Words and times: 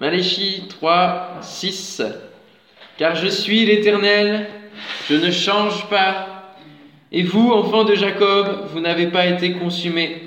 Maléchie 0.00 0.62
3, 0.68 1.38
6. 1.42 2.02
Car 2.98 3.16
je 3.16 3.26
suis 3.26 3.66
l'Éternel, 3.66 4.46
je 5.08 5.16
ne 5.16 5.30
change 5.30 5.88
pas. 5.88 6.54
Et 7.10 7.22
vous, 7.22 7.50
enfants 7.50 7.84
de 7.84 7.94
Jacob, 7.94 8.68
vous 8.72 8.80
n'avez 8.80 9.08
pas 9.08 9.26
été 9.26 9.52
consumés. 9.52 10.22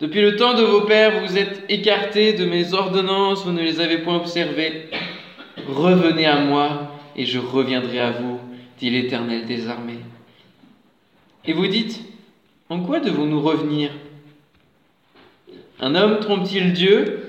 Depuis 0.00 0.20
le 0.20 0.36
temps 0.36 0.54
de 0.54 0.62
vos 0.62 0.82
pères, 0.82 1.24
vous 1.24 1.38
êtes 1.38 1.64
écartés 1.68 2.32
de 2.32 2.44
mes 2.44 2.74
ordonnances, 2.74 3.44
vous 3.44 3.52
ne 3.52 3.62
les 3.62 3.80
avez 3.80 3.98
point 3.98 4.16
observées. 4.16 4.90
Revenez 5.68 6.26
à 6.26 6.40
moi, 6.40 6.98
et 7.16 7.26
je 7.26 7.38
reviendrai 7.38 8.00
à 8.00 8.10
vous, 8.10 8.40
dit 8.78 8.90
l'Éternel 8.90 9.46
des 9.46 9.68
armées. 9.68 10.00
Et 11.44 11.52
vous 11.52 11.66
dites, 11.66 12.00
en 12.68 12.80
quoi 12.80 13.00
devons-nous 13.00 13.40
revenir? 13.40 13.90
Un 15.80 15.94
homme 15.94 16.18
trompe-t-il 16.20 16.72
Dieu? 16.72 17.22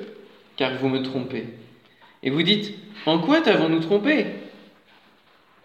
Car 0.56 0.74
vous 0.82 0.90
me 0.90 1.04
trompez. 1.04 1.46
Et 2.24 2.30
vous 2.30 2.44
dites, 2.44 2.74
en 3.06 3.20
quoi 3.20 3.42
t'avons-nous 3.42 3.80
trompé? 3.80 4.26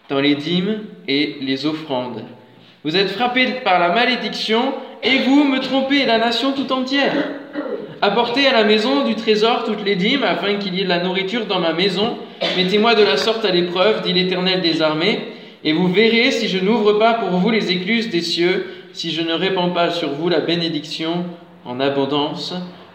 Dans 0.09 0.21
les 0.21 0.35
dîmes 0.35 0.81
et 1.09 1.37
les 1.41 1.67
offrandes. 1.67 2.25
Vous 2.85 2.97
êtes 2.97 3.11
frappés 3.11 3.47
par 3.65 3.79
la 3.79 3.91
malédiction 3.91 4.75
et 5.03 5.19
vous 5.21 5.45
me 5.45 5.61
trompez 5.61 6.05
la 6.05 6.19
nation 6.19 6.53
tout 6.53 6.73
entière. 6.73 7.15
Apportez 8.01 8.47
à 8.47 8.53
la 8.53 8.65
maison 8.65 9.05
du 9.05 9.15
trésor 9.15 9.63
toutes 9.65 9.85
les 9.85 9.95
dîmes 9.95 10.25
afin 10.25 10.57
qu'il 10.57 10.75
y 10.75 10.81
ait 10.81 10.85
de 10.85 10.89
la 10.89 11.03
nourriture 11.03 11.47
dans 11.47 11.61
ma 11.61 11.73
maison. 11.73 12.19
Mettez-moi 12.57 12.97
de 12.97 13.05
la 13.05 13.17
sorte 13.17 13.45
à 13.45 13.53
l'épreuve, 13.53 14.03
dit 14.03 14.13
l'Éternel 14.13 14.61
des 14.61 14.83
armées, 14.83 15.29
et 15.63 15.73
vous 15.73 15.87
verrez 15.87 16.33
si 16.33 16.49
je 16.49 16.59
n'ouvre 16.59 16.95
pas 16.95 17.15
pour 17.15 17.31
vous 17.31 17.51
les 17.51 17.71
écluses 17.71 18.11
des 18.11 18.21
cieux, 18.21 18.67
si 18.93 19.13
je 19.13 19.23
ne 19.23 19.33
répands 19.33 19.71
pas 19.71 19.91
sur 19.91 20.11
vous 20.11 20.29
la 20.29 20.41
bénédiction 20.41 21.25
en 21.65 21.79
abondance. 21.79 22.55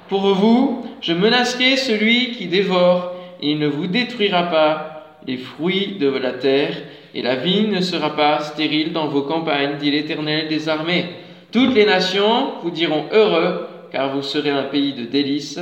Pour 0.10 0.34
vous, 0.34 0.86
je 1.00 1.14
menacerai 1.14 1.78
celui 1.78 2.32
qui 2.32 2.48
dévore, 2.48 3.14
et 3.42 3.52
il 3.52 3.60
ne 3.60 3.68
vous 3.68 3.88
détruira 3.88 4.44
pas 4.44 5.20
les 5.26 5.38
fruits 5.38 5.98
de 6.00 6.10
la 6.10 6.34
terre, 6.34 6.76
et 7.14 7.22
la 7.22 7.36
vigne 7.36 7.72
ne 7.72 7.82
sera 7.82 8.16
pas 8.16 8.40
stérile 8.42 8.94
dans 8.94 9.08
vos 9.08 9.24
campagnes, 9.24 9.78
dit 9.78 9.92
l'Éternel 9.92 10.48
des 10.48 10.70
armées. 10.70 11.06
Toutes 11.52 11.74
les 11.74 11.86
nations 11.86 12.60
vous 12.62 12.72
diront 12.72 13.08
heureux, 13.12 13.68
car 13.92 14.14
vous 14.14 14.22
serez 14.22 14.50
un 14.50 14.64
pays 14.64 14.94
de 14.94 15.06
délices, 15.06 15.60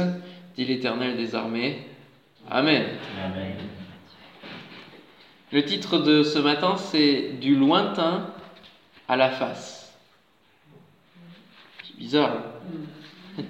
dit 0.55 0.65
l'Éternel 0.65 1.15
des 1.15 1.35
armées. 1.35 1.79
Amen. 2.49 2.83
Le 5.51 5.63
titre 5.63 5.99
de 5.99 6.23
ce 6.23 6.39
matin, 6.39 6.75
c'est 6.77 7.39
Du 7.39 7.55
lointain 7.55 8.27
à 9.07 9.15
la 9.15 9.29
face. 9.29 9.95
C'est 11.83 11.97
bizarre. 11.97 12.37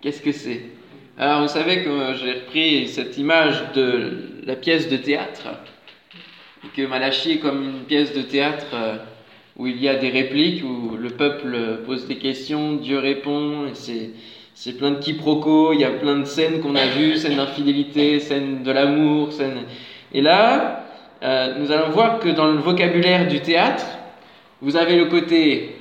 Qu'est-ce 0.00 0.20
que 0.20 0.32
c'est? 0.32 0.81
Alors, 1.18 1.42
vous 1.42 1.48
savez 1.48 1.84
que 1.84 2.14
j'ai 2.14 2.32
repris 2.32 2.88
cette 2.88 3.18
image 3.18 3.72
de 3.74 4.30
la 4.46 4.56
pièce 4.56 4.88
de 4.88 4.96
théâtre, 4.96 5.42
et 6.64 6.68
que 6.74 6.86
Malachi 6.88 7.32
est 7.32 7.38
comme 7.38 7.62
une 7.62 7.84
pièce 7.84 8.14
de 8.14 8.22
théâtre 8.22 8.64
euh, 8.72 8.96
où 9.58 9.66
il 9.66 9.78
y 9.78 9.90
a 9.90 9.96
des 9.96 10.08
répliques, 10.08 10.64
où 10.64 10.96
le 10.96 11.10
peuple 11.10 11.82
pose 11.84 12.08
des 12.08 12.16
questions, 12.16 12.76
Dieu 12.76 12.98
répond, 12.98 13.66
et 13.66 13.74
c'est, 13.74 14.12
c'est 14.54 14.78
plein 14.78 14.92
de 14.92 15.00
quiproquos, 15.00 15.74
il 15.74 15.80
y 15.80 15.84
a 15.84 15.90
plein 15.90 16.16
de 16.16 16.24
scènes 16.24 16.60
qu'on 16.62 16.76
a 16.76 16.86
vues, 16.86 17.18
scènes 17.18 17.36
d'infidélité, 17.36 18.18
scènes 18.18 18.62
de 18.62 18.72
l'amour, 18.72 19.32
scènes... 19.32 19.64
Et 20.14 20.22
là, 20.22 20.86
euh, 21.22 21.58
nous 21.58 21.70
allons 21.72 21.90
voir 21.90 22.20
que 22.20 22.30
dans 22.30 22.46
le 22.46 22.58
vocabulaire 22.58 23.28
du 23.28 23.40
théâtre, 23.40 23.84
vous 24.62 24.76
avez 24.76 24.96
le 24.96 25.04
côté 25.06 25.76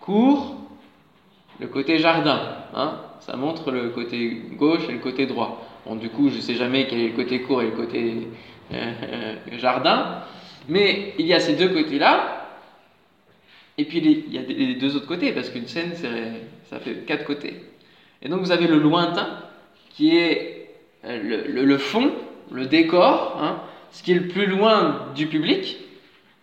court, 0.00 0.56
le 1.60 1.68
côté 1.68 1.98
jardin. 1.98 2.40
Hein 2.74 2.96
Ça 3.26 3.36
montre 3.36 3.70
le 3.70 3.90
côté 3.90 4.42
gauche 4.56 4.88
et 4.88 4.92
le 4.92 4.98
côté 4.98 5.26
droit. 5.26 5.64
Bon, 5.86 5.94
du 5.94 6.08
coup, 6.08 6.28
je 6.28 6.36
ne 6.36 6.40
sais 6.40 6.56
jamais 6.56 6.88
quel 6.88 6.98
est 6.98 7.08
le 7.08 7.14
côté 7.14 7.40
court 7.42 7.62
et 7.62 7.66
le 7.66 7.70
côté 7.70 8.28
euh, 8.72 8.92
euh, 9.02 9.58
jardin. 9.58 10.24
Mais 10.68 11.14
il 11.18 11.26
y 11.26 11.32
a 11.32 11.38
ces 11.38 11.54
deux 11.54 11.68
côtés-là, 11.68 12.48
et 13.78 13.84
puis 13.84 13.98
il 13.98 14.32
y 14.32 14.38
a 14.38 14.42
les 14.42 14.74
deux 14.74 14.96
autres 14.96 15.06
côtés, 15.06 15.30
parce 15.30 15.50
qu'une 15.50 15.68
scène, 15.68 15.92
ça 16.68 16.80
fait 16.80 17.06
quatre 17.06 17.24
côtés. 17.24 17.62
Et 18.22 18.28
donc 18.28 18.40
vous 18.40 18.50
avez 18.50 18.66
le 18.66 18.78
lointain, 18.78 19.38
qui 19.90 20.16
est 20.16 20.70
euh, 21.04 21.44
le, 21.48 21.78
fond, 21.78 22.12
le 22.50 22.66
décor, 22.66 23.38
hein, 23.40 23.60
ce 23.92 24.02
qui 24.02 24.12
est 24.12 24.16
le 24.16 24.28
plus 24.28 24.46
loin 24.46 25.06
du 25.14 25.28
public, 25.28 25.78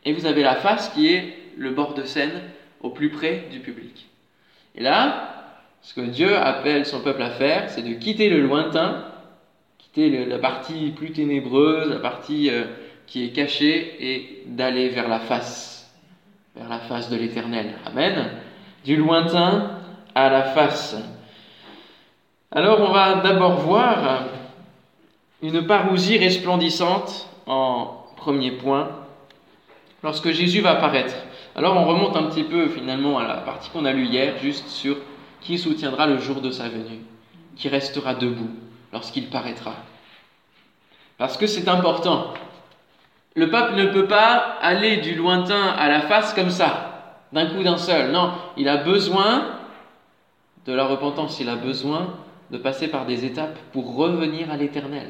et 0.05 0.13
vous 0.13 0.25
avez 0.25 0.43
la 0.43 0.55
face 0.55 0.89
qui 0.89 1.07
est 1.07 1.33
le 1.57 1.71
bord 1.71 1.93
de 1.93 2.03
scène 2.03 2.41
au 2.81 2.89
plus 2.89 3.09
près 3.09 3.47
du 3.51 3.59
public. 3.59 4.07
Et 4.75 4.81
là, 4.81 5.38
ce 5.81 5.93
que 5.93 6.01
Dieu 6.01 6.35
appelle 6.35 6.85
son 6.85 7.01
peuple 7.01 7.21
à 7.21 7.31
faire, 7.31 7.69
c'est 7.69 7.81
de 7.81 7.93
quitter 7.93 8.29
le 8.29 8.41
lointain, 8.41 9.05
quitter 9.77 10.25
la 10.25 10.37
partie 10.37 10.91
plus 10.91 11.11
ténébreuse, 11.11 11.89
la 11.89 11.99
partie 11.99 12.49
euh, 12.49 12.65
qui 13.07 13.25
est 13.25 13.29
cachée, 13.29 13.95
et 13.99 14.43
d'aller 14.45 14.89
vers 14.89 15.07
la 15.07 15.19
face, 15.19 15.91
vers 16.55 16.69
la 16.69 16.79
face 16.79 17.09
de 17.09 17.17
l'Éternel. 17.17 17.73
Amen. 17.85 18.29
Du 18.85 18.97
lointain 18.97 19.71
à 20.13 20.29
la 20.29 20.43
face. 20.43 20.95
Alors 22.51 22.81
on 22.81 22.91
va 22.91 23.15
d'abord 23.15 23.57
voir 23.57 24.23
une 25.41 25.65
parousie 25.65 26.17
resplendissante 26.17 27.27
en 27.47 28.05
premier 28.17 28.51
point, 28.51 28.89
lorsque 30.03 30.31
Jésus 30.31 30.61
va 30.61 30.71
apparaître. 30.71 31.15
Alors 31.55 31.77
on 31.77 31.85
remonte 31.85 32.15
un 32.15 32.23
petit 32.23 32.43
peu 32.43 32.67
finalement 32.67 33.17
à 33.17 33.27
la 33.27 33.35
partie 33.35 33.69
qu'on 33.69 33.85
a 33.85 33.93
lue 33.93 34.05
hier, 34.05 34.37
juste 34.41 34.67
sur 34.67 34.97
qui 35.41 35.57
soutiendra 35.57 36.07
le 36.07 36.19
jour 36.19 36.41
de 36.41 36.51
sa 36.51 36.69
venue, 36.69 37.01
qui 37.55 37.69
restera 37.69 38.13
debout 38.13 38.49
lorsqu'il 38.91 39.29
paraîtra. 39.29 39.73
Parce 41.17 41.37
que 41.37 41.47
c'est 41.47 41.67
important. 41.67 42.33
Le 43.35 43.49
peuple 43.49 43.75
ne 43.75 43.87
peut 43.87 44.07
pas 44.07 44.57
aller 44.61 44.97
du 44.97 45.15
lointain 45.15 45.67
à 45.77 45.87
la 45.87 46.01
face 46.01 46.33
comme 46.33 46.49
ça, 46.49 47.25
d'un 47.31 47.47
coup 47.47 47.63
d'un 47.63 47.77
seul. 47.77 48.11
Non, 48.11 48.31
il 48.57 48.67
a 48.67 48.77
besoin 48.77 49.45
de 50.65 50.73
la 50.73 50.85
repentance, 50.85 51.39
il 51.39 51.49
a 51.49 51.55
besoin 51.55 52.15
de 52.51 52.57
passer 52.57 52.87
par 52.87 53.05
des 53.05 53.25
étapes 53.25 53.57
pour 53.71 53.95
revenir 53.95 54.51
à 54.51 54.57
l'éternel. 54.57 55.07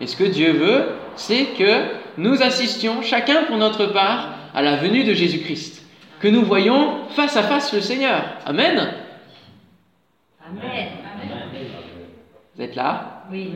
Et 0.00 0.06
ce 0.06 0.16
que 0.16 0.24
Dieu 0.24 0.52
veut, 0.52 0.88
c'est 1.16 1.46
que 1.58 1.84
nous 2.18 2.42
assistions 2.42 3.02
chacun 3.02 3.44
pour 3.44 3.56
notre 3.56 3.86
part 3.86 4.30
à 4.54 4.62
la 4.62 4.76
venue 4.76 5.04
de 5.04 5.14
Jésus-Christ, 5.14 5.84
que 6.20 6.28
nous 6.28 6.44
voyons 6.44 7.08
face 7.10 7.36
à 7.36 7.42
face 7.42 7.72
le 7.72 7.80
Seigneur. 7.80 8.22
Amen. 8.44 8.92
Amen. 10.46 10.88
Vous 12.54 12.62
êtes 12.62 12.74
là? 12.74 13.24
Oui. 13.30 13.50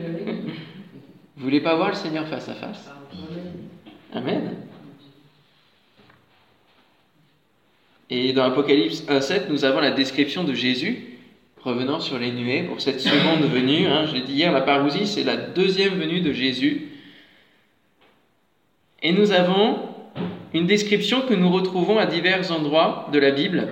Vous 1.35 1.43
voulez 1.43 1.61
pas 1.61 1.75
voir 1.75 1.89
le 1.89 1.95
Seigneur 1.95 2.27
face 2.27 2.49
à 2.49 2.53
face? 2.53 2.89
Amen. 4.13 4.55
Et 8.09 8.31
dans 8.33 8.43
Apocalypse 8.43 9.03
1.7, 9.07 9.49
nous 9.49 9.65
avons 9.65 9.81
la 9.81 9.91
description 9.91 10.43
de 10.43 10.53
Jésus 10.53 11.17
revenant 11.61 11.99
sur 11.99 12.17
les 12.17 12.31
nuées 12.31 12.63
pour 12.63 12.79
cette 12.79 13.01
seconde 13.01 13.49
venue. 13.49 13.87
Hein. 13.87 14.05
Je 14.05 14.13
l'ai 14.13 14.21
dit 14.21 14.33
hier, 14.33 14.51
la 14.53 14.61
parousie, 14.61 15.05
c'est 15.05 15.23
la 15.23 15.35
deuxième 15.35 15.95
venue 15.95 16.21
de 16.21 16.31
Jésus. 16.31 16.87
Et 19.03 19.11
nous 19.11 19.31
avons 19.33 19.89
une 20.53 20.65
description 20.65 21.21
que 21.21 21.33
nous 21.33 21.51
retrouvons 21.51 21.97
à 21.97 22.05
divers 22.05 22.51
endroits 22.51 23.09
de 23.11 23.19
la 23.19 23.31
Bible. 23.31 23.67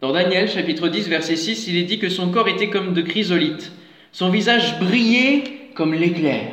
Dans 0.00 0.12
Daniel 0.12 0.46
chapitre 0.46 0.88
10 0.88 1.08
verset 1.08 1.36
6, 1.36 1.68
il 1.68 1.76
est 1.78 1.84
dit 1.84 1.98
que 1.98 2.10
son 2.10 2.30
corps 2.30 2.48
était 2.48 2.68
comme 2.68 2.92
de 2.92 3.00
chrysolite, 3.00 3.72
son 4.12 4.28
visage 4.28 4.78
brillait 4.78 5.70
comme 5.74 5.94
l'éclair, 5.94 6.52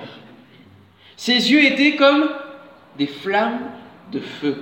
ses 1.18 1.52
yeux 1.52 1.66
étaient 1.66 1.98
comme 1.98 2.30
des 2.98 3.08
flammes 3.08 3.70
de 4.14 4.22
feu, 4.22 4.56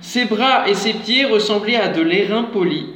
ses 0.00 0.24
bras 0.24 0.66
et 0.70 0.74
ses 0.74 0.94
pieds 0.94 1.26
ressemblaient 1.26 1.76
à 1.76 1.88
de 1.88 2.00
l'airain 2.00 2.44
poli, 2.44 2.86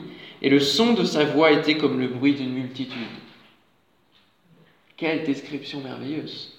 et 0.41 0.49
le 0.49 0.61
son 0.61 0.95
de 0.95 1.05
sa 1.05 1.25
voix 1.25 1.53
était 1.53 1.77
comme 1.77 2.01
le 2.01 2.09
bruit 2.09 2.33
d'une 2.33 2.55
multitude. 2.55 2.97
Quelle 4.97 5.25
description 5.25 5.81
merveilleuse. 5.81 6.55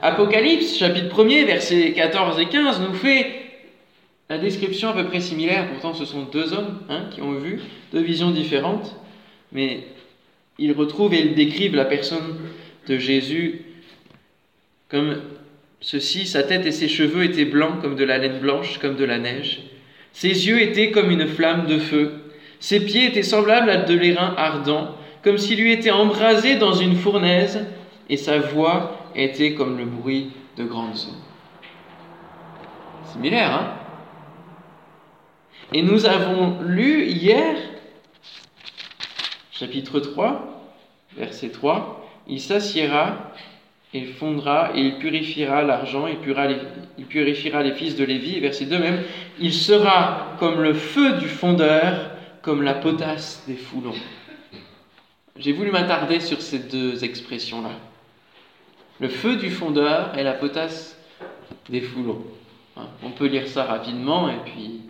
Apocalypse, 0.00 0.78
chapitre 0.78 1.14
1er, 1.14 1.44
versets 1.44 1.92
14 1.92 2.40
et 2.40 2.46
15, 2.46 2.80
nous 2.80 2.94
fait 2.94 3.45
la 4.28 4.38
description 4.38 4.88
à 4.88 4.92
peu 4.92 5.04
près 5.04 5.20
similaire. 5.20 5.68
Pourtant, 5.68 5.94
ce 5.94 6.04
sont 6.04 6.24
deux 6.24 6.52
hommes 6.52 6.80
hein, 6.88 7.04
qui 7.10 7.22
ont 7.22 7.32
vu 7.32 7.60
deux 7.92 8.00
visions 8.00 8.30
différentes, 8.30 8.96
mais 9.52 9.84
ils 10.58 10.72
retrouvent 10.72 11.14
et 11.14 11.20
ils 11.20 11.34
décrivent 11.34 11.76
la 11.76 11.84
personne 11.84 12.36
de 12.88 12.98
Jésus 12.98 13.62
comme 14.88 15.20
ceci. 15.80 16.26
Sa 16.26 16.42
tête 16.42 16.66
et 16.66 16.72
ses 16.72 16.88
cheveux 16.88 17.24
étaient 17.24 17.44
blancs 17.44 17.80
comme 17.80 17.96
de 17.96 18.04
la 18.04 18.18
laine 18.18 18.40
blanche, 18.40 18.78
comme 18.78 18.96
de 18.96 19.04
la 19.04 19.18
neige. 19.18 19.60
Ses 20.12 20.48
yeux 20.48 20.60
étaient 20.60 20.90
comme 20.90 21.10
une 21.10 21.26
flamme 21.26 21.66
de 21.66 21.78
feu. 21.78 22.12
Ses 22.58 22.80
pieds 22.84 23.06
étaient 23.06 23.22
semblables 23.22 23.68
à 23.68 23.76
de 23.82 23.94
l'airain 23.94 24.34
ardent, 24.38 24.96
comme 25.22 25.36
s'il 25.36 25.60
eût 25.60 25.72
été 25.72 25.90
embrasé 25.90 26.56
dans 26.56 26.72
une 26.72 26.96
fournaise, 26.96 27.66
et 28.08 28.16
sa 28.16 28.38
voix 28.38 29.10
était 29.14 29.54
comme 29.54 29.76
le 29.76 29.84
bruit 29.84 30.30
de 30.56 30.64
grandes 30.64 30.94
eaux. 30.94 31.22
Similaire, 33.12 33.52
hein? 33.52 33.85
Et 35.72 35.82
nous 35.82 36.06
avons 36.06 36.60
lu 36.62 37.04
hier, 37.06 37.56
chapitre 39.50 40.00
3, 40.00 40.72
verset 41.16 41.48
3, 41.48 42.08
il 42.28 42.40
s'assiera, 42.40 43.32
il 43.92 44.08
fondra 44.08 44.70
et 44.74 44.80
il 44.80 44.98
purifiera 44.98 45.62
l'argent, 45.62 46.06
il, 46.06 46.16
il 46.98 47.06
purifiera 47.06 47.62
les 47.62 47.72
fils 47.72 47.96
de 47.96 48.04
Lévi. 48.04 48.38
Verset 48.40 48.66
2 48.66 48.78
même, 48.78 49.02
il 49.40 49.52
sera 49.52 50.36
comme 50.38 50.62
le 50.62 50.74
feu 50.74 51.14
du 51.14 51.28
fondeur, 51.28 52.10
comme 52.42 52.62
la 52.62 52.74
potasse 52.74 53.42
des 53.48 53.56
foulons. 53.56 53.94
J'ai 55.38 55.52
voulu 55.52 55.70
m'attarder 55.70 56.20
sur 56.20 56.40
ces 56.40 56.60
deux 56.60 57.04
expressions-là. 57.04 57.72
Le 59.00 59.08
feu 59.08 59.36
du 59.36 59.50
fondeur 59.50 60.16
et 60.16 60.22
la 60.22 60.32
potasse 60.32 60.98
des 61.68 61.80
foulons. 61.80 62.22
Hein, 62.76 62.86
on 63.02 63.10
peut 63.10 63.26
lire 63.26 63.48
ça 63.48 63.64
rapidement 63.64 64.30
et 64.30 64.38
puis, 64.44 64.80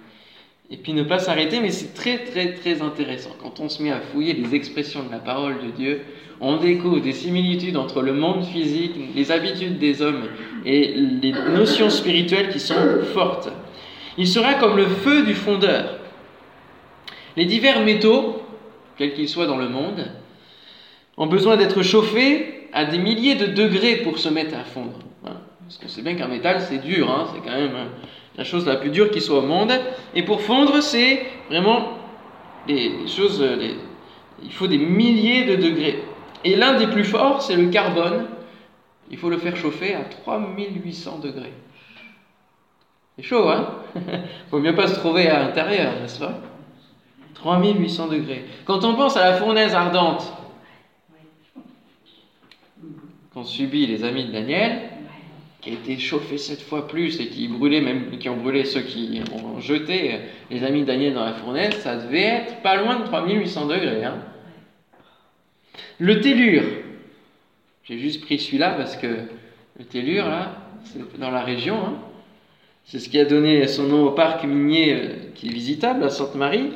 et 0.71 0.77
puis 0.77 0.93
ne 0.93 1.03
pas 1.03 1.19
s'arrêter, 1.19 1.61
mais 1.61 1.71
c'est 1.71 1.95
très 1.95 2.19
très 2.19 2.55
très 2.55 2.83
intéressant. 2.83 3.31
Quand 3.41 3.61
on 3.61 3.69
se 3.69 3.83
met 3.83 3.93
à 3.93 4.01
fouiller 4.01 4.33
les 4.33 4.55
expressions 4.55 5.05
de 5.05 5.11
la 5.11 5.19
parole 5.19 5.57
de 5.65 5.71
Dieu, 5.71 6.01
on 6.41 6.57
découvre 6.57 7.01
des 7.01 7.13
similitudes 7.13 7.77
entre 7.77 8.03
le 8.03 8.13
monde 8.13 8.45
physique, 8.45 8.95
les 9.15 9.31
habitudes 9.31 9.79
des 9.79 10.03
hommes 10.03 10.25
et 10.65 10.95
les 10.95 11.33
notions 11.33 11.89
spirituelles 11.89 12.51
qui 12.51 12.61
sont 12.61 12.75
fortes. 13.15 13.49
Il 14.19 14.27
sera 14.27 14.55
comme 14.55 14.77
le 14.77 14.87
feu 14.87 15.25
du 15.25 15.35
fondeur. 15.35 15.99
Les 17.37 17.45
divers 17.45 17.83
métaux, 17.85 18.43
quels 18.97 19.15
qu'ils 19.15 19.29
soient 19.29 19.47
dans 19.47 19.59
le 19.59 19.69
monde, 19.69 20.11
ont 21.17 21.27
besoin 21.27 21.57
d'être 21.57 21.83
chauffés 21.83 22.69
à 22.73 22.85
des 22.85 22.99
milliers 22.99 23.37
de 23.37 23.47
degrés 23.47 23.97
pour 23.97 24.19
se 24.19 24.29
mettre 24.29 24.57
à 24.57 24.65
fondre. 24.65 24.99
Parce 25.67 25.79
qu'on 25.79 25.89
sait 25.89 26.03
bien 26.03 26.15
qu'un 26.15 26.29
métal, 26.29 26.61
c'est 26.61 26.79
dur, 26.79 27.11
hein. 27.11 27.27
c'est 27.35 27.41
quand 27.41 27.57
même 27.57 27.75
hein, 27.75 27.89
la 28.37 28.45
chose 28.45 28.67
la 28.67 28.77
plus 28.77 28.91
dure 28.91 29.11
qui 29.11 29.21
soit 29.21 29.39
au 29.39 29.47
monde. 29.47 29.73
Et 30.15 30.23
pour 30.23 30.41
fondre, 30.41 30.81
c'est 30.81 31.27
vraiment 31.51 31.99
des, 32.69 33.07
choses. 33.09 33.45
il 34.43 34.53
faut 34.53 34.69
des 34.69 34.79
milliers 34.79 35.45
de 35.45 35.57
degrés. 35.57 36.05
Et 36.45 36.55
l'un 36.55 36.75
des 36.75 36.87
plus 36.87 37.05
forts, 37.05 37.43
c'est 37.43 37.57
le 37.57 37.69
carbone. 37.71 38.27
Il 39.11 39.19
faut 39.19 39.31
le 39.31 39.39
faire 39.39 39.57
chauffer 39.57 39.95
à 39.95 40.05
3800 40.05 41.19
degrés. 41.19 41.53
C'est 43.17 43.25
chaud, 43.25 43.49
hein 43.49 43.71
Faut 44.51 44.61
bien 44.61 44.75
pas 44.75 44.87
se 44.89 44.95
trouver 44.95 45.29
à 45.29 45.41
l'intérieur, 45.41 45.93
n'est-ce 46.01 46.19
pas? 46.19 46.39
3800 47.35 48.09
degrés. 48.09 48.45
Quand 48.65 48.85
on 48.85 48.95
pense 48.95 49.17
à 49.17 49.31
la 49.31 49.37
fournaise 49.37 49.75
ardente 49.75 50.33
qu'ont 53.33 53.45
subi 53.45 53.87
les 53.87 54.05
amis 54.05 54.27
de 54.27 54.33
Daniel, 54.33 54.91
qui 55.67 55.73
a 55.73 55.75
été 55.75 55.99
chauffée 55.99 56.39
sept 56.39 56.63
fois 56.63 56.87
plus 56.87 57.19
et 57.21 57.27
qui 57.27 57.49
brûlait 57.49 57.81
même 57.81 58.19
qui 58.19 58.29
ont 58.29 58.37
brûlé 58.37 58.65
ceux 58.65 58.83
qui 58.83 59.21
ont 59.33 59.61
jeté 59.61 60.21
les 60.49 60.63
amis 60.63 60.85
Daniel 60.85 61.15
dans 61.15 61.25
la 61.25 61.33
fournaise, 61.33 61.75
ça 61.79 61.97
devait 61.97 62.21
être 62.21 62.63
pas 62.63 62.77
loin 62.77 63.01
de 63.01 63.05
3800 63.07 63.67
degrés. 63.67 64.05
Hein 64.05 64.19
le 65.99 66.21
tellure, 66.21 66.63
j'ai 67.83 67.99
juste 67.99 68.25
pris 68.25 68.39
celui-là 68.39 68.75
parce 68.75 68.97
que 68.97 69.09
le 69.79 69.85
tellure, 69.85 70.27
là, 70.27 70.53
c'est 70.85 71.19
dans 71.19 71.33
la 71.33 71.43
région. 71.43 71.77
Hein. 71.85 71.95
C'est 72.85 73.01
ce 73.01 73.09
qui 73.09 73.19
a 73.19 73.25
donné 73.25 73.67
son 73.67 73.85
nom 73.85 74.05
au 74.05 74.13
parc 74.13 74.45
minier 74.45 74.95
euh, 74.95 75.09
qui 75.35 75.49
est 75.49 75.53
visitable 75.53 76.05
à 76.05 76.11
Sainte-Marie. 76.11 76.71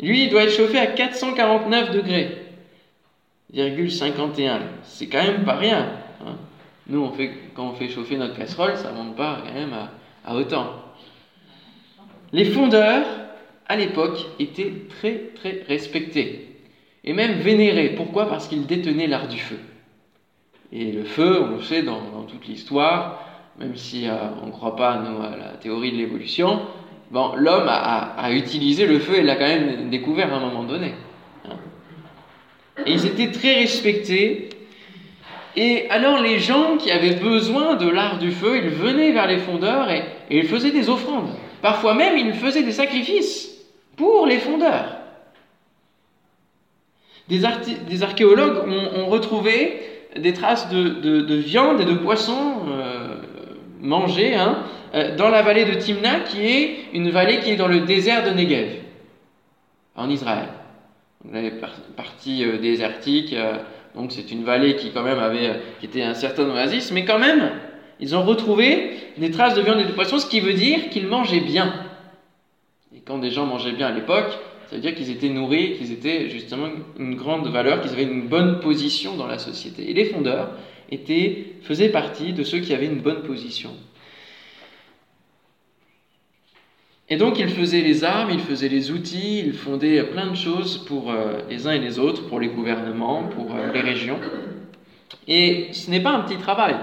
Lui, 0.00 0.24
il 0.24 0.30
doit 0.30 0.42
être 0.42 0.52
chauffé 0.52 0.78
à 0.78 0.86
449 0.86 1.92
degrés. 1.92 2.38
51. 3.88 4.62
C'est 4.82 5.06
quand 5.06 5.22
même 5.22 5.44
pas 5.44 5.54
rien. 5.54 6.01
Nous, 6.88 7.00
on 7.00 7.12
fait, 7.12 7.30
quand 7.54 7.68
on 7.68 7.74
fait 7.74 7.88
chauffer 7.88 8.16
notre 8.16 8.36
casserole, 8.36 8.76
ça 8.76 8.92
ne 8.92 8.96
monte 8.96 9.16
pas 9.16 9.38
quand 9.44 9.54
même 9.54 9.74
à 10.24 10.34
autant. 10.34 10.66
Les 12.32 12.46
fondeurs, 12.46 13.04
à 13.66 13.76
l'époque, 13.76 14.18
étaient 14.38 14.72
très 14.88 15.30
très 15.34 15.62
respectés 15.68 16.52
et 17.04 17.12
même 17.12 17.40
vénéré. 17.40 17.90
Pourquoi? 17.90 18.28
Parce 18.28 18.48
qu'il 18.48 18.66
détenait 18.66 19.06
l'art 19.06 19.28
du 19.28 19.38
feu. 19.38 19.58
Et 20.72 20.90
le 20.90 21.04
feu, 21.04 21.42
on 21.42 21.56
le 21.56 21.62
sait 21.62 21.82
dans, 21.82 22.22
toute 22.28 22.46
l'histoire, 22.46 23.22
même 23.58 23.76
si 23.76 24.08
euh, 24.08 24.14
on 24.42 24.46
ne 24.46 24.52
croit 24.52 24.76
pas 24.76 24.92
à 24.92 25.36
la 25.36 25.56
théorie 25.60 25.92
de 25.92 25.98
l'évolution, 25.98 26.62
l'homme 27.12 27.66
a, 27.68 28.32
utilisé 28.32 28.86
le 28.86 28.98
feu 28.98 29.16
et 29.16 29.22
l'a 29.22 29.36
quand 29.36 29.46
même 29.46 29.90
découvert 29.90 30.32
à 30.32 30.36
un 30.38 30.40
moment 30.40 30.64
donné. 30.64 30.94
Hein. 31.44 31.56
Et 32.86 32.92
ils 32.92 33.04
étaient 33.04 33.30
très 33.30 33.54
respectés. 33.56 34.48
Et 35.56 35.88
alors 35.90 36.20
les 36.20 36.38
gens 36.38 36.76
qui 36.78 36.90
avaient 36.90 37.16
besoin 37.16 37.74
de 37.74 37.88
l'art 37.88 38.18
du 38.18 38.30
feu, 38.30 38.58
ils 38.62 38.70
venaient 38.70 39.12
vers 39.12 39.26
les 39.26 39.38
fondeurs 39.38 39.90
et, 39.90 40.02
ils 40.30 40.46
faisaient 40.46 40.70
des 40.70 40.88
offrandes. 40.88 41.30
Parfois 41.60 41.94
même, 41.94 42.16
ils 42.16 42.32
faisaient 42.32 42.62
des 42.62 42.72
sacrifices 42.72 43.50
pour 43.96 44.26
les 44.26 44.38
fondeurs. 44.38 44.96
Des, 47.28 47.44
archéologues 48.02 48.68
ont, 48.68 49.06
retrouvé 49.06 49.80
des 50.16 50.32
traces 50.32 50.68
de, 50.70 51.34
viande 51.36 51.80
et 51.80 51.84
de 51.84 51.94
poissons 51.94 52.56
euh, 52.68 53.16
mangés 53.80 54.34
hein, 54.34 54.64
euh, 54.94 55.16
dans 55.16 55.28
la 55.28 55.42
vallée 55.42 55.64
de 55.64 55.74
Timna, 55.74 56.20
qui 56.20 56.44
est 56.44 56.76
une 56.92 57.10
vallée 57.10 57.38
qui 57.38 57.50
est 57.50 57.56
dans 57.56 57.68
le 57.68 57.80
désert 57.80 58.24
de 58.24 58.30
Negev, 58.30 58.80
en 59.96 60.10
Israël. 60.10 60.48
La 61.30 61.40
partie 61.96 62.44
euh, 62.44 62.58
désertique, 62.58 63.34
donc 63.94 64.12
c'est 64.12 64.30
une 64.30 64.44
vallée 64.44 64.76
qui 64.76 64.90
quand 64.90 65.02
même 65.02 65.18
avait, 65.18 65.60
qui 65.80 65.86
était 65.86 66.02
un 66.02 66.14
certain 66.14 66.48
oasis, 66.48 66.92
mais 66.92 67.04
quand 67.04 67.18
même, 67.18 67.50
ils 68.00 68.16
ont 68.16 68.22
retrouvé 68.22 68.96
des 69.18 69.30
traces 69.30 69.54
de 69.54 69.62
viande 69.62 69.80
et 69.80 69.84
de 69.84 69.92
poissons, 69.92 70.18
ce 70.18 70.26
qui 70.26 70.40
veut 70.40 70.54
dire 70.54 70.88
qu'ils 70.90 71.06
mangeaient 71.06 71.40
bien. 71.40 71.72
Et 72.94 73.00
quand 73.00 73.18
des 73.18 73.30
gens 73.30 73.46
mangeaient 73.46 73.72
bien 73.72 73.88
à 73.88 73.92
l'époque, 73.92 74.38
ça 74.68 74.76
veut 74.76 74.82
dire 74.82 74.94
qu'ils 74.94 75.10
étaient 75.10 75.28
nourris, 75.28 75.74
qu'ils 75.76 75.92
étaient 75.92 76.30
justement 76.30 76.68
une 76.98 77.14
grande 77.14 77.46
valeur, 77.48 77.80
qu'ils 77.82 77.92
avaient 77.92 78.04
une 78.04 78.28
bonne 78.28 78.60
position 78.60 79.16
dans 79.16 79.26
la 79.26 79.38
société. 79.38 79.90
Et 79.90 79.92
les 79.92 80.06
fondeurs 80.06 80.52
étaient, 80.90 81.56
faisaient 81.62 81.90
partie 81.90 82.32
de 82.32 82.42
ceux 82.42 82.60
qui 82.60 82.72
avaient 82.72 82.86
une 82.86 83.00
bonne 83.00 83.22
position. 83.22 83.70
Et 87.12 87.16
donc 87.16 87.38
ils 87.38 87.50
faisaient 87.50 87.82
les 87.82 88.04
armes, 88.04 88.30
ils 88.30 88.40
faisaient 88.40 88.70
les 88.70 88.90
outils, 88.90 89.40
ils 89.40 89.52
fondaient 89.52 90.02
plein 90.02 90.30
de 90.30 90.34
choses 90.34 90.78
pour 90.78 91.10
euh, 91.10 91.40
les 91.50 91.66
uns 91.66 91.72
et 91.72 91.78
les 91.78 91.98
autres, 91.98 92.26
pour 92.26 92.40
les 92.40 92.48
gouvernements, 92.48 93.24
pour 93.24 93.54
euh, 93.54 93.70
les 93.70 93.82
régions. 93.82 94.18
Et 95.28 95.68
ce 95.72 95.90
n'est 95.90 96.00
pas 96.00 96.12
un 96.12 96.20
petit 96.20 96.38
travail. 96.38 96.74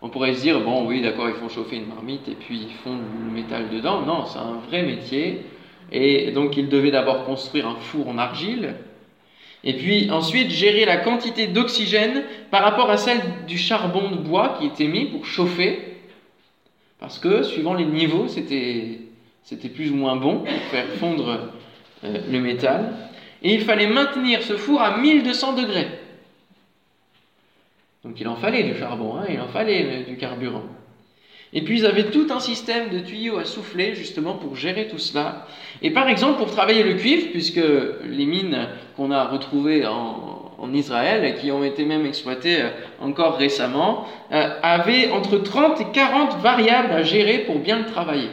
On 0.00 0.08
pourrait 0.08 0.32
se 0.32 0.40
dire, 0.40 0.58
bon 0.60 0.86
oui 0.86 1.02
d'accord, 1.02 1.28
ils 1.28 1.34
font 1.34 1.50
chauffer 1.50 1.76
une 1.76 1.88
marmite 1.88 2.26
et 2.28 2.34
puis 2.34 2.66
ils 2.66 2.74
font 2.82 2.96
le 2.96 3.30
métal 3.30 3.68
dedans. 3.68 4.00
Non, 4.00 4.24
c'est 4.24 4.38
un 4.38 4.58
vrai 4.66 4.84
métier. 4.84 5.42
Et 5.92 6.30
donc 6.30 6.56
il 6.56 6.70
devait 6.70 6.90
d'abord 6.90 7.26
construire 7.26 7.68
un 7.68 7.76
four 7.76 8.08
en 8.08 8.16
argile, 8.16 8.76
et 9.64 9.74
puis 9.74 10.10
ensuite 10.10 10.48
gérer 10.48 10.86
la 10.86 10.96
quantité 10.96 11.46
d'oxygène 11.46 12.22
par 12.50 12.62
rapport 12.62 12.88
à 12.88 12.96
celle 12.96 13.20
du 13.46 13.58
charbon 13.58 14.10
de 14.12 14.16
bois 14.16 14.56
qui 14.58 14.66
était 14.66 14.88
mis 14.88 15.04
pour 15.04 15.26
chauffer, 15.26 15.78
parce 17.00 17.18
que 17.18 17.42
suivant 17.42 17.74
les 17.74 17.84
niveaux, 17.84 18.28
c'était, 18.28 19.00
plus 19.52 19.90
ou 19.90 19.94
moins 19.94 20.16
bon 20.16 20.38
pour 20.38 20.62
faire 20.70 20.86
fondre 20.98 21.38
euh, 22.04 22.18
le 22.30 22.40
métal. 22.40 22.94
Et 23.42 23.54
il 23.54 23.60
fallait 23.60 23.86
maintenir 23.86 24.42
ce 24.42 24.56
four 24.56 24.80
à 24.80 24.96
1200 24.96 25.54
degrés. 25.54 25.88
Donc 28.04 28.20
il 28.20 28.28
en 28.28 28.36
fallait 28.36 28.62
du 28.62 28.78
charbon, 28.78 29.16
hein, 29.16 29.26
il 29.28 29.40
en 29.40 29.48
fallait 29.48 29.84
euh, 29.84 30.04
du 30.04 30.16
carburant. 30.16 30.64
Et 31.52 31.62
puis 31.62 31.78
ils 31.78 31.86
avaient 31.86 32.10
tout 32.10 32.26
un 32.30 32.40
système 32.40 32.90
de 32.90 32.98
tuyaux 32.98 33.38
à 33.38 33.44
souffler 33.44 33.94
justement 33.94 34.34
pour 34.34 34.56
gérer 34.56 34.88
tout 34.88 34.98
cela. 34.98 35.46
Et 35.82 35.90
par 35.90 36.08
exemple 36.08 36.38
pour 36.38 36.50
travailler 36.50 36.82
le 36.82 36.94
cuivre, 36.94 37.28
puisque 37.30 37.60
les 38.04 38.26
mines 38.26 38.68
qu'on 38.96 39.10
a 39.10 39.24
retrouvées 39.24 39.86
en, 39.86 40.40
Israël, 40.72 41.36
qui 41.38 41.52
ont 41.52 41.62
été 41.62 41.84
même 41.84 42.06
exploitées 42.06 42.62
euh, 42.62 42.70
encore 42.98 43.36
récemment, 43.36 44.06
avaient 44.30 45.10
entre 45.10 45.36
30 45.36 45.78
et 45.82 45.86
40 45.92 46.40
variables 46.40 46.90
à 46.90 47.02
gérer 47.02 47.40
pour 47.40 47.58
bien 47.58 47.80
le 47.80 47.84
travailler. 47.84 48.30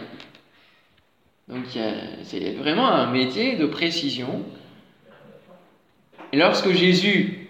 Donc 1.52 1.66
c'est 2.24 2.52
vraiment 2.54 2.88
un 2.88 3.12
métier 3.12 3.58
de 3.58 3.66
précision. 3.66 4.44
Et 6.32 6.38
lorsque 6.38 6.72
Jésus 6.72 7.50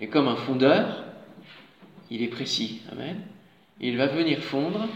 est 0.00 0.08
comme 0.08 0.28
un 0.28 0.36
fondeur, 0.36 1.04
il 2.10 2.22
est 2.22 2.28
précis. 2.28 2.82
Amen 2.90 3.16
il 3.80 3.96
va 3.96 4.06
venir 4.06 4.38
fondre 4.38 4.86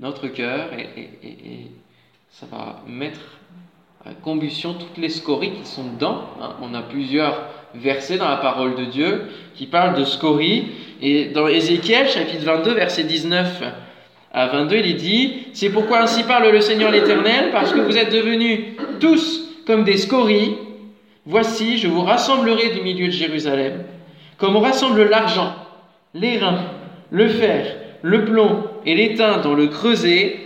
notre 0.00 0.28
cœur 0.28 0.68
et, 0.74 1.70
ça 2.30 2.46
va 2.50 2.82
mettre 2.88 3.20
à 4.04 4.12
combustion 4.12 4.74
toutes 4.74 4.98
les 4.98 5.08
scories 5.08 5.52
qui 5.52 5.64
sont 5.64 5.92
dedans. 5.92 6.28
Hein. 6.42 6.56
On 6.60 6.74
a 6.74 6.82
plusieurs 6.82 7.48
versets 7.74 8.18
dans 8.18 8.28
la 8.28 8.38
parole 8.38 8.74
de 8.74 8.86
Dieu 8.86 9.28
qui 9.54 9.66
parlent 9.68 9.96
de 9.96 10.04
scories. 10.04 10.66
Et 11.00 11.26
dans 11.26 11.46
Ézéchiel, 11.46 12.08
chapitre 12.08 12.44
22, 12.44 12.74
verset 12.74 13.04
19 13.04 13.62
à 14.34 14.48
22, 14.48 14.76
il 14.76 14.96
dit 14.96 15.32
C'est 15.52 15.70
pourquoi 15.70 16.00
ainsi 16.00 16.24
parle 16.24 16.50
le 16.50 16.60
Seigneur 16.60 16.90
l'Éternel, 16.90 17.50
parce 17.52 17.72
que 17.72 17.80
vous 17.80 17.96
êtes 17.96 18.12
devenus 18.12 18.60
tous 19.00 19.48
comme 19.66 19.84
des 19.84 19.96
scories. 19.96 20.56
Voici, 21.24 21.78
je 21.78 21.88
vous 21.88 22.02
rassemblerai 22.02 22.70
du 22.70 22.82
milieu 22.82 23.06
de 23.06 23.12
Jérusalem, 23.12 23.84
comme 24.36 24.56
on 24.56 24.60
rassemble 24.60 25.08
l'argent, 25.08 25.54
les 26.12 26.36
reins 26.38 26.64
le 27.14 27.28
fer, 27.28 27.76
le 28.02 28.24
plomb 28.24 28.64
et 28.84 28.96
l'étain 28.96 29.38
dans 29.38 29.54
le 29.54 29.68
creuset, 29.68 30.36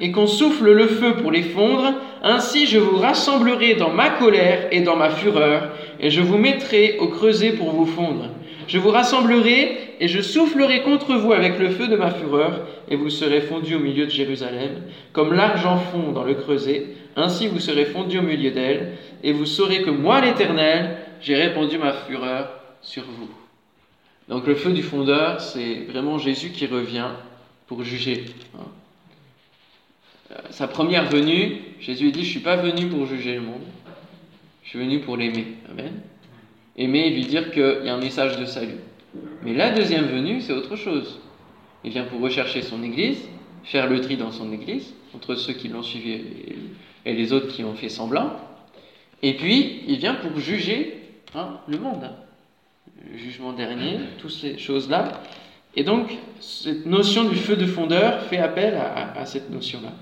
et 0.00 0.10
qu'on 0.10 0.26
souffle 0.26 0.72
le 0.72 0.86
feu 0.88 1.14
pour 1.14 1.30
les 1.30 1.44
fondre, 1.44 1.94
ainsi 2.24 2.66
je 2.66 2.78
vous 2.78 2.96
rassemblerai 2.96 3.74
dans 3.74 3.90
ma 3.90 4.10
colère 4.10 4.66
et 4.72 4.80
dans 4.80 4.96
ma 4.96 5.10
fureur, 5.10 5.70
et 6.00 6.10
je 6.10 6.20
vous 6.20 6.36
mettrai 6.36 6.96
au 6.98 7.06
creuset 7.06 7.52
pour 7.52 7.70
vous 7.70 7.86
fondre. 7.86 8.30
Je 8.70 8.78
vous 8.78 8.90
rassemblerai 8.90 9.96
et 9.98 10.06
je 10.06 10.20
soufflerai 10.20 10.82
contre 10.82 11.16
vous 11.16 11.32
avec 11.32 11.58
le 11.58 11.70
feu 11.70 11.88
de 11.88 11.96
ma 11.96 12.12
fureur, 12.12 12.68
et 12.88 12.94
vous 12.94 13.10
serez 13.10 13.40
fondus 13.40 13.74
au 13.74 13.80
milieu 13.80 14.06
de 14.06 14.12
Jérusalem, 14.12 14.82
comme 15.12 15.32
l'argent 15.32 15.76
fond 15.76 16.12
dans 16.12 16.22
le 16.22 16.34
creuset, 16.34 16.86
ainsi 17.16 17.48
vous 17.48 17.58
serez 17.58 17.86
fondus 17.86 18.20
au 18.20 18.22
milieu 18.22 18.52
d'elle, 18.52 18.92
et 19.24 19.32
vous 19.32 19.44
saurez 19.44 19.82
que 19.82 19.90
moi, 19.90 20.20
l'Éternel, 20.20 20.98
j'ai 21.20 21.34
répandu 21.34 21.78
ma 21.78 21.92
fureur 21.92 22.48
sur 22.80 23.02
vous. 23.02 23.28
Donc 24.28 24.46
le 24.46 24.54
feu 24.54 24.70
du 24.70 24.84
fondeur, 24.84 25.40
c'est 25.40 25.86
vraiment 25.88 26.18
Jésus 26.18 26.50
qui 26.50 26.66
revient 26.66 27.08
pour 27.66 27.82
juger. 27.82 28.26
Hein. 28.54 28.68
Euh, 30.30 30.36
sa 30.50 30.68
première 30.68 31.10
venue, 31.10 31.56
Jésus 31.80 32.12
dit, 32.12 32.20
je 32.20 32.26
ne 32.26 32.30
suis 32.30 32.40
pas 32.40 32.54
venu 32.54 32.86
pour 32.86 33.04
juger 33.06 33.34
le 33.34 33.40
monde, 33.40 33.66
je 34.62 34.68
suis 34.68 34.78
venu 34.78 35.00
pour 35.00 35.16
l'aimer. 35.16 35.56
Amen. 35.68 36.02
Aimer 36.80 37.08
et 37.08 37.10
lui 37.10 37.26
dire 37.26 37.52
qu'il 37.52 37.82
y 37.84 37.90
a 37.90 37.94
un 37.94 38.00
message 38.00 38.38
de 38.38 38.46
salut. 38.46 38.78
Mais 39.42 39.52
la 39.52 39.70
deuxième 39.70 40.06
venue, 40.06 40.40
c'est 40.40 40.54
autre 40.54 40.76
chose. 40.76 41.20
Il 41.84 41.90
vient 41.90 42.04
pour 42.04 42.20
rechercher 42.22 42.62
son 42.62 42.82
Église, 42.82 43.18
faire 43.64 43.86
le 43.86 44.00
tri 44.00 44.16
dans 44.16 44.32
son 44.32 44.50
Église, 44.50 44.94
entre 45.14 45.34
ceux 45.34 45.52
qui 45.52 45.68
l'ont 45.68 45.82
suivi 45.82 46.22
et 47.04 47.12
les 47.12 47.32
autres 47.34 47.48
qui 47.48 47.64
ont 47.64 47.74
fait 47.74 47.90
semblant. 47.90 48.32
Et 49.22 49.34
puis, 49.36 49.82
il 49.88 49.98
vient 49.98 50.14
pour 50.14 50.38
juger 50.40 51.02
hein, 51.34 51.58
le 51.68 51.78
monde. 51.78 52.02
Hein. 52.02 52.14
Le 53.12 53.18
jugement 53.18 53.52
dernier, 53.52 53.98
toutes 54.18 54.30
ces 54.30 54.56
choses-là. 54.56 55.20
Et 55.76 55.84
donc, 55.84 56.16
cette 56.40 56.86
notion 56.86 57.24
du 57.24 57.36
feu 57.36 57.56
de 57.56 57.66
fondeur 57.66 58.22
fait 58.22 58.38
appel 58.38 58.74
à, 58.74 59.26
cette 59.26 59.50
notion-là. 59.50 59.92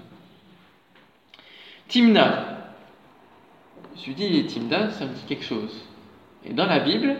Timna. 1.88 2.72
Je 3.96 4.10
me 4.10 4.14
suis 4.14 4.14
dit, 4.14 4.46
Timna, 4.46 4.90
ça 4.92 5.06
me 5.06 5.12
dit 5.12 5.24
quelque 5.26 5.44
chose. 5.44 5.87
Et 6.48 6.54
dans 6.54 6.66
la 6.66 6.80
Bible, 6.80 7.16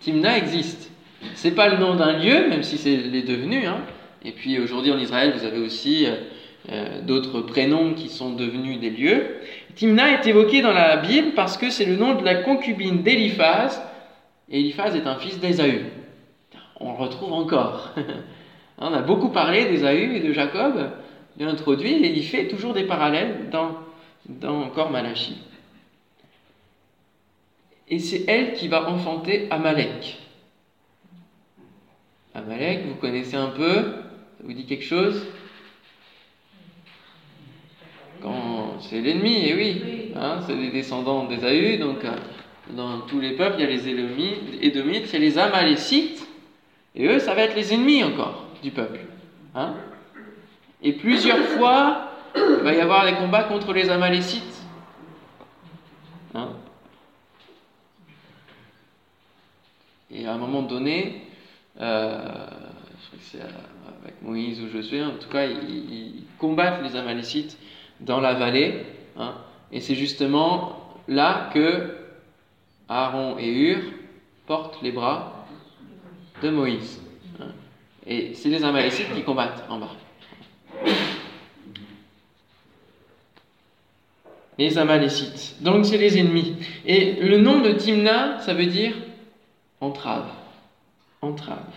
Timna 0.00 0.36
existe. 0.36 0.90
C'est 1.34 1.54
pas 1.54 1.68
le 1.68 1.78
nom 1.78 1.94
d'un 1.94 2.18
lieu, 2.18 2.48
même 2.48 2.62
si 2.62 2.76
c'est 2.76 2.96
l'est 2.96 3.22
devenu. 3.22 3.66
Hein. 3.66 3.78
Et 4.24 4.32
puis 4.32 4.58
aujourd'hui 4.58 4.92
en 4.92 4.98
Israël, 4.98 5.32
vous 5.36 5.44
avez 5.44 5.58
aussi 5.58 6.06
euh, 6.06 6.16
euh, 6.72 7.00
d'autres 7.02 7.40
prénoms 7.40 7.94
qui 7.94 8.08
sont 8.08 8.32
devenus 8.34 8.78
des 8.78 8.90
lieux. 8.90 9.36
Timna 9.74 10.12
est 10.12 10.26
évoqué 10.26 10.62
dans 10.62 10.72
la 10.72 10.96
Bible 10.96 11.32
parce 11.34 11.56
que 11.56 11.70
c'est 11.70 11.84
le 11.84 11.96
nom 11.96 12.14
de 12.14 12.24
la 12.24 12.36
concubine 12.36 13.02
d'Éliphaz. 13.02 13.80
Et 14.50 14.60
Éliphaz 14.60 14.94
est 14.94 15.06
un 15.06 15.16
fils 15.16 15.40
d'Ésaü. 15.40 15.86
On 16.78 16.92
le 16.92 16.98
retrouve 16.98 17.32
encore. 17.32 17.94
On 18.78 18.92
a 18.92 19.00
beaucoup 19.00 19.30
parlé 19.30 19.64
d'Ésaü 19.64 20.16
et 20.16 20.20
de 20.20 20.32
Jacob, 20.32 20.90
il 21.38 21.46
introduit, 21.46 21.92
et 21.92 22.12
il 22.14 22.22
fait 22.22 22.46
toujours 22.46 22.74
des 22.74 22.84
parallèles 22.84 23.48
dans, 23.50 23.70
dans 24.28 24.62
encore 24.62 24.90
Malachie. 24.90 25.38
Et 27.88 27.98
c'est 27.98 28.24
elle 28.26 28.54
qui 28.54 28.68
va 28.68 28.88
enfanter 28.88 29.46
Amalek. 29.50 30.18
Amalek, 32.34 32.86
vous 32.86 32.94
connaissez 32.96 33.36
un 33.36 33.48
peu? 33.48 33.74
Ça 33.74 34.44
vous 34.44 34.52
dit 34.52 34.66
quelque 34.66 34.84
chose? 34.84 35.26
Quand 38.20 38.80
c'est 38.80 39.00
l'ennemi, 39.00 39.46
et 39.46 39.54
oui, 39.54 40.12
hein, 40.16 40.40
c'est 40.46 40.56
des 40.56 40.70
descendants 40.70 41.24
d'Ésaü, 41.24 41.78
donc 41.78 42.04
euh, 42.04 42.10
dans 42.70 43.00
tous 43.02 43.20
les 43.20 43.32
peuples, 43.32 43.56
il 43.58 43.62
y 43.62 43.64
a 43.64 43.70
les 43.70 43.88
Édomites, 43.88 45.06
c'est 45.06 45.18
les 45.18 45.38
Amalécites, 45.38 46.26
et 46.94 47.06
eux, 47.06 47.18
ça 47.20 47.34
va 47.34 47.42
être 47.42 47.54
les 47.54 47.72
ennemis 47.72 48.02
encore 48.02 48.46
du 48.62 48.70
peuple. 48.70 49.00
Hein? 49.54 49.74
et 50.82 50.92
plusieurs 50.92 51.38
fois, 51.38 52.10
il 52.36 52.62
va 52.62 52.74
y 52.74 52.80
avoir 52.80 53.06
des 53.06 53.14
combats 53.14 53.44
contre 53.44 53.72
les 53.72 53.90
Amalécites. 53.90 54.62
Hein. 56.34 56.50
Et 60.18 60.26
à 60.26 60.32
un 60.32 60.38
moment 60.38 60.62
donné, 60.62 61.22
euh, 61.80 62.18
je 62.18 63.06
crois 63.06 63.18
que 63.18 63.24
c'est 63.24 63.40
avec 63.40 64.22
Moïse 64.22 64.60
ou 64.60 64.68
Josué, 64.68 65.02
en 65.02 65.16
tout 65.18 65.28
cas, 65.28 65.46
ils, 65.46 66.22
combattent 66.38 66.82
les 66.82 66.96
Amalécites 66.96 67.58
dans 68.00 68.20
la 68.20 68.34
vallée. 68.34 68.84
Hein, 69.18 69.34
et 69.72 69.80
c'est 69.80 69.94
justement 69.94 70.94
là 71.08 71.50
que 71.52 71.94
Aaron 72.88 73.38
et 73.38 73.50
Hur 73.50 73.78
portent 74.46 74.82
les 74.82 74.92
bras 74.92 75.46
de 76.42 76.50
Moïse. 76.50 77.00
Hein. 77.40 77.46
et 78.06 78.34
c'est 78.34 78.50
les 78.50 78.62
Amalécites 78.64 79.14
qui 79.14 79.22
combattent 79.22 79.64
en 79.68 79.78
bas. 79.78 79.94
Les 84.58 84.78
Amalécites. 84.78 85.56
Donc 85.62 85.84
c'est 85.84 85.98
les 85.98 86.18
ennemis. 86.18 86.54
Et 86.86 87.12
le 87.14 87.38
nom 87.38 87.60
de 87.60 87.72
Timna, 87.72 88.40
ça 88.40 88.54
veut 88.54 88.66
dire 88.66 88.94
entrave 89.86 90.28
entraves. 91.22 91.74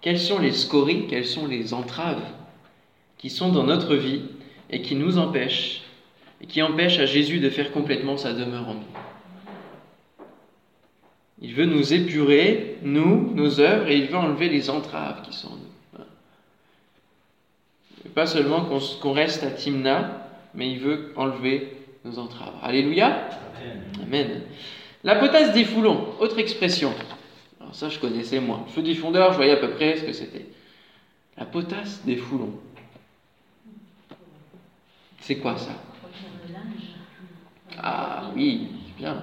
Quelles 0.00 0.20
sont 0.20 0.38
les 0.38 0.52
scories, 0.52 1.06
quelles 1.08 1.26
sont 1.26 1.46
les 1.46 1.74
entraves 1.74 2.22
qui 3.18 3.28
sont 3.28 3.50
dans 3.50 3.64
notre 3.64 3.96
vie 3.96 4.22
et 4.70 4.80
qui 4.82 4.94
nous 4.94 5.18
empêchent, 5.18 5.82
et 6.40 6.46
qui 6.46 6.62
empêchent 6.62 6.98
à 6.98 7.06
Jésus 7.06 7.40
de 7.40 7.50
faire 7.50 7.72
complètement 7.72 8.16
sa 8.16 8.32
demeure 8.32 8.68
en 8.68 8.74
nous? 8.74 8.80
Il 11.42 11.54
veut 11.54 11.66
nous 11.66 11.92
épurer, 11.92 12.78
nous, 12.82 13.34
nos 13.34 13.60
œuvres, 13.60 13.88
et 13.88 13.96
il 13.96 14.06
veut 14.06 14.16
enlever 14.16 14.48
les 14.48 14.68
entraves 14.70 15.22
qui 15.22 15.32
sont 15.32 15.48
en 15.48 15.56
nous. 15.56 16.04
Pas 18.14 18.26
seulement 18.26 18.66
qu'on 19.00 19.12
reste 19.12 19.42
à 19.44 19.50
Timna, 19.50 20.26
mais 20.54 20.70
il 20.70 20.80
veut 20.80 21.12
enlever 21.16 21.76
nos 22.04 22.18
entraves. 22.18 22.54
Alléluia 22.62 23.28
Amen. 24.02 24.42
La 25.02 25.16
potasse 25.16 25.52
des 25.52 25.64
foulons, 25.64 26.14
autre 26.20 26.38
expression 26.38 26.92
ça, 27.72 27.88
je 27.88 27.98
connaissais 27.98 28.40
moins. 28.40 28.64
Feu 28.74 28.82
du 28.82 28.94
fondeur, 28.94 29.32
je 29.32 29.36
voyais 29.36 29.52
à 29.52 29.56
peu 29.56 29.70
près 29.70 29.96
ce 29.96 30.04
que 30.04 30.12
c'était. 30.12 30.46
La 31.36 31.44
potasse 31.44 32.02
des 32.04 32.16
foulons. 32.16 32.52
C'est 35.20 35.36
quoi 35.36 35.56
ça? 35.56 35.72
Ah 37.78 38.30
oui, 38.34 38.68
bien. 38.98 39.22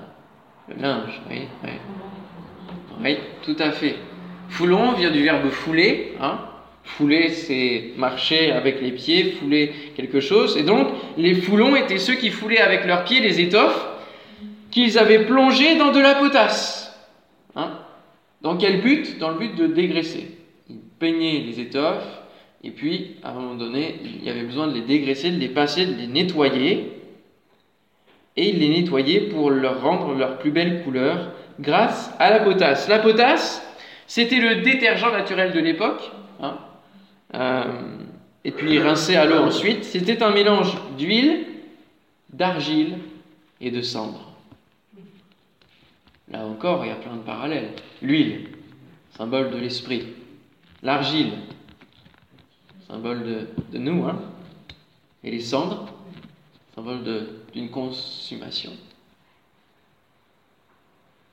Le 0.67 0.81
linge, 0.81 1.21
oui, 1.29 1.41
oui. 1.63 1.69
Oui, 3.01 3.17
tout 3.43 3.55
à 3.59 3.71
fait. 3.71 3.95
Foulon 4.49 4.93
vient 4.93 5.11
du 5.11 5.23
verbe 5.23 5.49
fouler. 5.49 6.15
Hein. 6.19 6.39
Fouler, 6.83 7.29
c'est 7.29 7.91
marcher 7.97 8.51
avec 8.51 8.81
les 8.81 8.91
pieds, 8.91 9.31
fouler 9.33 9.73
quelque 9.95 10.21
chose. 10.21 10.57
Et 10.57 10.63
donc, 10.63 10.87
les 11.17 11.35
foulons 11.35 11.75
étaient 11.75 11.97
ceux 11.97 12.15
qui 12.15 12.29
foulaient 12.29 12.61
avec 12.61 12.85
leurs 12.85 13.03
pieds 13.03 13.19
les 13.19 13.41
étoffes 13.41 13.96
qu'ils 14.77 14.99
avaient 14.99 15.25
plongées 15.25 15.75
dans 15.75 15.91
de 15.91 15.99
la 15.99 16.13
potasse. 16.13 16.95
Hein 17.55 17.79
dans 18.41 18.57
quel 18.57 18.81
but? 18.81 19.17
Dans 19.17 19.29
le 19.29 19.39
but 19.39 19.55
de 19.55 19.65
dégraisser. 19.65 20.37
Ils 20.69 20.77
peignaient 20.99 21.39
les 21.39 21.59
étoffes, 21.59 22.05
et 22.63 22.69
puis, 22.69 23.15
à 23.23 23.31
un 23.31 23.33
moment 23.33 23.55
donné, 23.55 23.95
il 24.03 24.23
y 24.23 24.29
avait 24.29 24.43
besoin 24.43 24.67
de 24.67 24.73
les 24.73 24.81
dégraisser, 24.81 25.31
de 25.31 25.39
les 25.39 25.49
passer, 25.49 25.87
de 25.87 25.95
les 25.95 26.05
nettoyer. 26.05 26.91
Et 28.35 28.49
ils 28.49 28.59
les 28.59 28.69
nettoyaient 28.69 29.21
pour 29.21 29.49
leur 29.49 29.81
rendre 29.81 30.13
leur 30.13 30.37
plus 30.37 30.51
belle 30.51 30.83
couleur 30.83 31.31
grâce 31.59 32.11
à 32.19 32.29
la 32.29 32.41
potasse. 32.41 32.87
La 32.87 32.99
potasse, 32.99 33.65
c'était 34.05 34.39
le 34.39 34.61
détergent 34.61 35.11
naturel 35.11 35.53
de 35.53 35.59
l'époque. 35.59 36.11
Hein. 36.39 36.55
Euh, 37.33 37.63
et 38.45 38.51
puis 38.51 38.79
rincé 38.79 39.15
à 39.15 39.25
l'eau 39.25 39.39
ensuite. 39.39 39.83
C'était 39.83 40.21
un 40.21 40.31
mélange 40.31 40.77
d'huile, 40.99 41.45
d'argile 42.31 42.97
et 43.59 43.71
de 43.71 43.81
cendre. 43.81 44.26
Là 46.29 46.45
encore, 46.45 46.83
il 46.83 46.89
y 46.89 46.91
a 46.91 46.95
plein 46.95 47.15
de 47.15 47.21
parallèles. 47.21 47.71
L'huile, 48.01 48.49
symbole 49.11 49.51
de 49.51 49.57
l'esprit. 49.57 50.13
L'argile, 50.83 51.31
symbole 52.87 53.47
de, 53.71 53.77
nous. 53.77 54.05
Hein. 54.05 54.19
Et 55.23 55.31
les 55.31 55.39
cendres, 55.39 55.87
symbole 56.75 56.99
d'une 57.53 57.69
consommation. 57.69 58.71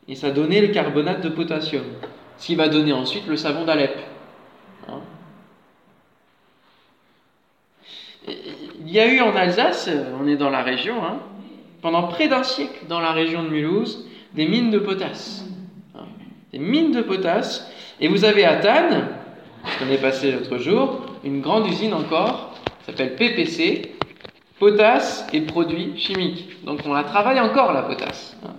Et 0.06 0.14
ça 0.14 0.30
donnait 0.30 0.60
le 0.60 0.68
carbonate 0.68 1.22
de 1.22 1.28
potassium, 1.28 1.84
ce 2.36 2.46
qui 2.46 2.54
va 2.54 2.68
donner 2.68 2.92
ensuite 2.92 3.26
le 3.26 3.36
savon 3.36 3.64
d'Alep. 3.64 3.98
Hein. 4.88 5.00
Il 8.26 8.90
y 8.90 9.00
a 9.00 9.06
eu 9.06 9.20
en 9.20 9.34
Alsace, 9.34 9.90
on 10.20 10.26
est 10.26 10.36
dans 10.36 10.50
la 10.50 10.62
région, 10.62 11.04
hein, 11.04 11.20
pendant 11.82 12.08
près 12.08 12.28
d'un 12.28 12.42
siècle 12.42 12.86
dans 12.88 13.00
la 13.00 13.12
région 13.12 13.42
de 13.42 13.48
Mulhouse, 13.48 14.08
des 14.34 14.46
mines 14.46 14.70
de 14.70 14.78
potasse. 14.78 15.44
Hein, 15.94 16.04
des 16.52 16.58
mines 16.58 16.92
de 16.92 17.02
potasse. 17.02 17.70
Et 18.00 18.08
vous 18.08 18.24
avez 18.24 18.44
à 18.44 18.56
Tannes, 18.56 19.08
on 19.82 19.90
est 19.90 20.00
passé 20.00 20.32
l'autre 20.32 20.58
jour, 20.58 21.06
une 21.24 21.40
grande 21.40 21.66
usine 21.68 21.94
encore, 21.94 22.54
s'appelle 22.84 23.14
PPC, 23.16 23.94
potasse 24.58 25.26
et 25.32 25.42
produits 25.42 25.92
chimiques. 25.96 26.64
Donc 26.64 26.80
on 26.84 26.92
la 26.92 27.04
travaille 27.04 27.40
encore, 27.40 27.72
la 27.72 27.82
potasse. 27.82 28.36
Hein. 28.44 28.54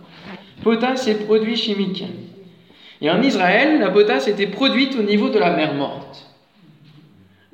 Potasse 0.63 1.08
et 1.08 1.15
produits 1.15 1.58
chimiques. 1.58 2.05
Et 3.01 3.10
en 3.12 3.22
Israël, 3.22 3.79
la 3.79 3.89
potasse 3.89 4.27
était 4.27 4.48
produite 4.48 4.96
au 4.96 5.03
niveau 5.03 5.29
de 5.29 5.38
la 5.38 5.51
mer 5.51 5.74
Morte. 5.74 6.25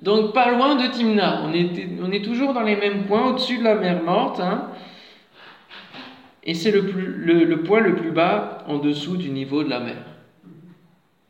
Donc 0.01 0.33
pas 0.33 0.51
loin 0.51 0.75
de 0.75 0.87
Timna. 0.87 1.43
On, 1.45 2.05
on 2.05 2.11
est 2.11 2.23
toujours 2.23 2.53
dans 2.53 2.61
les 2.61 2.75
mêmes 2.75 3.03
points, 3.03 3.27
au-dessus 3.27 3.57
de 3.57 3.63
la 3.63 3.75
mer 3.75 4.03
Morte. 4.03 4.39
Hein. 4.39 4.67
Et 6.43 6.53
c'est 6.53 6.71
le, 6.71 6.81
le, 6.81 7.63
point 7.63 7.81
le 7.81 7.95
plus 7.95 8.11
bas 8.11 8.63
en 8.67 8.79
dessous 8.79 9.17
du 9.17 9.29
niveau 9.29 9.63
de 9.63 9.69
la 9.69 9.79
mer. 9.79 10.03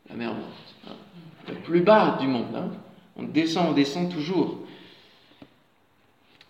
La 0.08 0.16
mer 0.16 0.34
morte. 0.34 0.74
Hein. 0.88 0.94
Le 1.48 1.54
plus 1.56 1.80
bas 1.80 2.16
du 2.20 2.26
monde. 2.26 2.54
Hein. 2.54 2.70
On 3.16 3.24
descend, 3.24 3.68
on 3.70 3.72
descend 3.72 4.10
toujours. 4.10 4.58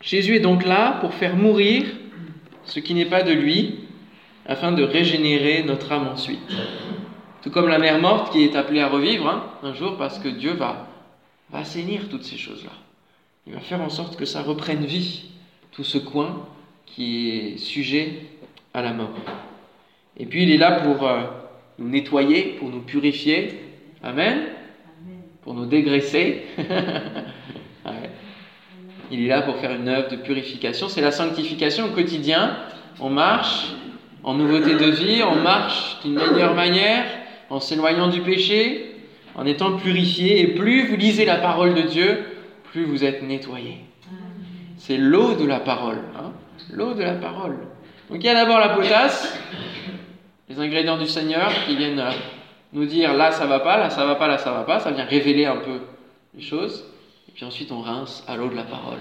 Jésus 0.00 0.36
est 0.36 0.40
donc 0.40 0.64
là 0.64 0.98
pour 1.00 1.14
faire 1.14 1.36
mourir 1.36 1.84
ce 2.64 2.78
qui 2.78 2.94
n'est 2.94 3.06
pas 3.06 3.22
de 3.22 3.32
lui, 3.32 3.80
afin 4.46 4.72
de 4.72 4.82
régénérer 4.82 5.62
notre 5.64 5.90
âme 5.92 6.08
ensuite. 6.08 6.40
Tout 7.42 7.50
comme 7.50 7.68
la 7.68 7.78
mer 7.78 8.00
morte 8.00 8.32
qui 8.32 8.44
est 8.44 8.56
appelée 8.56 8.80
à 8.80 8.88
revivre 8.88 9.28
hein, 9.28 9.44
un 9.62 9.74
jour 9.74 9.96
parce 9.96 10.18
que 10.18 10.28
Dieu 10.28 10.52
va, 10.52 10.88
va 11.50 11.58
assainir 11.58 12.08
toutes 12.08 12.24
ces 12.24 12.36
choses-là. 12.36 12.72
Il 13.46 13.54
va 13.54 13.60
faire 13.60 13.80
en 13.80 13.88
sorte 13.88 14.16
que 14.16 14.24
ça 14.24 14.42
reprenne 14.42 14.84
vie, 14.84 15.24
tout 15.72 15.84
ce 15.84 15.98
coin 15.98 16.46
qui 16.86 17.30
est 17.30 17.56
sujet 17.56 18.26
à 18.74 18.82
la 18.82 18.92
mort. 18.92 19.14
Et 20.16 20.26
puis 20.26 20.42
il 20.42 20.50
est 20.50 20.58
là 20.58 20.80
pour 20.80 21.06
euh, 21.06 21.22
nous 21.78 21.88
nettoyer, 21.88 22.56
pour 22.58 22.68
nous 22.68 22.80
purifier. 22.80 23.60
Amen. 24.02 24.40
Pour 25.42 25.54
nous 25.54 25.66
dégraisser. 25.66 26.42
Il 29.12 29.26
est 29.26 29.28
là 29.28 29.42
pour 29.42 29.56
faire 29.58 29.72
une 29.72 29.88
œuvre 29.88 30.08
de 30.10 30.16
purification. 30.16 30.88
C'est 30.88 31.02
la 31.02 31.12
sanctification 31.12 31.84
au 31.84 31.88
quotidien. 31.90 32.56
On 32.98 33.10
marche 33.10 33.74
en 34.24 34.32
nouveauté 34.32 34.74
de 34.74 34.90
vie, 34.90 35.22
on 35.22 35.34
marche 35.34 35.98
d'une 36.02 36.14
meilleure 36.14 36.54
manière, 36.54 37.04
en 37.50 37.60
s'éloignant 37.60 38.08
du 38.08 38.22
péché, 38.22 38.94
en 39.34 39.44
étant 39.44 39.76
purifié. 39.76 40.40
Et 40.40 40.46
plus 40.46 40.86
vous 40.86 40.96
lisez 40.96 41.26
la 41.26 41.36
parole 41.36 41.74
de 41.74 41.82
Dieu, 41.82 42.24
plus 42.70 42.84
vous 42.84 43.04
êtes 43.04 43.22
nettoyé. 43.22 43.80
C'est 44.78 44.96
l'eau 44.96 45.34
de 45.34 45.46
la 45.46 45.60
parole. 45.60 45.98
Hein. 46.16 46.32
l'eau 46.72 46.94
de 46.94 47.02
la 47.02 47.14
parole. 47.14 47.58
Donc 48.12 48.22
il 48.22 48.26
y 48.26 48.28
a 48.28 48.34
d'abord 48.34 48.58
la 48.58 48.68
potasse, 48.68 49.38
les 50.50 50.60
ingrédients 50.60 50.98
du 50.98 51.06
Seigneur 51.06 51.50
qui 51.64 51.76
viennent 51.76 52.04
nous 52.74 52.84
dire 52.84 53.14
là 53.14 53.32
ça 53.32 53.46
va 53.46 53.60
pas, 53.60 53.78
là 53.78 53.88
ça 53.88 54.04
va 54.04 54.16
pas, 54.16 54.28
là 54.28 54.36
ça 54.36 54.52
va 54.52 54.64
pas. 54.64 54.80
Ça 54.80 54.90
vient 54.90 55.06
révéler 55.06 55.46
un 55.46 55.56
peu 55.56 55.80
les 56.34 56.42
choses. 56.42 56.84
Et 57.26 57.32
puis 57.32 57.46
ensuite, 57.46 57.72
on 57.72 57.80
rince 57.80 58.22
à 58.28 58.36
l'eau 58.36 58.48
de 58.48 58.54
la 58.54 58.64
parole 58.64 58.98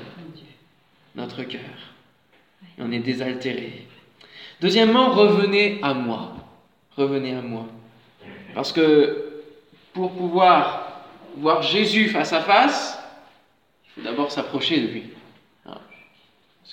notre 1.14 1.44
cœur. 1.44 1.60
Et 2.78 2.82
on 2.82 2.90
est 2.90 3.00
désaltéré. 3.00 3.86
Deuxièmement, 4.62 5.10
revenez 5.10 5.80
à 5.84 5.94
moi. 5.94 6.32
Revenez 6.96 7.36
à 7.36 7.42
moi. 7.42 7.66
Parce 8.56 8.72
que 8.72 9.42
pour 9.92 10.14
pouvoir 10.14 11.02
voir 11.36 11.62
Jésus 11.64 12.08
face 12.08 12.32
à 12.32 12.40
face, 12.40 12.98
il 13.84 13.90
faut 13.92 14.10
d'abord 14.10 14.32
s'approcher 14.32 14.80
de 14.80 14.88
lui. 14.88 15.04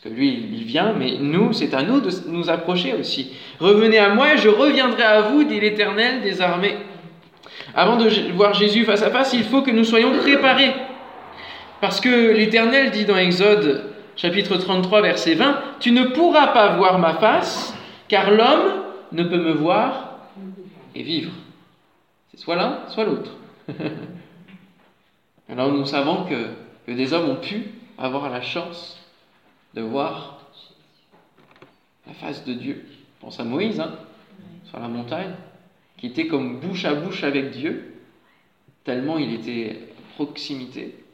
Parce 0.00 0.14
que 0.14 0.21
lui, 0.21 0.47
il 0.52 0.62
vient, 0.62 0.93
mais 0.93 1.17
nous, 1.19 1.52
c'est 1.52 1.75
à 1.75 1.83
nous 1.83 2.00
de 2.00 2.09
nous 2.28 2.49
approcher 2.49 2.95
aussi. 2.95 3.33
Revenez 3.59 3.99
à 3.99 4.14
moi 4.14 4.35
et 4.35 4.38
je 4.38 4.49
reviendrai 4.49 5.02
à 5.02 5.23
vous, 5.23 5.43
dit 5.43 5.59
l'Éternel 5.59 6.21
des 6.23 6.40
armées. 6.40 6.76
Avant 7.75 7.97
de 7.97 8.09
voir 8.33 8.55
Jésus 8.55 8.85
face 8.85 9.02
à 9.02 9.11
face, 9.11 9.33
il 9.33 9.43
faut 9.43 9.62
que 9.62 9.73
nous 9.73 9.83
soyons 9.83 10.17
préparés. 10.19 10.73
Parce 11.81 12.00
que 12.00 12.31
l'Éternel 12.33 12.93
dit 12.93 13.07
dans 13.07 13.17
Exode 13.17 13.87
chapitre 14.14 14.57
33 14.57 15.02
verset 15.02 15.35
20, 15.35 15.59
Tu 15.81 15.90
ne 15.90 16.05
pourras 16.05 16.49
pas 16.49 16.76
voir 16.76 17.00
ma 17.00 17.14
face, 17.14 17.75
car 18.07 18.31
l'homme 18.31 18.85
ne 19.11 19.25
peut 19.25 19.38
me 19.38 19.50
voir 19.52 20.21
et 20.95 21.02
vivre. 21.02 21.33
C'est 22.31 22.38
soit 22.38 22.55
l'un, 22.55 22.78
soit 22.87 23.05
l'autre. 23.05 23.33
Alors 25.50 25.73
nous 25.73 25.87
savons 25.87 26.25
que 26.25 26.93
des 26.93 27.12
hommes 27.12 27.31
ont 27.31 27.37
pu 27.37 27.73
avoir 27.99 28.31
la 28.31 28.43
chance 28.43 28.98
de 29.75 29.82
voir 29.82 30.40
la 32.06 32.14
face 32.14 32.44
de 32.44 32.54
Dieu. 32.54 32.87
Pense 33.20 33.38
à 33.40 33.44
Moïse, 33.44 33.80
hein, 33.80 33.94
sur 34.64 34.78
la 34.80 34.88
montagne, 34.88 35.34
qui 35.96 36.06
était 36.06 36.26
comme 36.26 36.60
bouche 36.60 36.84
à 36.84 36.94
bouche 36.94 37.25
avec 37.25 37.50
Dieu, 37.50 37.94
tellement 38.84 39.18
il 39.18 39.34
était 39.34 39.76
à 39.76 40.14
proximité. 40.14 41.04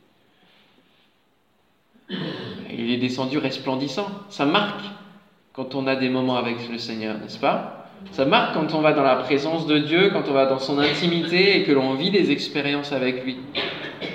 Il 2.08 2.90
est 2.90 2.98
descendu 2.98 3.38
resplendissant. 3.38 4.08
Ça 4.28 4.44
marque 4.44 4.84
quand 5.52 5.74
on 5.74 5.86
a 5.86 5.96
des 5.96 6.08
moments 6.08 6.36
avec 6.36 6.68
le 6.68 6.78
Seigneur, 6.78 7.18
n'est-ce 7.18 7.38
pas? 7.38 7.88
Ça 8.10 8.24
marque 8.24 8.54
quand 8.54 8.74
on 8.74 8.80
va 8.80 8.92
dans 8.92 9.02
la 9.02 9.16
présence 9.16 9.66
de 9.66 9.78
Dieu, 9.78 10.10
quand 10.10 10.24
on 10.28 10.32
va 10.32 10.46
dans 10.46 10.58
son 10.58 10.78
intimité 10.78 11.58
et 11.58 11.64
que 11.64 11.72
l'on 11.72 11.94
vit 11.94 12.10
des 12.10 12.30
expériences 12.30 12.92
avec 12.92 13.24
lui. 13.24 13.38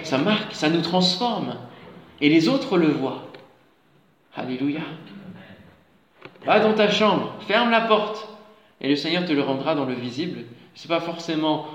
Ça 0.04 0.18
marque, 0.18 0.54
ça 0.54 0.70
nous 0.70 0.82
transforme. 0.82 1.56
Et 2.22 2.30
les 2.30 2.48
autres 2.48 2.78
le 2.78 2.88
voient. 2.88 3.29
Alléluia. 4.36 4.82
Va 6.46 6.60
dans 6.60 6.74
ta 6.74 6.90
chambre, 6.90 7.34
ferme 7.48 7.72
la 7.72 7.82
porte, 7.82 8.28
et 8.82 8.88
le 8.88 8.96
Seigneur 8.96 9.26
te 9.26 9.34
le 9.34 9.42
rendra 9.42 9.76
dans 9.76 9.86
le 9.86 9.94
visible. 9.94 10.40
Ce 10.76 10.88
n'est 10.88 10.96
pas 10.96 11.02
forcément 11.02 11.68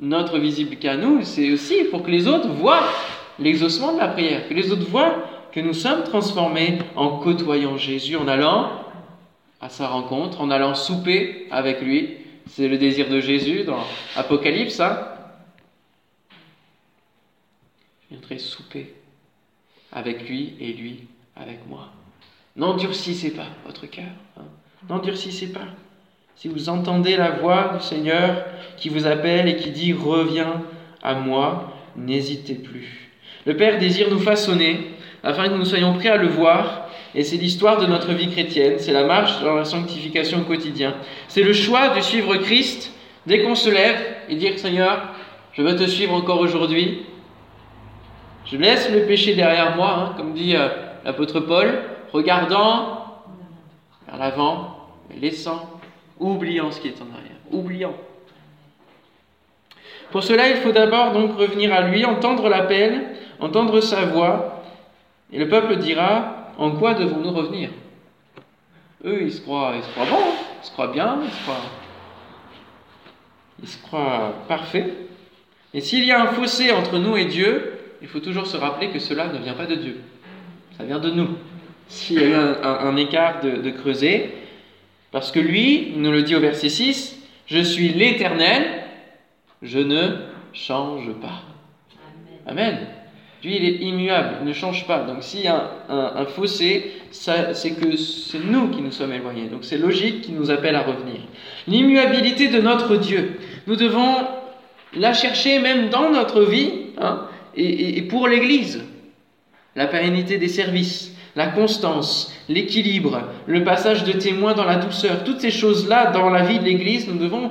notre 0.00 0.38
visible 0.38 0.76
qu'à 0.76 0.96
nous, 0.96 1.22
c'est 1.22 1.52
aussi 1.52 1.84
pour 1.84 2.02
que 2.02 2.10
les 2.10 2.26
autres 2.26 2.48
voient 2.48 2.82
l'exaucement 3.38 3.92
de 3.92 3.98
la 3.98 4.08
prière, 4.08 4.48
que 4.48 4.54
les 4.54 4.72
autres 4.72 4.88
voient 4.88 5.24
que 5.52 5.60
nous 5.60 5.74
sommes 5.74 6.04
transformés 6.04 6.78
en 6.96 7.18
côtoyant 7.18 7.76
Jésus, 7.76 8.16
en 8.16 8.28
allant 8.28 8.70
à 9.60 9.68
sa 9.68 9.88
rencontre, 9.88 10.40
en 10.40 10.50
allant 10.50 10.74
souper 10.74 11.46
avec 11.50 11.80
lui. 11.80 12.16
C'est 12.46 12.68
le 12.68 12.78
désir 12.78 13.08
de 13.08 13.20
Jésus 13.20 13.64
dans 13.64 13.84
Apocalypse. 14.16 14.80
Hein 14.80 14.98
Je 18.02 18.14
viendrai 18.14 18.38
souper 18.38 18.94
avec 19.92 20.28
lui 20.28 20.54
et 20.60 20.72
lui 20.72 21.08
avec 21.36 21.66
moi. 21.68 21.88
N'endurcissez 22.58 23.30
pas 23.30 23.46
votre 23.64 23.86
cœur. 23.86 24.04
Hein. 24.36 24.42
N'endurcissez 24.88 25.52
pas. 25.52 25.68
Si 26.34 26.48
vous 26.48 26.68
entendez 26.68 27.16
la 27.16 27.30
voix 27.30 27.74
du 27.78 27.84
Seigneur 27.84 28.44
qui 28.76 28.88
vous 28.88 29.06
appelle 29.06 29.48
et 29.48 29.56
qui 29.56 29.70
dit 29.70 29.92
Reviens 29.92 30.62
à 31.02 31.14
moi, 31.14 31.72
n'hésitez 31.96 32.54
plus. 32.54 33.12
Le 33.46 33.56
Père 33.56 33.78
désire 33.78 34.10
nous 34.10 34.18
façonner 34.18 34.90
afin 35.22 35.48
que 35.48 35.54
nous 35.54 35.64
soyons 35.64 35.94
prêts 35.94 36.08
à 36.08 36.16
le 36.16 36.26
voir. 36.26 36.88
Et 37.14 37.22
c'est 37.22 37.36
l'histoire 37.36 37.80
de 37.80 37.86
notre 37.86 38.12
vie 38.12 38.28
chrétienne, 38.28 38.74
c'est 38.78 38.92
la 38.92 39.04
marche 39.04 39.40
dans 39.42 39.54
la 39.54 39.64
sanctification 39.64 40.40
au 40.40 40.44
quotidien. 40.44 40.94
C'est 41.28 41.42
le 41.42 41.52
choix 41.52 41.88
de 41.90 42.00
suivre 42.00 42.36
Christ 42.36 42.92
dès 43.26 43.42
qu'on 43.42 43.54
se 43.54 43.70
lève 43.70 43.98
et 44.28 44.34
dire 44.34 44.58
Seigneur, 44.58 45.14
je 45.52 45.62
veux 45.62 45.76
te 45.76 45.86
suivre 45.86 46.14
encore 46.14 46.40
aujourd'hui. 46.40 47.02
Je 48.46 48.56
laisse 48.56 48.90
le 48.90 49.02
péché 49.06 49.34
derrière 49.34 49.76
moi, 49.76 49.94
hein, 49.94 50.14
comme 50.16 50.34
dit 50.34 50.54
euh, 50.54 50.68
l'apôtre 51.04 51.40
Paul, 51.40 51.82
regardant 52.12 53.22
vers 54.06 54.18
l'avant, 54.18 54.88
laissant, 55.20 55.80
oubliant 56.18 56.70
ce 56.70 56.80
qui 56.80 56.88
est 56.88 57.00
en 57.02 57.14
arrière, 57.14 57.36
oubliant. 57.50 57.94
Pour 60.10 60.22
cela, 60.22 60.48
il 60.48 60.56
faut 60.56 60.72
d'abord 60.72 61.12
donc 61.12 61.36
revenir 61.36 61.72
à 61.72 61.82
lui, 61.82 62.04
entendre 62.04 62.48
l'appel, 62.48 63.16
entendre 63.40 63.80
sa 63.80 64.06
voix, 64.06 64.62
et 65.32 65.38
le 65.38 65.48
peuple 65.48 65.76
dira 65.76 66.52
En 66.56 66.72
quoi 66.72 66.94
devons-nous 66.94 67.30
revenir? 67.30 67.70
Eux, 69.04 69.22
ils 69.22 69.32
se 69.32 69.40
croient, 69.42 69.74
ils 69.76 69.82
se 69.82 69.90
croient 69.90 70.06
bons, 70.06 70.32
ils 70.62 70.66
se 70.66 70.72
croient 70.72 70.88
bien, 70.88 71.18
ils 71.22 71.30
se 71.30 71.42
croient, 71.42 71.56
ils 73.62 73.68
se 73.68 73.82
croient 73.82 74.34
parfaits. 74.48 74.92
Et 75.74 75.80
s'il 75.80 76.04
y 76.04 76.12
a 76.12 76.22
un 76.22 76.28
fossé 76.28 76.72
entre 76.72 76.98
nous 76.98 77.16
et 77.16 77.26
Dieu, 77.26 77.78
il 78.00 78.08
faut 78.08 78.20
toujours 78.20 78.46
se 78.46 78.56
rappeler 78.56 78.90
que 78.90 78.98
cela 78.98 79.28
ne 79.28 79.38
vient 79.38 79.54
pas 79.54 79.66
de 79.66 79.74
Dieu. 79.74 80.00
Ça 80.76 80.84
vient 80.84 80.98
de 80.98 81.10
nous. 81.10 81.28
S'il 81.88 82.20
y 82.20 82.24
a 82.24 82.26
eu 82.26 82.34
un, 82.34 82.96
écart 82.96 83.40
de, 83.42 83.62
de 83.62 83.70
creuser, 83.70 84.34
parce 85.10 85.32
que 85.32 85.40
lui, 85.40 85.92
il 85.94 86.02
nous 86.02 86.12
le 86.12 86.22
dit 86.22 86.36
au 86.36 86.40
verset 86.40 86.68
6, 86.68 87.18
je 87.46 87.60
suis 87.60 87.88
l'Éternel, 87.90 88.82
je 89.62 89.78
ne 89.78 90.16
change 90.52 91.12
pas. 91.20 91.42
Amen. 92.46 92.78
Lui, 93.44 93.56
il 93.56 93.64
est 93.64 93.76
immuable, 93.86 94.38
il 94.40 94.48
ne 94.48 94.52
change 94.52 94.86
pas. 94.86 95.00
Donc 95.04 95.18
s'il 95.22 95.42
y 95.42 95.46
a 95.46 95.70
un, 95.88 96.24
fossé, 96.26 96.92
c'est 97.12 97.70
que 97.80 97.96
c'est 97.96 98.44
nous 98.44 98.68
qui 98.68 98.82
nous 98.82 98.90
sommes 98.90 99.12
éloignés. 99.12 99.46
Donc 99.48 99.64
c'est 99.64 99.78
logique 99.78 100.22
qui 100.22 100.32
nous 100.32 100.50
appelle 100.50 100.74
à 100.74 100.82
revenir. 100.82 101.20
L'immuabilité 101.68 102.48
de 102.48 102.60
notre 102.60 102.96
Dieu, 102.96 103.38
nous 103.66 103.76
devons 103.76 104.16
la 104.94 105.12
chercher 105.12 105.60
même 105.60 105.88
dans 105.88 106.10
notre 106.10 106.42
vie 106.42 106.70
hein, 106.98 107.28
et, 107.54 108.02
pour 108.02 108.26
l'Église. 108.26 108.82
La 109.76 109.86
pérennité 109.86 110.38
des 110.38 110.48
services, 110.48 111.14
la 111.38 111.46
constance, 111.46 112.30
l'équilibre, 112.50 113.22
le 113.46 113.64
passage 113.64 114.04
de 114.04 114.12
témoins 114.12 114.52
dans 114.52 114.64
la 114.64 114.76
douceur, 114.76 115.24
toutes 115.24 115.40
ces 115.40 115.50
choses-là 115.50 116.10
dans 116.10 116.28
la 116.28 116.42
vie 116.42 116.58
de 116.58 116.64
l'Église, 116.64 117.08
nous 117.08 117.18
devons 117.18 117.50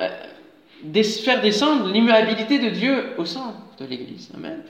euh, 0.00 1.02
faire 1.02 1.42
descendre 1.42 1.92
l'immuabilité 1.92 2.58
de 2.58 2.70
Dieu 2.70 3.04
au 3.18 3.26
sein 3.26 3.52
de 3.78 3.84
l'Église. 3.84 4.30
Amen 4.34 4.62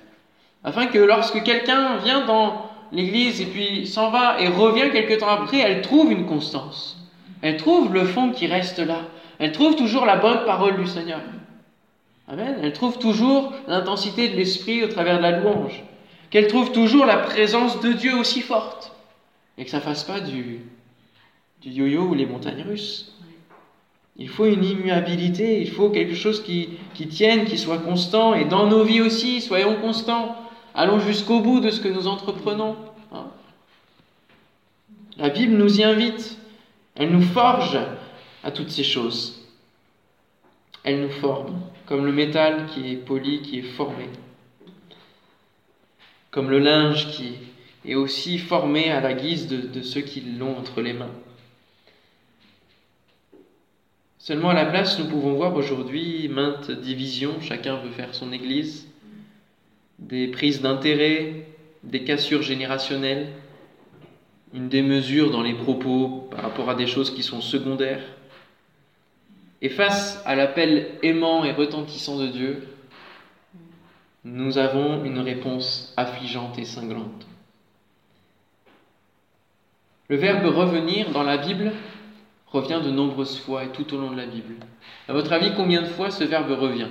afin 0.65 0.87
que 0.87 0.99
lorsque 0.99 1.43
quelqu'un 1.43 1.99
vient 1.99 2.25
dans 2.25 2.71
l'église 2.91 3.41
et 3.41 3.47
puis 3.47 3.87
s'en 3.87 4.11
va 4.11 4.41
et 4.41 4.49
revient 4.49 4.91
quelque 4.91 5.19
temps 5.21 5.29
après, 5.29 5.59
elle 5.59 5.83
trouve 5.83 6.11
une 6.11 6.27
constance. 6.27 6.99
Elle 7.43 7.59
trouve 7.59 7.93
le 7.93 8.05
fond 8.05 8.31
qui 8.31 8.47
reste 8.47 8.79
là. 8.79 9.03
Elle 9.39 9.53
trouve 9.53 9.77
toujours 9.77 10.07
la 10.07 10.17
bonne 10.17 10.45
parole 10.47 10.77
du 10.79 10.87
Seigneur. 10.87 11.21
Amen. 12.27 12.57
Elle 12.63 12.73
trouve 12.73 12.99
toujours 12.99 13.53
l'intensité 13.69 14.29
de 14.29 14.37
l'esprit 14.37 14.83
au 14.83 14.89
travers 14.89 15.19
de 15.19 15.23
la 15.23 15.33
louange. 15.33 15.85
Qu'elle 16.35 16.49
trouve 16.49 16.73
toujours 16.73 17.07
la 17.07 17.19
présence 17.19 17.81
de 17.81 17.93
Dieu 17.93 18.17
aussi 18.17 18.41
forte. 18.41 18.91
Et 19.57 19.65
que 19.65 19.71
ça 19.71 19.77
ne 19.77 19.83
fasse 19.83 20.03
pas 20.03 20.19
du, 20.19 20.63
du 21.63 21.71
yo-yo 21.71 22.09
ou 22.09 22.15
les 22.15 22.27
montagnes 22.27 22.65
russes. 22.69 23.15
Il 24.17 24.29
faut 24.29 24.47
une 24.47 24.65
immuabilité, 24.65 25.61
il 25.61 25.71
faut 25.71 25.91
quelque 25.91 26.17
chose 26.17 26.43
qui, 26.43 26.77
tienne, 27.09 27.45
qui 27.45 27.57
soit 27.57 27.79
constant, 27.79 28.35
et 28.35 28.47
dans 28.47 28.67
nos 28.67 28.83
vies 28.83 29.01
aussi, 29.01 29.41
soyons 29.41 29.77
constants. 29.77 30.35
Allons 30.75 30.99
jusqu'au 30.99 31.39
bout 31.39 31.61
de 31.61 31.71
ce 31.71 31.79
que 31.79 31.87
nous 31.87 32.09
entreprenons. 32.09 32.75
Hein. 33.13 33.27
La 35.17 35.29
Bible 35.29 35.55
nous 35.55 35.79
y 35.79 35.85
invite, 35.85 36.37
elle 36.97 37.13
nous 37.13 37.23
forge 37.23 37.79
à 38.43 38.51
toutes 38.51 38.71
ces 38.71 38.83
choses. 38.83 39.41
Elle 40.83 41.01
nous 41.01 41.11
forme, 41.11 41.61
comme 41.87 42.05
le 42.05 42.13
métal 42.13 42.67
qui 42.75 42.91
est 42.91 42.97
poli, 42.97 43.41
qui 43.41 43.61
est 43.61 43.63
formé, 43.77 44.09
comme 46.35 46.51
le 46.51 46.59
linge 46.59 47.13
qui 47.13 47.35
est 47.87 47.95
aussi 47.95 48.39
formé 48.39 48.91
à 48.91 49.01
la 49.01 49.13
guise 49.13 49.47
de, 49.47 49.83
ceux 49.83 50.01
qui 50.01 50.21
l'ont 50.21 50.59
entre 50.59 50.81
les 50.81 50.93
mains. 50.93 51.13
Seulement 54.19 54.51
à 54.51 54.55
la 54.55 54.65
place, 54.65 54.99
nous 54.99 55.07
pouvons 55.07 55.35
voir 55.35 55.55
aujourd'hui 55.55 56.27
maintes 56.27 56.73
divisions, 56.73 57.41
chacun 57.41 57.77
veut 57.77 57.93
faire 57.93 58.17
son 58.17 58.33
église, 58.33 58.89
des 60.01 60.27
prises 60.27 60.61
d'intérêt, 60.61 61.47
des 61.85 62.03
cassures 62.03 62.43
générationnelles, 62.43 63.29
une 64.55 64.69
démesure 64.69 65.31
dans 65.31 65.43
les 65.43 65.55
propos 65.55 66.27
par 66.33 66.43
rapport 66.43 66.69
à 66.69 66.75
des 66.75 66.89
choses 66.89 67.15
qui 67.15 67.23
sont 67.23 67.43
secondaires. 67.43 68.03
Et 69.63 69.69
face 69.69 70.21
à 70.25 70.35
l'appel 70.35 70.89
aimant 71.05 71.45
et 71.45 71.53
retentissant 71.53 72.19
de 72.19 72.27
Dieu, 72.27 72.67
nous 74.25 74.57
avons 74.57 75.05
une 75.05 75.19
réponse 75.19 75.93
affligeante 75.97 76.59
et 76.59 76.65
cinglante. 76.65 77.27
Le 80.09 80.17
verbe 80.17 80.47
revenir 80.47 81.11
dans 81.11 81.23
la 81.23 81.37
Bible 81.37 81.73
revient 82.47 82.81
de 82.83 82.91
nombreuses 82.91 83.39
fois 83.39 83.65
et 83.65 83.69
tout 83.69 83.93
au 83.95 83.99
long 83.99 84.11
de 84.11 84.17
la 84.17 84.27
Bible. 84.27 84.55
À 85.09 85.13
votre 85.13 85.33
avis, 85.33 85.53
combien 85.55 85.83
de 85.83 85.87
fois 85.87 86.11
ce 86.11 86.25
verbe 86.25 86.51
revient? 86.51 86.89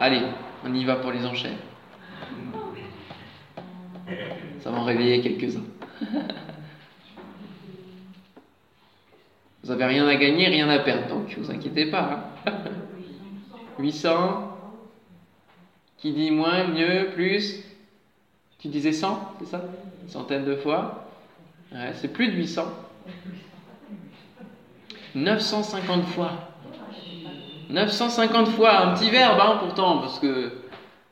Allez, 0.00 0.22
on 0.64 0.74
y 0.74 0.84
va 0.84 0.96
pour 0.96 1.12
les 1.12 1.24
enchères. 1.24 1.58
Ça 4.60 4.70
va 4.70 4.78
en 4.78 4.84
réveiller 4.84 5.20
quelques-uns. 5.20 5.64
Vous 9.62 9.70
n'avez 9.70 9.84
rien 9.84 10.06
à 10.06 10.16
gagner, 10.16 10.48
rien 10.48 10.68
à 10.68 10.78
perdre, 10.78 11.08
donc 11.08 11.36
vous 11.36 11.50
inquiétez 11.50 11.90
pas. 11.90 12.30
800 13.78 14.08
hein. 14.10 14.44
Qui 15.98 16.12
dit 16.12 16.30
moins, 16.30 16.68
mieux, 16.68 17.10
plus 17.14 17.64
Tu 18.58 18.68
disais 18.68 18.92
100, 18.92 19.36
c'est 19.40 19.46
ça? 19.46 19.64
Une 20.02 20.08
centaine 20.08 20.44
de 20.44 20.54
fois 20.54 21.08
c'est 21.94 22.12
plus 22.12 22.28
de 22.28 22.32
800. 22.32 22.64
950 25.14 26.04
fois. 26.06 26.32
950 27.70 28.48
fois, 28.48 28.86
un 28.86 28.94
petit 28.94 29.10
verbe 29.10 29.38
hein, 29.40 29.58
pourtant, 29.60 29.98
parce 29.98 30.18
que 30.18 30.52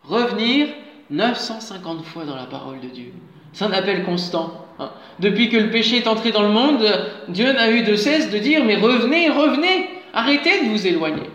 revenir 0.03 0.69
950 1.11 2.05
fois 2.05 2.25
dans 2.25 2.37
la 2.37 2.47
parole 2.47 2.81
de 2.81 2.89
Dieu. 2.89 3.13
C'est 3.53 3.65
un 3.65 3.73
appel 3.73 4.05
constant. 4.05 4.67
Hein. 4.79 4.91
Depuis 5.19 5.49
que 5.51 5.57
le 5.57 5.71
péché 5.71 5.99
est 5.99 6.07
entré 6.07 6.33
dans 6.33 6.43
le 6.43 6.49
monde, 6.49 6.85
Dieu 7.29 7.53
n'a 7.53 7.71
eu 7.71 7.83
de 7.83 7.95
cesse 7.95 8.31
de 8.31 8.39
dire, 8.39 8.65
mais 8.65 8.77
revenez, 8.77 9.29
revenez, 9.29 9.91
arrêtez 10.15 10.65
de 10.65 10.71
vous 10.71 10.87
éloigner. 10.87 11.31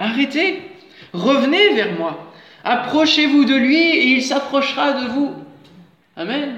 Arrêtez, 0.00 0.62
revenez 1.12 1.74
vers 1.74 1.96
moi. 1.98 2.32
Approchez-vous 2.64 3.44
de 3.44 3.54
lui 3.54 3.76
et 3.76 4.06
il 4.14 4.22
s'approchera 4.22 4.92
de 4.92 5.08
vous. 5.08 5.34
Amen. 6.16 6.56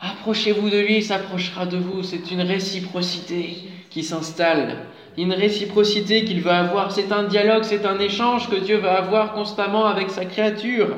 Approchez-vous 0.00 0.70
de 0.70 0.78
lui, 0.78 0.96
il 0.96 1.04
s'approchera 1.04 1.66
de 1.66 1.76
vous. 1.76 2.02
C'est 2.02 2.32
une 2.32 2.40
réciprocité 2.40 3.58
qui 3.90 4.02
s'installe, 4.02 4.86
une 5.16 5.32
réciprocité 5.32 6.24
qu'il 6.24 6.40
va 6.40 6.58
avoir. 6.58 6.90
C'est 6.90 7.12
un 7.12 7.24
dialogue, 7.24 7.62
c'est 7.62 7.86
un 7.86 7.98
échange 8.00 8.50
que 8.50 8.56
Dieu 8.56 8.78
va 8.78 8.98
avoir 8.98 9.32
constamment 9.32 9.86
avec 9.86 10.10
sa 10.10 10.24
créature. 10.24 10.88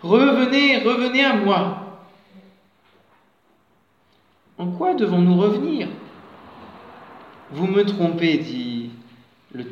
Revenez, 0.00 0.78
revenez 0.78 1.24
à 1.24 1.34
moi. 1.34 1.78
En 4.56 4.66
quoi 4.68 4.94
devons-nous 4.94 5.36
revenir? 5.36 5.88
Vous 7.50 7.66
me 7.66 7.84
trompez, 7.84 8.38
dit 8.38 8.90
le, 9.52 9.64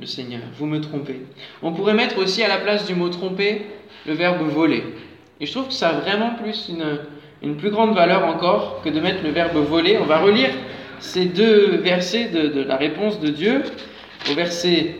le, 0.00 0.06
Seigneur, 0.06 0.40
vous 0.58 0.66
me 0.66 0.80
trompez. 0.80 1.20
On 1.62 1.72
pourrait 1.72 1.94
mettre 1.94 2.18
aussi 2.18 2.42
à 2.42 2.48
la 2.48 2.58
place 2.58 2.86
du 2.86 2.94
mot 2.94 3.08
tromper 3.08 3.66
le 4.06 4.14
verbe 4.14 4.42
voler. 4.42 4.82
Et 5.40 5.46
je 5.46 5.52
trouve 5.52 5.68
que 5.68 5.72
ça 5.72 5.90
a 5.90 5.92
vraiment 6.00 6.34
plus 6.34 6.70
une, 7.42 7.56
plus 7.56 7.70
grande 7.70 7.94
valeur 7.94 8.24
encore 8.24 8.82
que 8.82 8.88
de 8.88 9.00
mettre 9.00 9.22
le 9.22 9.30
verbe 9.30 9.56
voler. 9.56 9.98
On 9.98 10.04
va 10.04 10.18
relire 10.18 10.50
ces 11.00 11.26
deux 11.26 11.76
versets 11.76 12.28
de, 12.28 12.62
la 12.62 12.76
réponse 12.76 13.20
de 13.20 13.28
Dieu. 13.28 13.62
Au 14.30 14.34
verset 14.34 14.96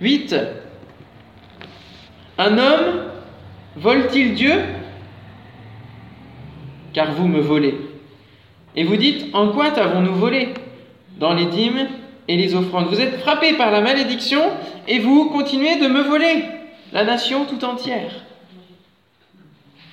8, 0.00 0.36
Un 2.38 2.58
homme 2.58 3.04
vole-t-il 3.76 4.34
Dieu? 4.34 4.52
Car 6.92 7.12
vous 7.12 7.26
me 7.26 7.40
volez. 7.40 7.74
Et 8.76 8.84
vous 8.84 8.96
dites, 8.96 9.34
en 9.34 9.48
quoi 9.48 9.70
t'avons-nous 9.70 10.14
volé? 10.14 10.48
Dans 11.18 11.32
les 11.32 11.46
dîmes 11.46 11.86
et 12.28 12.36
les 12.36 12.54
offrandes. 12.54 12.86
Vous 12.86 13.00
êtes 13.00 13.20
frappés 13.20 13.54
par 13.54 13.70
la 13.70 13.80
malédiction 13.80 14.42
et 14.88 14.98
vous 14.98 15.30
continuez 15.30 15.76
de 15.76 15.88
me 15.88 16.02
voler, 16.02 16.44
la 16.92 17.04
nation 17.04 17.44
tout 17.44 17.64
entière. 17.64 18.12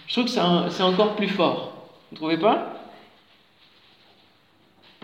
Je 0.07 0.13
trouve 0.13 0.25
que 0.25 0.71
c'est 0.71 0.83
encore 0.83 1.15
plus 1.15 1.29
fort. 1.29 1.87
Vous 2.09 2.15
ne 2.15 2.17
trouvez 2.17 2.37
pas? 2.37 2.73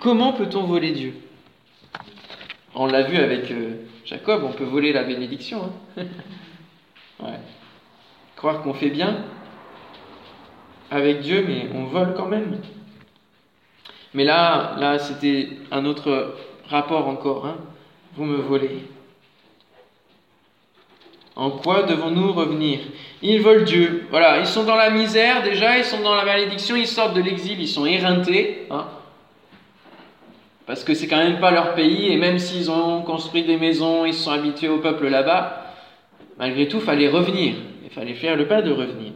Comment 0.01 0.33
peut-on 0.33 0.63
voler 0.63 0.91
Dieu? 0.91 1.15
On 2.75 2.85
l'a 2.85 3.03
vu 3.03 3.17
avec 3.17 3.49
euh, 3.51 3.87
Jacob, 4.05 4.43
on 4.43 4.51
peut 4.51 4.63
voler 4.63 4.93
la 4.93 5.03
bénédiction. 5.03 5.71
Hein. 5.97 6.03
Croire 8.35 8.61
qu'on 8.61 8.73
fait 8.73 8.91
bien 8.91 9.23
avec 10.91 11.21
Dieu, 11.21 11.43
mais 11.47 11.67
on 11.73 11.85
vole 11.85 12.13
quand 12.15 12.27
même. 12.27 12.59
Mais 14.13 14.23
là, 14.23 14.75
là, 14.77 14.99
c'était 14.99 15.49
un 15.71 15.85
autre 15.85 16.35
rapport 16.69 17.07
encore. 17.07 17.45
Hein. 17.45 17.57
Vous 18.15 18.25
me 18.25 18.37
volez. 18.37 18.83
En 21.35 21.51
quoi 21.51 21.83
devons-nous 21.83 22.33
revenir? 22.33 22.79
Ils 23.21 23.41
veulent 23.41 23.63
Dieu. 23.63 24.07
Voilà, 24.09 24.39
ils 24.39 24.47
sont 24.47 24.63
dans 24.63 24.75
la 24.75 24.89
misère 24.89 25.43
déjà, 25.43 25.77
ils 25.77 25.83
sont 25.85 26.01
dans 26.01 26.15
la 26.15 26.25
malédiction, 26.25 26.75
ils 26.75 26.87
sortent 26.87 27.15
de 27.15 27.21
l'exil, 27.21 27.59
ils 27.61 27.67
sont 27.67 27.85
éreintés. 27.85 28.65
Hein. 28.71 28.85
parce 30.65 30.83
que 30.83 30.93
c'est 30.95 31.07
quand 31.07 31.17
même 31.17 31.39
pas 31.39 31.51
leur 31.51 31.75
pays, 31.75 32.11
et 32.11 32.17
même 32.17 32.39
s'ils 32.39 32.71
ont 32.71 33.03
construit 33.03 33.43
des 33.43 33.57
maisons, 33.57 34.03
ils 34.05 34.15
sont 34.15 34.31
habitués 34.31 34.67
au 34.67 34.79
peuple 34.79 35.07
là-bas, 35.07 35.73
malgré 36.39 36.67
tout, 36.67 36.77
il 36.77 36.83
fallait 36.83 37.07
revenir. 37.07 37.55
Il 37.83 37.91
fallait 37.91 38.15
faire 38.15 38.35
le 38.35 38.47
pas 38.47 38.63
de 38.63 38.71
revenir 38.71 39.13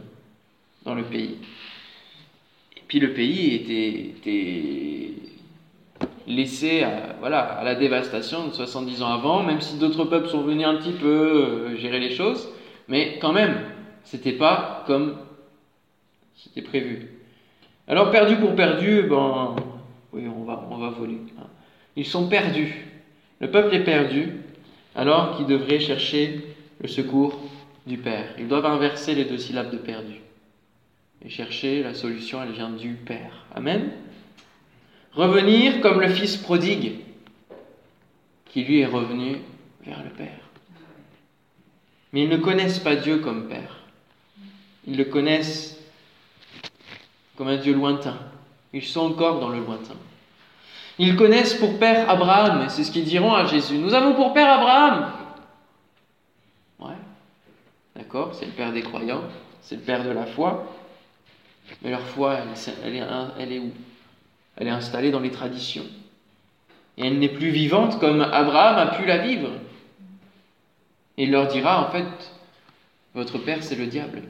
dans 0.84 0.94
le 0.94 1.02
pays. 1.02 1.36
Et 2.76 2.82
puis 2.86 3.00
le 3.00 3.12
pays 3.12 3.54
était 3.56 5.11
laissé 6.26 6.82
à, 6.82 7.16
voilà, 7.20 7.40
à 7.40 7.64
la 7.64 7.74
dévastation 7.74 8.48
de 8.48 8.52
70 8.52 9.02
ans 9.02 9.12
avant, 9.12 9.42
même 9.42 9.60
si 9.60 9.78
d'autres 9.78 10.04
peuples 10.04 10.28
sont 10.28 10.42
venus 10.42 10.66
un 10.66 10.76
petit 10.76 10.92
peu 10.92 11.06
euh, 11.06 11.76
gérer 11.76 12.00
les 12.00 12.14
choses, 12.14 12.48
mais 12.88 13.18
quand 13.20 13.32
même, 13.32 13.60
c'était 14.04 14.32
pas 14.32 14.84
comme 14.86 15.16
c'était 16.36 16.62
prévu. 16.62 17.08
Alors 17.88 18.10
perdu 18.10 18.36
pour 18.36 18.54
perdu, 18.54 19.02
ben 19.08 19.56
oui, 20.12 20.24
on 20.28 20.44
va, 20.44 20.66
on 20.70 20.78
va 20.78 20.90
voler. 20.90 21.18
Hein. 21.38 21.46
Ils 21.96 22.06
sont 22.06 22.28
perdus. 22.28 22.86
Le 23.40 23.50
peuple 23.50 23.74
est 23.74 23.84
perdu, 23.84 24.40
alors 24.94 25.36
qu'il 25.36 25.46
devrait 25.46 25.80
chercher 25.80 26.40
le 26.80 26.88
secours 26.88 27.40
du 27.86 27.98
Père. 27.98 28.26
Ils 28.38 28.48
doivent 28.48 28.66
inverser 28.66 29.14
les 29.14 29.24
deux 29.24 29.38
syllabes 29.38 29.72
de 29.72 29.78
perdu 29.78 30.20
et 31.24 31.28
chercher 31.28 31.82
la 31.82 31.94
solution, 31.94 32.42
elle 32.42 32.52
vient 32.52 32.70
du 32.70 32.94
Père. 32.94 33.46
Amen. 33.54 33.90
Revenir 35.14 35.80
comme 35.80 36.00
le 36.00 36.08
fils 36.08 36.36
prodigue 36.36 37.00
qui 38.46 38.64
lui 38.64 38.80
est 38.80 38.86
revenu 38.86 39.38
vers 39.84 40.02
le 40.02 40.10
Père. 40.10 40.38
Mais 42.12 42.24
ils 42.24 42.28
ne 42.28 42.36
connaissent 42.36 42.78
pas 42.78 42.96
Dieu 42.96 43.18
comme 43.18 43.48
Père. 43.48 43.78
Ils 44.86 44.96
le 44.96 45.04
connaissent 45.04 45.78
comme 47.36 47.48
un 47.48 47.56
Dieu 47.56 47.74
lointain. 47.74 48.18
Ils 48.72 48.84
sont 48.84 49.00
encore 49.00 49.40
dans 49.40 49.48
le 49.48 49.60
lointain. 49.60 49.96
Ils 50.98 51.16
connaissent 51.16 51.54
pour 51.54 51.78
Père 51.78 52.08
Abraham, 52.08 52.68
c'est 52.68 52.84
ce 52.84 52.90
qu'ils 52.90 53.04
diront 53.04 53.32
à 53.32 53.46
Jésus. 53.46 53.78
Nous 53.78 53.94
avons 53.94 54.14
pour 54.14 54.32
Père 54.34 54.50
Abraham. 54.50 55.12
Ouais, 56.78 56.96
d'accord, 57.96 58.34
c'est 58.34 58.46
le 58.46 58.52
Père 58.52 58.72
des 58.72 58.82
croyants, 58.82 59.22
c'est 59.62 59.76
le 59.76 59.82
Père 59.82 60.04
de 60.04 60.10
la 60.10 60.26
foi. 60.26 60.66
Mais 61.80 61.90
leur 61.90 62.02
foi, 62.02 62.38
elle 62.84 63.52
est 63.52 63.58
où? 63.58 63.72
Elle 64.56 64.66
est 64.66 64.70
installée 64.70 65.10
dans 65.10 65.20
les 65.20 65.30
traditions. 65.30 65.84
Et 66.98 67.06
elle 67.06 67.18
n'est 67.18 67.28
plus 67.28 67.50
vivante 67.50 67.98
comme 67.98 68.20
Abraham 68.20 68.76
a 68.76 68.94
pu 68.94 69.06
la 69.06 69.18
vivre. 69.18 69.50
Et 71.16 71.24
il 71.24 71.30
leur 71.30 71.46
dira, 71.46 71.86
en 71.86 71.90
fait, 71.90 72.04
votre 73.14 73.38
père, 73.38 73.62
c'est 73.62 73.76
le 73.76 73.86
diable. 73.86 74.22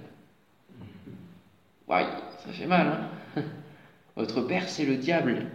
Ouais, 1.89 2.07
ça 2.45 2.53
fait 2.53 2.67
mal, 2.67 3.09
hein 3.37 3.43
Votre 4.17 4.43
père, 4.43 4.69
c'est 4.69 4.85
le 4.85 4.97
diable. 4.97 5.47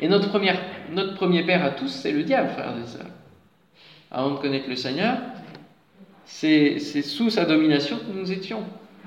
Et 0.00 0.08
notre, 0.08 0.30
notre 0.92 1.14
premier 1.14 1.42
père 1.44 1.64
à 1.64 1.70
tous, 1.70 1.88
c'est 1.88 2.12
le 2.12 2.22
diable, 2.22 2.50
frères 2.50 2.74
et 2.82 2.86
sœurs. 2.86 3.06
Avant 4.10 4.30
de 4.30 4.38
connaître 4.38 4.68
le 4.68 4.76
Seigneur, 4.76 5.18
c'est 6.24 6.78
sous 6.78 7.30
sa 7.30 7.44
domination 7.44 7.98
que 7.98 8.12
nous 8.12 8.30
étions. 8.30 8.62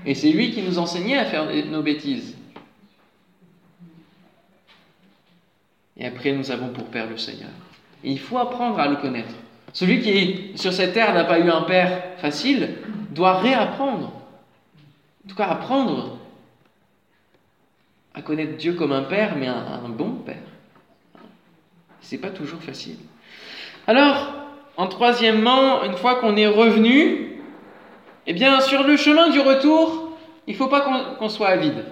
Et 0.05 0.15
c'est 0.15 0.31
lui 0.31 0.51
qui 0.51 0.61
nous 0.63 0.79
enseignait 0.79 1.17
à 1.17 1.25
faire 1.25 1.47
nos 1.67 1.81
bêtises. 1.81 2.35
Et 6.01 6.07
après, 6.07 6.31
nous 6.31 6.49
avons 6.49 6.69
pour 6.69 6.85
Père 6.85 7.07
le 7.07 7.17
Seigneur. 7.17 7.51
Et 8.03 8.09
il 8.09 8.19
faut 8.19 8.39
apprendre 8.39 8.79
à 8.79 8.87
le 8.87 8.95
connaître. 8.95 9.35
Celui 9.71 10.01
qui, 10.01 10.57
sur 10.57 10.73
cette 10.73 10.93
terre, 10.93 11.13
n'a 11.13 11.25
pas 11.25 11.37
eu 11.37 11.47
un 11.47 11.61
Père 11.61 12.17
facile, 12.17 12.77
doit 13.11 13.37
réapprendre. 13.37 14.07
En 15.23 15.29
tout 15.29 15.35
cas, 15.35 15.45
apprendre 15.45 16.17
à 18.15 18.23
connaître 18.23 18.57
Dieu 18.57 18.73
comme 18.73 18.91
un 18.91 19.03
Père, 19.03 19.35
mais 19.37 19.45
un, 19.47 19.89
bon 19.89 20.13
Père. 20.13 20.41
C'est 22.01 22.17
pas 22.17 22.31
toujours 22.31 22.61
facile. 22.63 22.97
Alors, 23.85 24.33
en 24.77 24.87
troisièmement, 24.87 25.83
une 25.83 25.97
fois 25.97 26.15
qu'on 26.15 26.35
est 26.35 26.47
revenu, 26.47 27.43
eh 28.25 28.33
bien, 28.33 28.59
sur 28.59 28.81
le 28.81 28.97
chemin 28.97 29.29
du 29.29 29.39
retour, 29.39 30.17
il 30.47 30.53
ne 30.53 30.57
faut 30.57 30.67
pas 30.67 31.15
qu'on 31.19 31.29
soit 31.29 31.49
avide. 31.49 31.85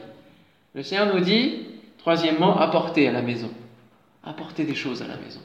Le 0.74 0.82
Seigneur 0.82 1.13
nous 1.13 1.19
dit, 1.19 1.67
troisièmement, 2.00 2.60
apporter 2.60 3.08
à 3.08 3.12
la 3.12 3.22
maison. 3.22 3.52
Apportez 4.24 4.64
des 4.64 4.76
choses 4.76 5.02
à 5.02 5.08
la 5.08 5.18
maison. 5.18 5.42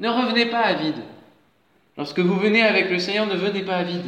Ne 0.00 0.08
revenez 0.08 0.46
pas 0.46 0.60
à 0.60 0.74
vide. 0.74 1.02
Lorsque 1.96 2.18
vous 2.18 2.36
venez 2.36 2.62
avec 2.62 2.90
le 2.90 2.98
Seigneur, 2.98 3.26
ne 3.26 3.36
venez 3.36 3.62
pas 3.62 3.76
à 3.76 3.82
vide. 3.82 4.04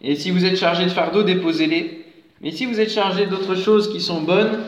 Et 0.00 0.16
si 0.16 0.30
vous 0.30 0.44
êtes 0.44 0.56
chargé 0.56 0.84
de 0.84 0.90
fardeau, 0.90 1.22
déposez-les. 1.22 2.04
Mais 2.40 2.50
si 2.50 2.66
vous 2.66 2.80
êtes 2.80 2.90
chargé 2.90 3.26
d'autres 3.26 3.54
choses 3.54 3.92
qui 3.92 4.00
sont 4.00 4.22
bonnes, 4.22 4.58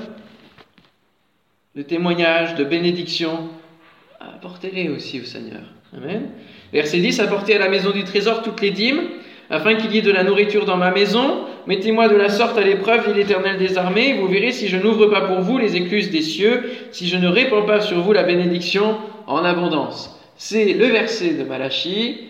de 1.75 1.83
témoignages, 1.83 2.55
de 2.55 2.63
bénédictions, 2.63 3.49
apportez-les 4.21 4.89
aussi 4.91 5.21
au 5.21 5.25
Seigneur. 5.25 5.63
Amen. 5.97 6.31
Verset 6.73 7.01
10, 7.01 7.21
apportez 7.21 7.57
à 7.57 7.59
la 7.59 7.69
maison 7.69 7.91
du 7.91 8.05
trésor 8.05 8.43
toutes 8.43 8.61
les 8.61 8.71
dîmes, 8.71 9.01
afin 9.51 9.75
qu'il 9.75 9.95
y 9.95 9.99
ait 9.99 10.03
de 10.03 10.13
la 10.13 10.25
nourriture 10.25 10.65
dans 10.65 10.77
ma 10.77 10.91
maison. 10.91 11.45
Mettez-moi 11.67 12.09
de 12.09 12.17
la 12.17 12.29
sorte 12.29 12.59
à 12.59 12.63
l'épreuve, 12.63 13.07
dit 13.09 13.15
l'Éternel 13.15 13.59
des 13.59 13.79
armées. 13.79 14.15
Vous 14.15 14.29
verrez 14.29 14.53
si 14.53 14.69
je 14.69 14.77
n'ouvre 14.77 15.07
pas 15.07 15.23
pour 15.23 15.41
vous 15.41 15.59
les 15.59 15.77
écluses 15.77 16.11
des 16.11 16.23
cieux, 16.23 16.65
si 16.93 17.09
je 17.09 17.17
ne 17.17 17.29
répands 17.29 17.63
pas 17.63 17.81
sur 17.81 18.01
vous 18.01 18.13
la 18.13 18.23
bénédiction 18.23 18.99
en 19.27 19.45
abondance. 19.45 20.21
C'est 20.37 20.73
le 20.75 20.87
verset 20.87 21.35
de 21.35 21.45
Malachie, 21.45 22.29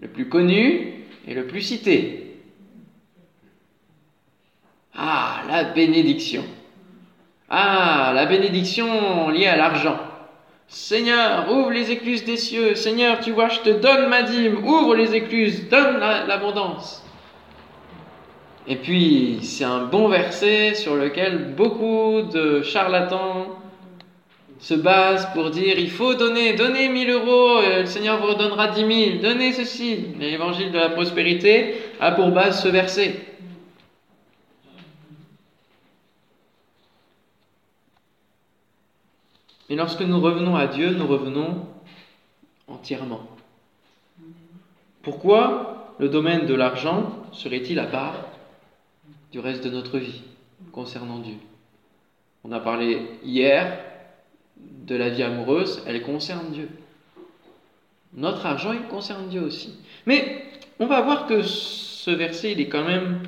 le 0.00 0.08
plus 0.08 0.28
connu 0.28 1.04
et 1.26 1.34
le 1.34 1.46
plus 1.46 1.62
cité. 1.62 2.36
Ah, 4.94 5.42
la 5.48 5.64
bénédiction. 5.64 6.44
Ah, 7.48 8.12
la 8.14 8.26
bénédiction 8.26 9.30
liée 9.30 9.46
à 9.46 9.56
l'argent. 9.56 9.98
Seigneur, 10.68 11.50
ouvre 11.50 11.70
les 11.70 11.90
écluses 11.90 12.24
des 12.24 12.36
cieux. 12.36 12.74
Seigneur, 12.74 13.20
tu 13.20 13.32
vois, 13.32 13.48
je 13.48 13.60
te 13.60 13.70
donne 13.70 14.08
ma 14.08 14.22
dîme. 14.22 14.64
Ouvre 14.66 14.94
les 14.94 15.14
écluses, 15.14 15.66
donne 15.70 15.98
l'abondance. 15.98 17.02
Et 18.66 18.76
puis, 18.76 19.38
c'est 19.42 19.64
un 19.64 19.86
bon 19.86 20.08
verset 20.08 20.74
sur 20.74 20.94
lequel 20.94 21.54
beaucoup 21.56 22.20
de 22.20 22.60
charlatans 22.60 23.46
se 24.58 24.74
basent 24.74 25.28
pour 25.32 25.50
dire 25.50 25.78
il 25.78 25.90
faut 25.90 26.14
donner, 26.14 26.52
donnez 26.52 26.90
1000 26.90 27.10
euros, 27.10 27.60
le 27.62 27.86
Seigneur 27.86 28.18
vous 28.18 28.26
redonnera 28.26 28.68
10 28.68 28.80
000, 28.80 29.22
donnez 29.22 29.52
ceci. 29.52 30.08
L'évangile 30.20 30.70
de 30.70 30.78
la 30.78 30.90
prospérité 30.90 31.76
a 31.98 32.10
pour 32.10 32.28
base 32.28 32.62
ce 32.62 32.68
verset. 32.68 33.14
Mais 39.68 39.76
lorsque 39.76 40.00
nous 40.00 40.20
revenons 40.20 40.56
à 40.56 40.66
Dieu, 40.66 40.94
nous 40.94 41.06
revenons 41.06 41.66
entièrement. 42.66 43.20
Pourquoi 45.02 45.94
le 45.98 46.08
domaine 46.08 46.46
de 46.46 46.54
l'argent 46.54 47.12
serait-il 47.32 47.78
à 47.78 47.86
part 47.86 48.14
du 49.32 49.40
reste 49.40 49.64
de 49.64 49.70
notre 49.70 49.98
vie 49.98 50.22
concernant 50.72 51.18
Dieu? 51.18 51.36
On 52.44 52.52
a 52.52 52.60
parlé 52.60 53.02
hier 53.22 53.78
de 54.56 54.96
la 54.96 55.10
vie 55.10 55.22
amoureuse, 55.22 55.82
elle 55.86 56.02
concerne 56.02 56.50
Dieu. 56.50 56.68
Notre 58.14 58.46
argent, 58.46 58.72
il 58.72 58.88
concerne 58.88 59.28
Dieu 59.28 59.42
aussi. 59.42 59.74
Mais 60.06 60.44
on 60.80 60.86
va 60.86 61.02
voir 61.02 61.26
que 61.26 61.42
ce 61.42 62.10
verset, 62.10 62.52
il 62.52 62.60
est 62.60 62.68
quand 62.68 62.84
même 62.84 63.22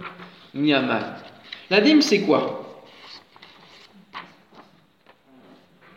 mis 0.54 0.72
à 0.72 0.80
mal. 0.80 1.16
La 1.68 1.80
dîme, 1.80 2.02
c'est 2.02 2.22
quoi? 2.22 2.69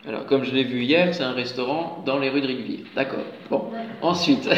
Alors, 0.06 0.26
comme 0.26 0.44
je 0.44 0.52
l'ai 0.52 0.64
vu 0.64 0.82
hier, 0.82 1.14
c'est 1.14 1.22
un 1.22 1.32
restaurant 1.32 2.02
dans 2.04 2.18
les 2.18 2.28
rues 2.28 2.42
de 2.42 2.46
Rigville. 2.46 2.84
D'accord. 2.94 3.24
Bon. 3.50 3.70
Ensuite, 4.02 4.48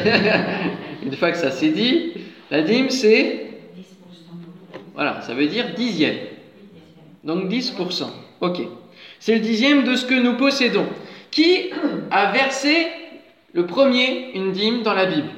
une 1.05 1.13
fois 1.13 1.31
que 1.31 1.39
ça 1.39 1.53
s'est 1.53 1.71
dit, 1.71 2.13
la 2.51 2.63
dîme, 2.63 2.91
c'est. 2.91 3.47
Voilà, 4.95 5.21
ça 5.21 5.35
veut 5.35 5.47
dire 5.47 5.75
dixième. 5.77 6.17
Donc 7.23 7.49
10%. 7.49 8.05
Ok. 8.41 8.61
C'est 9.21 9.35
le 9.35 9.41
dixième 9.41 9.85
de 9.85 9.95
ce 9.95 10.05
que 10.05 10.15
nous 10.15 10.37
possédons. 10.37 10.87
Qui 11.31 11.71
a 12.11 12.33
versé 12.33 12.89
le 13.53 13.67
premier 13.67 14.33
une 14.35 14.53
dîme 14.53 14.83
dans 14.83 14.95
la 14.95 15.07
Bible? 15.07 15.29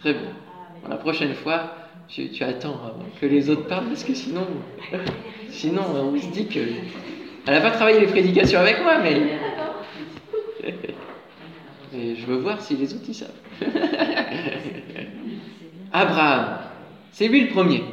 Très 0.00 0.12
bien. 0.12 0.32
la 0.88 0.96
prochaine 0.96 1.34
fois, 1.34 1.74
tu, 2.08 2.30
tu 2.30 2.42
attends 2.42 2.78
que 3.20 3.26
les 3.26 3.48
autres 3.48 3.66
parlent 3.66 3.86
parce 3.86 4.04
que 4.04 4.14
sinon, 4.14 4.46
sinon 5.50 5.82
on 5.94 6.20
se 6.20 6.26
dit 6.26 6.46
que 6.46 6.60
elle 7.46 7.54
n'a 7.54 7.60
pas 7.60 7.72
travaillé 7.72 8.00
les 8.00 8.06
prédications 8.06 8.60
avec 8.60 8.82
moi, 8.82 8.94
mais. 9.02 9.16
je 11.92 12.26
veux 12.26 12.36
voir 12.36 12.60
si 12.60 12.76
les 12.76 12.94
autres 12.94 13.08
y 13.08 13.14
savent. 13.14 13.30
Abraham, 15.92 16.58
c'est 17.12 17.28
lui 17.28 17.42
le 17.42 17.48
premier. 17.48 17.84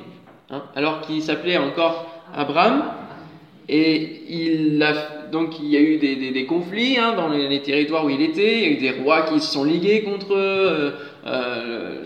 Hein, 0.50 0.64
alors 0.76 1.02
qu'il 1.02 1.22
s'appelait 1.22 1.58
encore 1.58 2.08
Abraham. 2.36 2.84
Et 3.70 4.24
il 4.28 4.82
a, 4.84 5.28
donc 5.32 5.60
il 5.60 5.68
y 5.68 5.78
a 5.78 5.80
eu 5.80 5.98
des, 5.98 6.46
conflits 6.46 6.98
hein, 6.98 7.14
dans 7.16 7.30
les, 7.30 7.62
territoires 7.62 8.06
où 8.06 8.10
il 8.10 8.22
était. 8.22 8.58
Il 8.58 8.64
y 8.64 8.66
a 8.66 8.70
eu 8.70 8.78
des 8.78 9.02
rois 9.02 9.22
qui 9.24 9.40
se 9.40 9.52
sont 9.52 9.64
ligués 9.64 10.02
contre 10.04 10.36
euh, 10.36 10.92
euh, 11.26 12.04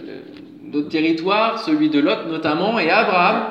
d'autres 0.63 0.89
territoires, 0.89 1.60
celui 1.60 1.89
de 1.89 1.99
Lot 1.99 2.27
notamment. 2.27 2.77
Et 2.77 2.89
Abraham 2.89 3.45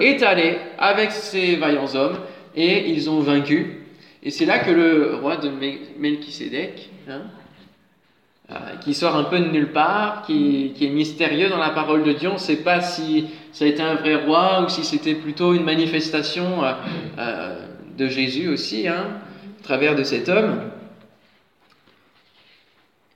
est 0.00 0.22
allé 0.22 0.56
avec 0.78 1.10
ses 1.10 1.56
vaillants 1.56 1.94
hommes 1.94 2.16
et 2.54 2.90
ils 2.90 3.10
ont 3.10 3.20
vaincu. 3.20 3.82
Et 4.22 4.30
c'est 4.30 4.46
là 4.46 4.60
que 4.60 4.70
le 4.70 5.16
roi 5.16 5.36
de 5.36 5.50
Melchisedec, 5.98 6.90
hein, 7.08 7.22
euh, 8.50 8.76
qui 8.82 8.92
sort 8.92 9.16
un 9.16 9.24
peu 9.24 9.38
de 9.38 9.48
nulle 9.48 9.72
part, 9.72 10.22
qui, 10.22 10.74
est 10.80 10.88
mystérieux 10.88 11.48
dans 11.48 11.58
la 11.58 11.70
parole 11.70 12.04
de 12.04 12.12
Dieu, 12.12 12.28
on 12.28 12.34
ne 12.34 12.38
sait 12.38 12.62
pas 12.62 12.80
si 12.80 13.26
ça 13.52 13.64
a 13.64 13.68
été 13.68 13.82
un 13.82 13.94
vrai 13.94 14.14
roi 14.14 14.62
ou 14.62 14.68
si 14.68 14.84
c'était 14.84 15.14
plutôt 15.14 15.54
une 15.54 15.64
manifestation 15.64 16.62
euh, 16.64 16.72
euh, 17.18 17.66
de 17.96 18.08
Jésus 18.08 18.48
aussi, 18.48 18.88
hein, 18.88 19.20
au 19.58 19.62
travers 19.62 19.94
de 19.94 20.02
cet 20.02 20.28
homme. 20.28 20.70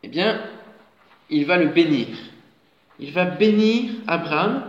Eh 0.02 0.08
bien, 0.08 0.40
il 1.28 1.44
va 1.44 1.56
le 1.56 1.66
bénir. 1.66 2.06
Il 2.98 3.12
va 3.12 3.24
bénir 3.24 3.90
Abraham 4.06 4.64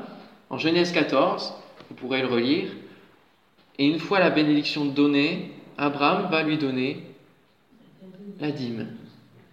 en 0.50 0.58
Genèse 0.58 0.92
14, 0.92 1.54
vous 1.90 1.96
pourrez 1.96 2.22
le 2.22 2.28
relire. 2.28 2.68
Et 3.80 3.88
une 3.88 4.00
fois 4.00 4.20
la 4.20 4.30
bénédiction 4.30 4.86
donnée, 4.86 5.52
Abraham 5.78 6.30
va 6.32 6.44
lui 6.44 6.58
donner 6.58 7.04
la 8.40 8.52
dîme. 8.52 8.88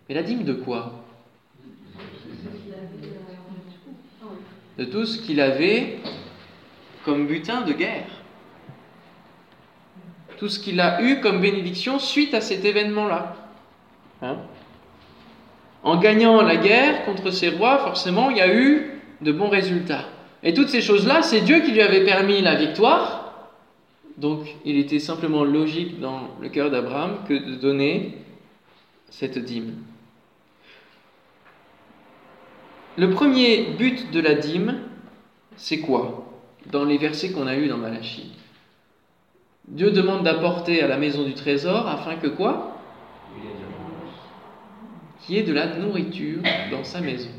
Mais 0.08 0.14
la 0.14 0.22
dîme 0.22 0.44
de 0.44 0.54
quoi? 0.54 1.04
De 4.78 4.84
tout 4.84 5.06
ce 5.06 5.18
qu'il 5.18 5.40
avait 5.40 5.98
comme 7.04 7.26
butin 7.26 7.62
de 7.62 7.72
guerre. 7.72 8.06
Tout 10.38 10.48
ce 10.48 10.58
qu'il 10.58 10.80
a 10.80 11.02
eu 11.02 11.20
comme 11.20 11.40
bénédiction 11.40 11.98
suite 11.98 12.34
à 12.34 12.40
cet 12.40 12.64
événement-là. 12.64 13.36
Hein? 14.22 14.38
En 15.82 15.98
gagnant 15.98 16.40
la 16.42 16.56
guerre 16.56 17.04
contre 17.04 17.30
ces 17.30 17.50
rois, 17.50 17.78
forcément, 17.78 18.30
il 18.30 18.38
y 18.38 18.40
a 18.40 18.52
eu 18.52 19.00
de 19.20 19.32
bons 19.32 19.50
résultats. 19.50 20.06
Et 20.42 20.54
toutes 20.54 20.68
ces 20.68 20.80
choses-là, 20.80 21.22
c'est 21.22 21.42
Dieu 21.42 21.60
qui 21.60 21.72
lui 21.72 21.82
avait 21.82 22.04
permis 22.04 22.40
la 22.40 22.54
victoire, 22.54 23.23
donc 24.18 24.54
il 24.64 24.78
était 24.78 25.00
simplement 25.00 25.44
logique 25.44 26.00
dans 26.00 26.28
le 26.40 26.48
cœur 26.48 26.70
d'Abraham 26.70 27.18
que 27.28 27.34
de 27.34 27.56
donner 27.56 28.18
cette 29.10 29.38
dîme. 29.38 29.74
Le 32.96 33.10
premier 33.10 33.72
but 33.76 34.12
de 34.12 34.20
la 34.20 34.34
dîme, 34.34 34.78
c'est 35.56 35.80
quoi 35.80 36.32
Dans 36.70 36.84
les 36.84 36.96
versets 36.96 37.32
qu'on 37.32 37.48
a 37.48 37.56
eus 37.56 37.66
dans 37.66 37.76
Malachie. 37.76 38.32
Dieu 39.66 39.90
demande 39.90 40.22
d'apporter 40.24 40.82
à 40.82 40.86
la 40.86 40.96
maison 40.96 41.24
du 41.24 41.34
trésor 41.34 41.88
afin 41.88 42.16
que 42.16 42.28
quoi? 42.28 42.78
Qu'il 45.20 45.36
y 45.36 45.38
ait 45.38 45.42
de 45.42 45.52
la 45.52 45.76
nourriture 45.76 46.40
dans 46.70 46.84
sa 46.84 47.00
maison. 47.00 47.30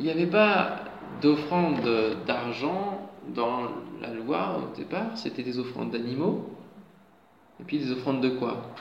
Il 0.00 0.06
n'y 0.06 0.10
avait 0.10 0.26
pas 0.26 0.84
d'offrande 1.20 1.80
d'argent 2.26 3.07
dans 3.34 3.62
la 4.00 4.12
loi, 4.12 4.60
au 4.62 4.76
départ, 4.76 5.16
c'était 5.16 5.42
des 5.42 5.58
offrandes 5.58 5.90
d'animaux. 5.90 6.50
Et 7.60 7.64
puis 7.64 7.78
des 7.78 7.90
offrandes 7.90 8.20
de 8.20 8.30
quoi? 8.30 8.72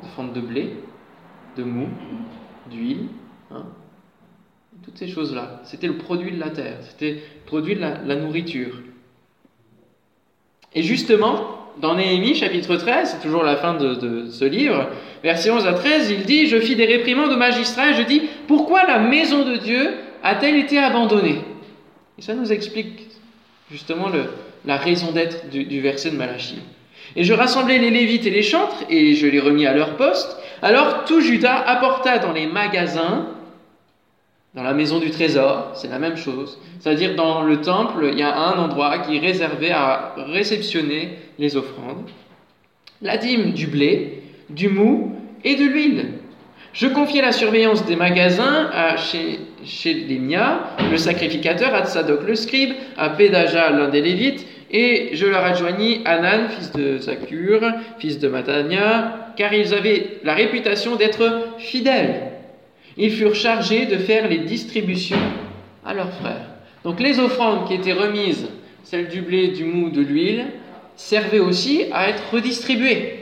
Des 0.00 0.08
offrandes 0.08 0.32
de 0.32 0.40
blé, 0.40 0.76
de 1.56 1.64
mou, 1.64 1.88
d'huile. 2.70 3.08
Hein 3.50 3.64
toutes 4.84 4.98
ces 4.98 5.08
choses-là. 5.08 5.60
C'était 5.64 5.86
le 5.86 5.96
produit 5.96 6.32
de 6.32 6.40
la 6.40 6.50
terre, 6.50 6.78
c'était 6.82 7.12
le 7.12 7.46
produit 7.46 7.74
de 7.74 7.80
la, 7.80 8.16
nourriture. 8.16 8.80
Et 10.74 10.82
justement, 10.82 11.58
dans 11.80 11.94
Néhémie 11.94 12.34
chapitre 12.34 12.76
13, 12.76 13.10
c'est 13.10 13.22
toujours 13.22 13.42
la 13.42 13.56
fin 13.56 13.74
de, 13.74 14.28
ce 14.30 14.44
livre, 14.44 14.88
verset 15.22 15.50
11 15.50 15.66
à 15.66 15.72
13, 15.72 16.10
il 16.10 16.24
dit, 16.24 16.46
je 16.46 16.58
fis 16.58 16.76
des 16.76 16.86
réprimandes 16.86 17.32
aux 17.32 17.38
magistrats 17.38 17.90
et 17.90 17.94
je 17.94 18.02
dis, 18.02 18.22
pourquoi 18.46 18.84
la 18.86 18.98
maison 18.98 19.44
de 19.44 19.56
Dieu 19.56 19.94
a-t-elle 20.22 20.56
été 20.56 20.78
abandonnée? 20.78 21.40
Et 22.18 22.22
ça 22.22 22.34
nous 22.34 22.52
explique 22.52 23.05
justement 23.70 24.08
le, 24.08 24.24
la 24.64 24.76
raison 24.76 25.12
d'être 25.12 25.48
du, 25.50 25.80
verset 25.80 26.10
de 26.10 26.16
Malachie. 26.16 26.60
Et 27.14 27.24
je 27.24 27.32
rassemblai 27.32 27.78
les 27.78 27.90
Lévites 27.90 28.26
et 28.26 28.30
les 28.30 28.42
chantres, 28.42 28.84
et 28.90 29.14
je 29.14 29.26
les 29.26 29.40
remis 29.40 29.66
à 29.66 29.74
leur 29.74 29.96
poste. 29.96 30.36
Alors 30.62 31.04
tout 31.04 31.20
Judas 31.20 31.62
apporta 31.66 32.18
dans 32.18 32.32
les 32.32 32.46
magasins 32.46 33.28
dans 34.56 34.62
la 34.62 34.72
maison 34.72 34.98
du 34.98 35.10
trésor, 35.10 35.72
c'est 35.74 35.88
la 35.88 35.98
même 35.98 36.16
chose. 36.16 36.58
C'est-à-dire 36.80 37.14
dans 37.14 37.42
le 37.42 37.60
temple, 37.60 38.08
il 38.10 38.18
y 38.18 38.22
a 38.22 38.34
un 38.34 38.58
endroit 38.58 39.00
qui 39.00 39.16
est 39.16 39.20
réservé 39.20 39.70
à 39.70 40.14
réceptionner 40.16 41.18
les 41.38 41.58
offrandes. 41.58 42.08
La 43.02 43.18
dîme 43.18 43.52
du 43.52 43.66
blé, 43.66 44.22
du 44.48 44.70
mou 44.70 45.14
et 45.44 45.56
de 45.56 45.64
l'huile. 45.64 46.14
Je 46.72 46.86
confiai 46.86 47.20
la 47.20 47.32
surveillance 47.32 47.84
des 47.84 47.96
magasins 47.96 48.70
à 48.72 48.96
chez, 48.96 49.40
chez 49.66 49.94
le 49.94 50.96
sacrificateur, 50.96 51.74
à 51.74 51.84
Tsadok 51.84 52.26
le 52.26 52.34
scribe, 52.34 52.72
à 52.96 53.10
Pédaja 53.10 53.70
l'un 53.70 53.88
des 53.88 54.00
Lévites, 54.00 54.46
et 54.70 55.10
je 55.12 55.26
leur 55.26 55.44
adjoignis 55.44 56.00
Anan, 56.04 56.48
fils 56.48 56.72
de 56.72 56.98
Zakur, 56.98 57.60
fils 57.98 58.18
de 58.18 58.28
Matania, 58.28 59.32
car 59.36 59.52
ils 59.52 59.74
avaient 59.74 60.18
la 60.24 60.34
réputation 60.34 60.96
d'être 60.96 61.48
fidèles 61.58 62.32
ils 62.96 63.12
furent 63.12 63.34
chargés 63.34 63.86
de 63.86 63.98
faire 63.98 64.28
les 64.28 64.38
distributions 64.38 65.16
à 65.84 65.94
leurs 65.94 66.12
frères. 66.14 66.48
Donc 66.84 67.00
les 67.00 67.18
offrandes 67.18 67.66
qui 67.66 67.74
étaient 67.74 67.92
remises, 67.92 68.48
celles 68.84 69.08
du 69.08 69.20
blé, 69.20 69.48
du 69.48 69.64
mou, 69.64 69.90
de 69.90 70.00
l'huile, 70.00 70.46
servaient 70.96 71.40
aussi 71.40 71.84
à 71.92 72.08
être 72.08 72.22
redistribuées. 72.32 73.14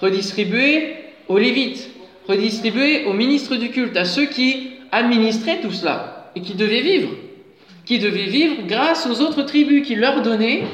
Redistribuées 0.00 0.94
aux 1.28 1.38
Lévites, 1.38 1.90
redistribuées 2.26 3.04
aux 3.04 3.12
ministres 3.12 3.56
du 3.56 3.70
culte, 3.70 3.96
à 3.96 4.04
ceux 4.04 4.26
qui 4.26 4.69
administraient 4.92 5.60
tout 5.60 5.72
cela 5.72 6.30
et 6.34 6.40
qui 6.40 6.54
devaient 6.54 6.82
vivre. 6.82 7.10
Qui 7.84 7.98
devaient 7.98 8.26
vivre 8.26 8.62
grâce 8.66 9.06
aux 9.06 9.20
autres 9.20 9.42
tribus 9.42 9.86
qui 9.86 9.94
leur 9.94 10.22
donnaient 10.22 10.64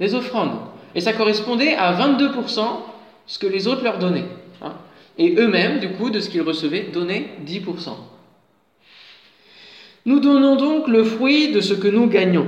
des 0.00 0.14
offrandes. 0.14 0.58
Et 0.94 1.00
ça 1.00 1.12
correspondait 1.12 1.74
à 1.74 1.92
22% 1.92 2.60
ce 3.26 3.38
que 3.38 3.46
les 3.46 3.66
autres 3.66 3.84
leur 3.84 3.98
donnaient. 3.98 4.26
Et 5.18 5.34
eux-mêmes, 5.38 5.80
du 5.80 5.90
coup, 5.90 6.10
de 6.10 6.20
ce 6.20 6.28
qu'ils 6.28 6.42
recevaient, 6.42 6.88
donnaient 6.92 7.30
10%. 7.46 7.90
Nous 10.04 10.20
donnons 10.20 10.56
donc 10.56 10.88
le 10.88 11.04
fruit 11.04 11.52
de 11.52 11.60
ce 11.60 11.74
que 11.74 11.88
nous 11.88 12.06
gagnons. 12.06 12.46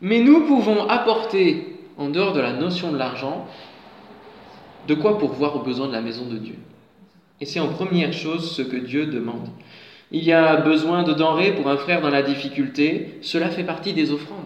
Mais 0.00 0.20
nous 0.20 0.42
pouvons 0.46 0.88
apporter, 0.88 1.78
en 1.98 2.08
dehors 2.08 2.32
de 2.32 2.40
la 2.40 2.52
notion 2.52 2.92
de 2.92 2.98
l'argent, 2.98 3.46
de 4.86 4.94
quoi 4.94 5.18
pourvoir 5.18 5.56
aux 5.56 5.60
besoins 5.60 5.88
de 5.88 5.92
la 5.92 6.00
maison 6.00 6.26
de 6.26 6.36
Dieu. 6.36 6.56
Et 7.40 7.46
c'est 7.46 7.60
en 7.60 7.68
première 7.68 8.12
chose 8.12 8.54
ce 8.54 8.62
que 8.62 8.76
Dieu 8.76 9.06
demande. 9.06 9.48
Il 10.12 10.24
y 10.24 10.32
a 10.32 10.56
besoin 10.56 11.02
de 11.02 11.12
denrées 11.12 11.52
pour 11.52 11.68
un 11.68 11.76
frère 11.76 12.00
dans 12.00 12.10
la 12.10 12.22
difficulté, 12.22 13.18
cela 13.22 13.48
fait 13.48 13.64
partie 13.64 13.92
des 13.92 14.10
offrandes. 14.10 14.44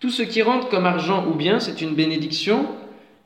Tout 0.00 0.10
ce 0.10 0.22
qui 0.22 0.42
rentre 0.42 0.68
comme 0.68 0.86
argent 0.86 1.26
ou 1.26 1.34
bien, 1.34 1.60
c'est 1.60 1.80
une 1.80 1.94
bénédiction, 1.94 2.66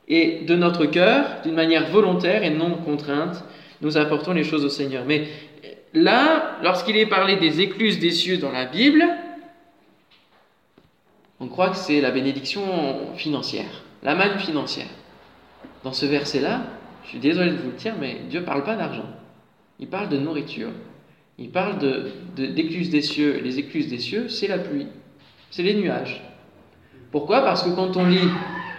et 0.07 0.41
de 0.41 0.55
notre 0.55 0.85
cœur, 0.85 1.25
d'une 1.43 1.53
manière 1.53 1.89
volontaire 1.89 2.43
et 2.43 2.49
non 2.49 2.71
contrainte, 2.71 3.43
nous 3.81 3.97
apportons 3.97 4.33
les 4.33 4.43
choses 4.43 4.65
au 4.65 4.69
Seigneur. 4.69 5.05
Mais 5.05 5.27
là, 5.93 6.57
lorsqu'il 6.63 6.97
est 6.97 7.05
parlé 7.05 7.37
des 7.37 7.61
écluses 7.61 7.99
des 7.99 8.11
cieux 8.11 8.37
dans 8.37 8.51
la 8.51 8.65
Bible, 8.65 9.05
on 11.39 11.47
croit 11.47 11.69
que 11.69 11.77
c'est 11.77 12.01
la 12.01 12.11
bénédiction 12.11 12.61
financière, 13.15 13.83
la 14.03 14.15
manne 14.15 14.39
financière. 14.39 14.87
Dans 15.83 15.93
ce 15.93 16.05
verset-là, 16.05 16.63
je 17.09 17.13
suis 17.17 17.27
désolé 17.27 17.49
de 17.49 17.55
vous 17.55 17.71
le 17.71 17.75
dire, 17.75 17.95
mais 17.99 18.17
Dieu 18.29 18.41
ne 18.41 18.45
parle 18.45 18.63
pas 18.63 18.75
d'argent. 18.75 19.09
Il 19.79 19.87
parle 19.87 20.09
de 20.09 20.17
nourriture. 20.17 20.69
Il 21.39 21.49
parle 21.49 21.79
d'écluses 22.35 22.89
de, 22.89 22.91
des 22.91 23.01
cieux. 23.01 23.41
Les 23.43 23.57
écluses 23.57 23.87
des 23.87 23.97
cieux, 23.97 24.27
c'est 24.27 24.45
la 24.45 24.59
pluie. 24.59 24.85
C'est 25.49 25.63
les 25.63 25.73
nuages. 25.73 26.21
Pourquoi? 27.11 27.41
Parce 27.41 27.63
que 27.63 27.71
quand 27.71 27.97
on 27.97 28.05
lit 28.05 28.29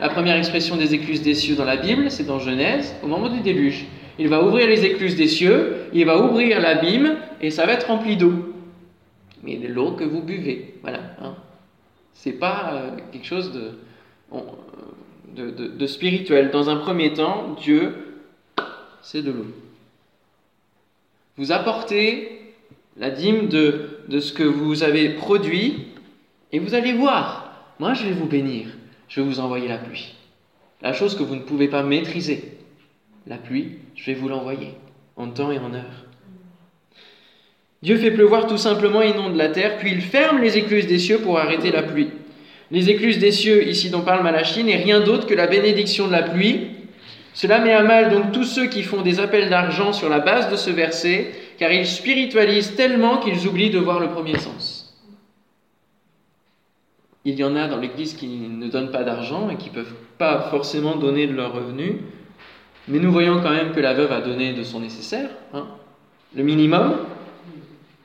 la 0.00 0.10
première 0.10 0.36
expression 0.36 0.76
des 0.76 0.94
écluses 0.94 1.22
des 1.22 1.34
cieux 1.34 1.56
dans 1.56 1.64
la 1.64 1.76
Bible, 1.76 2.08
c'est 2.08 2.22
dans 2.22 2.38
Genèse, 2.38 2.94
au 3.02 3.08
moment 3.08 3.30
du 3.30 3.40
déluge. 3.40 3.86
Il 4.16 4.28
va 4.28 4.44
ouvrir 4.44 4.68
les 4.68 4.84
écluses 4.84 5.16
des 5.16 5.26
cieux, 5.26 5.78
il 5.92 6.06
va 6.06 6.22
ouvrir 6.22 6.60
l'abîme, 6.60 7.16
et 7.40 7.50
ça 7.50 7.66
va 7.66 7.72
être 7.72 7.88
rempli 7.88 8.16
d'eau. 8.16 8.54
Mais 9.42 9.56
de 9.56 9.66
l'eau 9.66 9.92
que 9.92 10.04
vous 10.04 10.22
buvez. 10.22 10.74
Voilà. 10.82 11.00
Hein. 11.20 11.34
C'est 12.12 12.38
pas 12.38 12.70
euh, 12.74 12.90
quelque 13.10 13.26
chose 13.26 13.50
de, 13.52 13.72
de, 15.36 15.86
spirituel. 15.86 16.50
Dans 16.52 16.70
un 16.70 16.76
premier 16.76 17.12
temps, 17.12 17.56
Dieu, 17.60 18.09
c'est 19.02 19.22
de 19.22 19.30
l'eau. 19.30 19.46
Vous 21.36 21.52
apportez 21.52 22.54
la 22.96 23.10
dîme 23.10 23.48
de, 23.48 24.00
de 24.08 24.20
ce 24.20 24.32
que 24.32 24.42
vous 24.42 24.82
avez 24.82 25.10
produit, 25.10 25.86
et 26.52 26.58
vous 26.58 26.74
allez 26.74 26.92
voir. 26.92 27.74
Moi, 27.78 27.94
je 27.94 28.04
vais 28.04 28.12
vous 28.12 28.26
bénir 28.26 28.66
je 29.10 29.20
vais 29.20 29.26
vous 29.26 29.40
envoyer 29.40 29.68
la 29.68 29.76
pluie. 29.76 30.14
La 30.80 30.94
chose 30.94 31.16
que 31.16 31.22
vous 31.22 31.34
ne 31.34 31.42
pouvez 31.42 31.68
pas 31.68 31.82
maîtriser, 31.82 32.56
la 33.26 33.36
pluie, 33.36 33.78
je 33.96 34.06
vais 34.06 34.14
vous 34.14 34.28
l'envoyer 34.28 34.74
en 35.16 35.28
temps 35.28 35.50
et 35.50 35.58
en 35.58 35.74
heure. 35.74 36.06
Dieu 37.82 37.96
fait 37.98 38.12
pleuvoir 38.12 38.46
tout 38.46 38.56
simplement, 38.56 39.02
inonde 39.02 39.36
la 39.36 39.48
terre, 39.48 39.78
puis 39.78 39.90
il 39.92 40.00
ferme 40.00 40.40
les 40.40 40.56
écluses 40.56 40.86
des 40.86 40.98
cieux 40.98 41.18
pour 41.18 41.38
arrêter 41.38 41.70
la 41.70 41.82
pluie. 41.82 42.08
Les 42.70 42.88
écluses 42.88 43.18
des 43.18 43.32
cieux, 43.32 43.68
ici 43.68 43.90
dont 43.90 44.02
parle 44.02 44.22
Malachie, 44.22 44.62
n'est 44.62 44.76
rien 44.76 45.00
d'autre 45.00 45.26
que 45.26 45.34
la 45.34 45.48
bénédiction 45.48 46.06
de 46.06 46.12
la 46.12 46.22
pluie. 46.22 46.68
Cela 47.32 47.60
met 47.60 47.72
à 47.72 47.82
mal 47.82 48.10
donc 48.10 48.32
tous 48.32 48.44
ceux 48.44 48.66
qui 48.66 48.82
font 48.82 49.02
des 49.02 49.20
appels 49.20 49.48
d'argent 49.48 49.92
sur 49.92 50.08
la 50.08 50.18
base 50.18 50.50
de 50.50 50.56
ce 50.56 50.70
verset, 50.70 51.32
car 51.58 51.70
ils 51.72 51.86
spiritualisent 51.86 52.74
tellement 52.74 53.18
qu'ils 53.18 53.46
oublient 53.46 53.70
de 53.70 53.78
voir 53.78 54.00
le 54.00 54.08
premier 54.08 54.38
sens. 54.38 54.98
Il 57.24 57.34
y 57.38 57.44
en 57.44 57.54
a 57.54 57.68
dans 57.68 57.76
l'Église 57.76 58.14
qui 58.14 58.26
ne 58.26 58.68
donnent 58.68 58.90
pas 58.90 59.04
d'argent 59.04 59.50
et 59.50 59.56
qui 59.56 59.68
ne 59.68 59.74
peuvent 59.74 59.94
pas 60.16 60.48
forcément 60.50 60.96
donner 60.96 61.26
de 61.26 61.34
leurs 61.34 61.52
revenus. 61.52 61.96
Mais 62.88 62.98
nous 62.98 63.12
voyons 63.12 63.40
quand 63.42 63.50
même 63.50 63.72
que 63.72 63.80
la 63.80 63.92
veuve 63.92 64.10
a 64.10 64.22
donné 64.22 64.54
de 64.54 64.62
son 64.62 64.80
nécessaire, 64.80 65.28
hein, 65.52 65.66
le 66.34 66.42
minimum. 66.42 66.96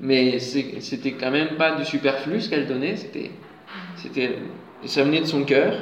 Mais 0.01 0.39
c'était 0.39 1.13
quand 1.13 1.31
même 1.31 1.55
pas 1.55 1.75
du 1.75 1.85
superflu 1.85 2.41
ce 2.41 2.49
qu'elle 2.49 2.67
donnait, 2.67 2.97
c'était, 2.97 3.31
c'était, 3.95 4.37
ça 4.85 5.03
venait 5.03 5.21
de 5.21 5.25
son 5.25 5.45
cœur. 5.45 5.73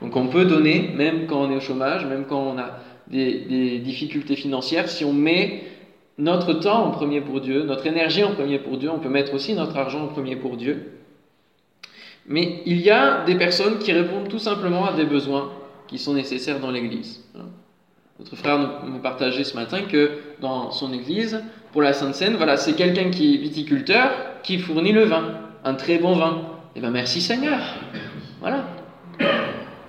Donc 0.00 0.16
on 0.16 0.28
peut 0.28 0.44
donner, 0.44 0.90
même 0.94 1.26
quand 1.26 1.42
on 1.42 1.50
est 1.50 1.56
au 1.56 1.60
chômage, 1.60 2.04
même 2.06 2.24
quand 2.26 2.40
on 2.40 2.58
a 2.58 2.78
des, 3.08 3.78
difficultés 3.78 4.36
financières, 4.36 4.88
si 4.88 5.04
on 5.04 5.12
met 5.12 5.64
notre 6.18 6.52
temps 6.54 6.84
en 6.84 6.90
premier 6.90 7.20
pour 7.20 7.40
Dieu, 7.40 7.64
notre 7.64 7.86
énergie 7.86 8.24
en 8.24 8.32
premier 8.32 8.58
pour 8.58 8.76
Dieu, 8.76 8.90
on 8.90 8.98
peut 8.98 9.08
mettre 9.08 9.34
aussi 9.34 9.54
notre 9.54 9.76
argent 9.76 10.04
en 10.04 10.08
premier 10.08 10.36
pour 10.36 10.56
Dieu. 10.56 10.92
Mais 12.26 12.62
il 12.66 12.80
y 12.80 12.90
a 12.90 13.24
des 13.24 13.36
personnes 13.36 13.78
qui 13.78 13.92
répondent 13.92 14.28
tout 14.28 14.38
simplement 14.38 14.86
à 14.86 14.92
des 14.92 15.04
besoins 15.04 15.50
qui 15.86 15.98
sont 15.98 16.14
nécessaires 16.14 16.60
dans 16.60 16.70
l'Église. 16.70 17.24
Notre 18.18 18.36
frère 18.36 18.58
me 18.84 18.98
partageait 18.98 19.44
ce 19.44 19.54
matin 19.54 19.82
que 19.82 20.10
dans 20.40 20.70
son 20.70 20.92
Église, 20.92 21.42
pour 21.72 21.82
la 21.82 21.92
Sainte 21.92 22.14
Seine, 22.14 22.36
voilà, 22.36 22.56
c'est 22.56 22.74
quelqu'un 22.74 23.10
qui 23.10 23.34
est 23.34 23.38
viticulteur 23.38 24.10
qui 24.42 24.58
fournit 24.58 24.92
le 24.92 25.04
vin, 25.04 25.40
un 25.64 25.74
très 25.74 25.98
bon 25.98 26.14
vin. 26.14 26.42
Eh 26.74 26.80
bien 26.80 26.90
merci 26.90 27.20
Seigneur. 27.20 27.60
Voilà. 28.40 28.64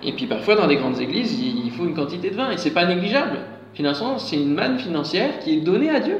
Et 0.02 0.12
puis 0.12 0.26
parfois 0.26 0.56
dans 0.56 0.66
des 0.66 0.76
grandes 0.76 1.00
églises, 1.00 1.38
il 1.38 1.70
faut 1.70 1.84
une 1.84 1.94
quantité 1.94 2.30
de 2.30 2.36
vin 2.36 2.50
et 2.50 2.56
c'est 2.56 2.70
pas 2.70 2.86
négligeable. 2.86 3.38
Finalement, 3.74 4.18
c'est 4.18 4.36
une 4.36 4.54
manne 4.54 4.78
financière 4.78 5.38
qui 5.40 5.54
est 5.54 5.60
donnée 5.60 5.90
à 5.90 6.00
Dieu. 6.00 6.18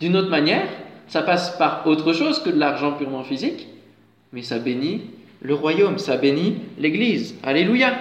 D'une 0.00 0.16
autre 0.16 0.30
manière, 0.30 0.68
ça 1.06 1.22
passe 1.22 1.56
par 1.56 1.86
autre 1.86 2.12
chose 2.12 2.40
que 2.42 2.50
de 2.50 2.58
l'argent 2.58 2.92
purement 2.92 3.22
physique, 3.22 3.68
mais 4.32 4.42
ça 4.42 4.58
bénit 4.58 5.02
le 5.40 5.54
royaume, 5.54 5.98
ça 5.98 6.16
bénit 6.16 6.56
l'Église. 6.78 7.36
Alléluia. 7.42 7.94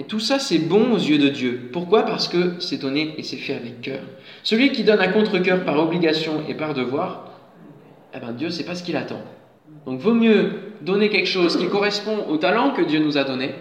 Et 0.00 0.04
tout 0.04 0.20
ça, 0.20 0.38
c'est 0.38 0.58
bon 0.58 0.92
aux 0.92 0.98
yeux 0.98 1.18
de 1.18 1.28
Dieu. 1.28 1.70
Pourquoi? 1.72 2.04
Parce 2.04 2.28
que 2.28 2.60
c'est 2.60 2.78
donné 2.78 3.14
et 3.18 3.22
c'est 3.22 3.36
fait 3.36 3.54
avec 3.54 3.80
cœur. 3.80 4.00
Celui 4.42 4.72
qui 4.72 4.84
donne 4.84 5.00
à 5.00 5.08
contre-cœur 5.08 5.64
par 5.64 5.78
obligation 5.78 6.42
et 6.48 6.54
par 6.54 6.74
devoir, 6.74 7.32
eh 8.14 8.20
ben 8.20 8.32
Dieu, 8.32 8.50
c'est 8.50 8.64
pas 8.64 8.74
ce 8.74 8.82
qu'il 8.82 8.96
attend. 8.96 9.20
Donc, 9.86 10.00
vaut 10.00 10.14
mieux 10.14 10.67
donner 10.82 11.10
quelque 11.10 11.28
chose 11.28 11.56
qui 11.56 11.68
correspond 11.68 12.26
au 12.28 12.36
talent 12.36 12.72
que 12.72 12.82
Dieu 12.82 13.00
nous 13.00 13.18
a 13.18 13.24
donné 13.24 13.54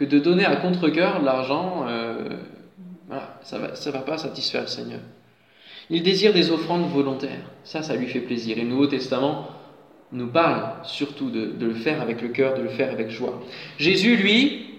que 0.00 0.06
de 0.06 0.18
donner 0.18 0.46
à 0.46 0.56
contre-cœur 0.56 1.22
l'argent. 1.22 1.84
Euh, 1.86 2.30
ça 3.42 3.58
va, 3.58 3.74
ça 3.74 3.90
va 3.90 3.98
pas 3.98 4.16
satisfaire 4.16 4.62
le 4.62 4.66
Seigneur. 4.66 5.00
Il 5.90 6.02
désire 6.02 6.32
des 6.32 6.50
offrandes 6.50 6.88
volontaires. 6.88 7.44
Ça, 7.64 7.82
ça 7.82 7.96
lui 7.96 8.06
fait 8.06 8.20
plaisir. 8.20 8.56
Et 8.56 8.62
le 8.62 8.68
Nouveau 8.68 8.86
Testament 8.86 9.48
nous 10.12 10.28
parle 10.28 10.72
surtout 10.84 11.30
de, 11.30 11.52
le 11.60 11.74
faire 11.74 12.00
avec 12.00 12.22
le 12.22 12.28
cœur, 12.28 12.56
de 12.56 12.62
le 12.62 12.70
faire 12.70 12.90
avec 12.90 13.10
joie. 13.10 13.42
Jésus, 13.78 14.16
lui, 14.16 14.70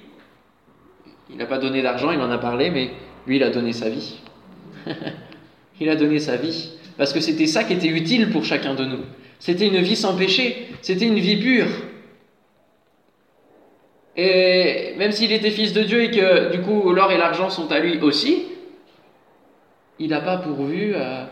il 1.29 1.37
n'a 1.37 1.45
pas 1.45 1.59
donné 1.59 1.83
d'argent, 1.83 2.11
il 2.11 2.19
en 2.19 2.31
a 2.31 2.37
parlé, 2.37 2.71
mais 2.71 2.91
lui, 3.27 3.35
il 3.35 3.43
a 3.43 3.51
donné 3.51 3.73
sa 3.73 3.89
vie. 3.89 4.19
il 5.79 5.89
a 5.89 5.95
donné 5.95 6.19
sa 6.19 6.35
vie. 6.35 6.71
Parce 6.97 7.13
que 7.13 7.19
c'était 7.19 7.47
ça 7.47 7.63
qui 7.63 7.73
était 7.73 7.87
utile 7.87 8.31
pour 8.31 8.43
chacun 8.43 8.73
de 8.73 8.85
nous. 8.85 9.01
C'était 9.41 9.67
une 9.67 9.79
vie 9.79 9.95
sans 9.95 10.15
péché, 10.15 10.67
c'était 10.83 11.07
une 11.07 11.17
vie 11.17 11.37
pure. 11.37 11.65
Et 14.15 14.93
même 14.99 15.11
s'il 15.11 15.31
était 15.31 15.49
fils 15.49 15.73
de 15.73 15.81
Dieu 15.81 16.03
et 16.03 16.11
que 16.11 16.55
du 16.55 16.61
coup 16.61 16.93
l'or 16.93 17.11
et 17.11 17.17
l'argent 17.17 17.49
sont 17.49 17.71
à 17.71 17.79
lui 17.79 17.99
aussi, 18.01 18.43
il 19.97 20.09
n'a 20.09 20.21
pas 20.21 20.37
pourvu 20.37 20.93
à, 20.93 21.31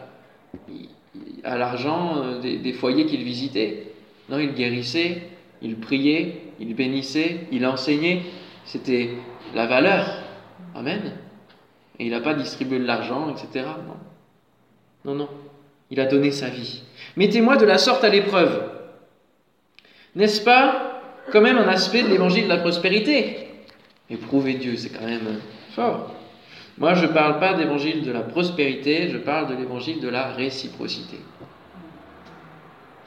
l'argent 1.44 2.24
euh, 2.24 2.40
des, 2.40 2.74
foyers 2.74 3.06
qu'il 3.06 3.24
visitait. 3.24 3.94
Non, 4.28 4.40
il 4.40 4.56
guérissait, 4.56 5.22
il 5.62 5.76
priait, 5.76 6.42
il 6.60 6.74
bénissait, 6.74 7.42
il 7.52 7.64
enseignait. 7.68 8.24
C'était 8.66 9.12
la 9.54 9.68
valeur. 9.68 10.24
Amen. 10.74 11.14
Et 12.00 12.06
il 12.06 12.12
n'a 12.12 12.22
pas 12.22 12.34
distribué 12.34 12.80
de 12.80 12.86
l'argent, 12.86 13.30
etc. 13.30 13.68
Non. 13.86 15.12
Non, 15.12 15.16
non. 15.16 15.30
Il 15.92 16.00
a 16.00 16.08
donné 16.08 16.32
sa 16.32 16.50
vie. 16.50 16.82
Mettez-moi 17.20 17.58
de 17.58 17.66
la 17.66 17.78
sorte 17.78 18.06
à 18.06 18.10
l'épreuve. 18.10 18.64
N'est-ce 20.16 20.42
pas 20.42 21.02
quand 21.34 21.42
même 21.42 21.58
un 21.58 21.68
aspect 21.68 22.02
de 22.02 22.08
l'évangile 22.08 22.46
de 22.46 22.50
la 22.50 22.60
prospérité? 22.60 23.50
Éprouver 24.10 24.54
Dieu, 24.54 24.78
c'est 24.78 24.88
quand 24.88 25.06
même 25.06 25.42
fort. 25.76 26.16
Moi, 26.78 26.94
je 26.94 27.06
ne 27.06 27.12
parle 27.12 27.42
pas 27.42 27.56
d'évangile 27.56 28.06
de 28.06 28.12
la 28.14 28.22
prospérité, 28.22 29.10
je 29.10 29.18
parle 29.18 29.50
de 29.50 29.56
l'évangile 29.56 30.00
de 30.00 30.08
la 30.08 30.32
réciprocité. 30.32 31.18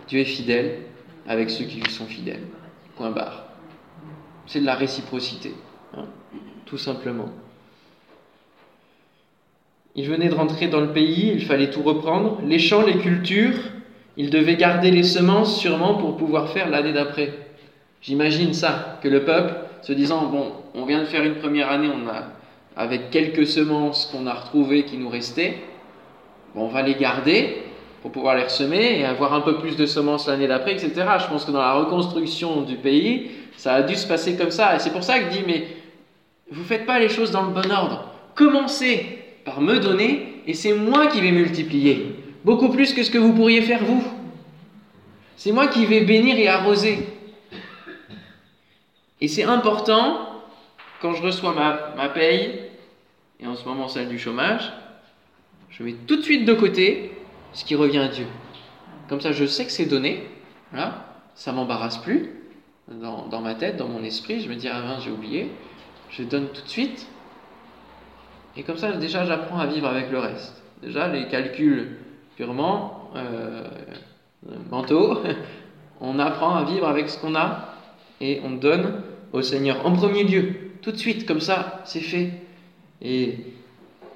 Dieu 0.08 0.20
est 0.20 0.26
fidèle 0.26 0.80
avec 1.26 1.48
ceux 1.48 1.64
qui 1.64 1.80
lui 1.80 1.90
sont 1.90 2.04
fidèles. 2.04 2.42
Point 2.96 3.12
barre. 3.12 3.44
C'est 4.46 4.60
de 4.60 4.66
la 4.66 4.74
réciprocité, 4.74 5.54
hein, 5.96 6.04
tout 6.66 6.76
simplement. 6.76 7.30
Il 9.94 10.06
venait 10.06 10.28
de 10.28 10.34
rentrer 10.34 10.68
dans 10.68 10.82
le 10.82 10.92
pays, 10.92 11.32
il 11.32 11.46
fallait 11.46 11.70
tout 11.70 11.82
reprendre, 11.82 12.42
les 12.44 12.58
champs, 12.58 12.82
les 12.82 12.98
cultures, 12.98 13.54
il 14.16 14.30
devait 14.30 14.56
garder 14.56 14.90
les 14.90 15.02
semences 15.02 15.58
sûrement 15.58 15.94
pour 15.94 16.16
pouvoir 16.16 16.50
faire 16.50 16.68
l'année 16.68 16.92
d'après. 16.92 17.32
J'imagine 18.00 18.52
ça, 18.52 18.98
que 19.02 19.08
le 19.08 19.24
peuple 19.24 19.54
se 19.82 19.92
disant, 19.92 20.26
bon, 20.26 20.52
on 20.74 20.84
vient 20.84 21.00
de 21.00 21.06
faire 21.06 21.24
une 21.24 21.36
première 21.36 21.70
année, 21.70 21.88
on 21.88 22.08
a 22.08 22.24
avec 22.76 23.10
quelques 23.10 23.46
semences 23.46 24.06
qu'on 24.06 24.26
a 24.26 24.32
retrouvées 24.32 24.84
qui 24.84 24.96
nous 24.96 25.08
restaient, 25.08 25.58
on 26.54 26.68
va 26.68 26.82
les 26.82 26.94
garder 26.94 27.62
pour 28.02 28.10
pouvoir 28.10 28.34
les 28.34 28.44
ressemer 28.44 28.98
et 28.98 29.04
avoir 29.04 29.32
un 29.34 29.40
peu 29.40 29.58
plus 29.58 29.76
de 29.76 29.86
semences 29.86 30.26
l'année 30.26 30.48
d'après, 30.48 30.72
etc. 30.72 30.92
Je 31.20 31.26
pense 31.26 31.44
que 31.44 31.50
dans 31.50 31.60
la 31.60 31.74
reconstruction 31.74 32.62
du 32.62 32.76
pays, 32.76 33.30
ça 33.56 33.74
a 33.74 33.82
dû 33.82 33.94
se 33.94 34.06
passer 34.06 34.36
comme 34.36 34.50
ça. 34.50 34.74
Et 34.74 34.78
c'est 34.78 34.92
pour 34.92 35.04
ça 35.04 35.18
que 35.18 35.26
je 35.26 35.38
dis, 35.38 35.44
mais 35.46 35.66
vous 36.50 36.62
ne 36.62 36.66
faites 36.66 36.84
pas 36.84 36.98
les 36.98 37.08
choses 37.08 37.30
dans 37.30 37.42
le 37.42 37.52
bon 37.52 37.70
ordre. 37.70 38.08
Commencez 38.34 39.20
par 39.44 39.60
me 39.60 39.78
donner 39.78 40.42
et 40.46 40.54
c'est 40.54 40.74
moi 40.74 41.06
qui 41.06 41.20
vais 41.20 41.30
multiplier. 41.30 42.21
Beaucoup 42.44 42.70
plus 42.70 42.92
que 42.92 43.02
ce 43.02 43.10
que 43.10 43.18
vous 43.18 43.32
pourriez 43.32 43.62
faire 43.62 43.84
vous. 43.84 44.02
C'est 45.36 45.52
moi 45.52 45.68
qui 45.68 45.86
vais 45.86 46.02
bénir 46.02 46.36
et 46.38 46.48
arroser. 46.48 47.06
Et 49.20 49.28
c'est 49.28 49.44
important 49.44 50.40
quand 51.00 51.14
je 51.14 51.22
reçois 51.22 51.54
ma, 51.96 52.08
paye, 52.08 52.60
et 53.40 53.46
en 53.46 53.54
ce 53.54 53.64
moment 53.64 53.88
celle 53.88 54.08
du 54.08 54.18
chômage, 54.18 54.72
je 55.70 55.82
mets 55.82 55.94
tout 56.06 56.16
de 56.16 56.22
suite 56.22 56.44
de 56.44 56.54
côté 56.54 57.12
ce 57.52 57.64
qui 57.64 57.74
revient 57.74 57.98
à 57.98 58.08
Dieu. 58.08 58.26
Comme 59.08 59.20
ça, 59.20 59.32
je 59.32 59.44
sais 59.44 59.64
que 59.64 59.72
c'est 59.72 59.86
donné, 59.86 60.24
voilà, 60.70 61.06
ça 61.34 61.52
m'embarrasse 61.52 61.98
plus 61.98 62.30
dans, 62.88 63.40
ma 63.40 63.54
tête, 63.54 63.76
dans 63.76 63.88
mon 63.88 64.02
esprit. 64.04 64.40
Je 64.40 64.48
me 64.48 64.54
dis, 64.54 64.68
ah 64.68 64.80
ben, 64.80 64.98
j'ai 65.00 65.10
oublié, 65.10 65.50
je 66.10 66.22
donne 66.22 66.48
tout 66.48 66.62
de 66.62 66.68
suite. 66.68 67.06
Et 68.56 68.62
comme 68.62 68.76
ça, 68.76 68.92
déjà, 68.92 69.24
j'apprends 69.24 69.58
à 69.58 69.66
vivre 69.66 69.86
avec 69.86 70.10
le 70.10 70.18
reste. 70.18 70.62
Déjà, 70.82 71.08
les 71.08 71.28
calculs 71.28 71.96
purement 72.42 73.10
euh, 73.14 73.62
on 76.00 76.18
apprend 76.18 76.56
à 76.56 76.64
vivre 76.64 76.88
avec 76.88 77.08
ce 77.08 77.18
qu'on 77.18 77.36
a 77.36 77.68
et 78.20 78.40
on 78.44 78.50
donne 78.50 79.02
au 79.32 79.42
Seigneur 79.42 79.86
en 79.86 79.92
premier 79.92 80.24
lieu 80.24 80.54
tout 80.82 80.90
de 80.90 80.96
suite, 80.96 81.26
comme 81.26 81.40
ça, 81.40 81.80
c'est 81.84 82.00
fait. 82.00 82.30
Et 83.00 83.36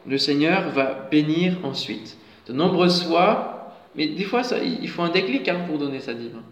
le 0.07 0.19
Seigneur 0.19 0.71
va 0.71 1.07
bénir 1.11 1.59
ensuite. 1.63 2.19
De 2.49 2.53
nombreuses 2.53 3.05
fois, 3.05 3.73
mais 3.95 4.09
des 4.09 4.25
fois, 4.25 4.43
il 4.65 4.89
faut 4.89 5.03
un 5.03 5.11
déclic 5.11 5.49
hein, 5.49 5.61
pour 5.69 5.79
donner 5.79 6.01
sa 6.01 6.13
dîme. 6.13 6.43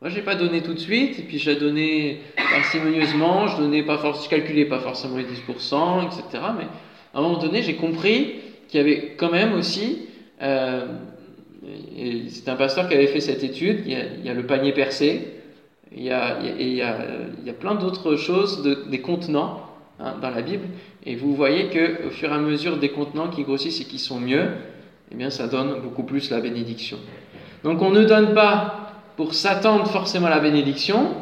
Moi, 0.00 0.10
je 0.10 0.16
n'ai 0.16 0.22
pas 0.22 0.36
donné 0.36 0.62
tout 0.62 0.72
de 0.72 0.78
suite, 0.78 1.18
et 1.18 1.22
puis 1.22 1.38
j'ai 1.38 1.56
donné 1.56 2.20
parcimonieusement, 2.36 3.48
je 3.48 3.58
donnais 3.58 3.82
pas 3.82 3.98
je 3.98 4.28
calculais 4.28 4.64
pas 4.64 4.78
forcément 4.78 5.18
les 5.18 5.24
10%, 5.24 6.06
etc. 6.06 6.22
Mais 6.56 6.66
à 7.12 7.18
un 7.18 7.20
moment 7.20 7.38
donné, 7.38 7.62
j'ai 7.62 7.74
compris 7.74 8.36
qu'il 8.68 8.78
y 8.78 8.82
avait 8.82 9.14
quand 9.18 9.30
même 9.30 9.52
aussi, 9.54 10.08
euh, 10.40 10.86
c'est 12.30 12.48
un 12.48 12.56
pasteur 12.56 12.88
qui 12.88 12.94
avait 12.94 13.08
fait 13.08 13.20
cette 13.20 13.42
étude, 13.42 13.82
il 13.86 14.24
y 14.24 14.28
a 14.28 14.34
le 14.34 14.46
panier 14.46 14.72
percé, 14.72 15.34
il 15.94 16.02
y 16.02 16.10
a, 16.10 16.38
il 16.40 16.74
y 16.74 16.82
a, 16.82 16.96
il 17.40 17.46
y 17.46 17.50
a 17.50 17.54
plein 17.54 17.74
d'autres 17.74 18.16
choses, 18.16 18.62
de, 18.62 18.84
des 18.88 19.00
contenants 19.00 19.66
hein, 19.98 20.14
dans 20.20 20.30
la 20.30 20.42
Bible, 20.42 20.66
et 21.04 21.16
vous 21.16 21.34
voyez 21.34 21.68
que 21.68 22.06
au 22.06 22.10
fur 22.10 22.30
et 22.30 22.34
à 22.34 22.38
mesure 22.38 22.76
des 22.76 22.90
contenants 22.90 23.28
qui 23.28 23.42
grossissent 23.42 23.80
et 23.80 23.84
qui 23.84 23.98
sont 23.98 24.20
mieux, 24.20 24.46
eh 25.10 25.14
bien 25.14 25.30
ça 25.30 25.48
donne 25.48 25.80
beaucoup 25.82 26.04
plus 26.04 26.30
la 26.30 26.40
bénédiction. 26.40 26.98
Donc 27.64 27.82
on 27.82 27.90
ne 27.90 28.04
donne 28.04 28.34
pas 28.34 28.92
pour 29.16 29.34
s'attendre 29.34 29.86
forcément 29.88 30.26
à 30.26 30.30
la 30.30 30.40
bénédiction, 30.40 31.14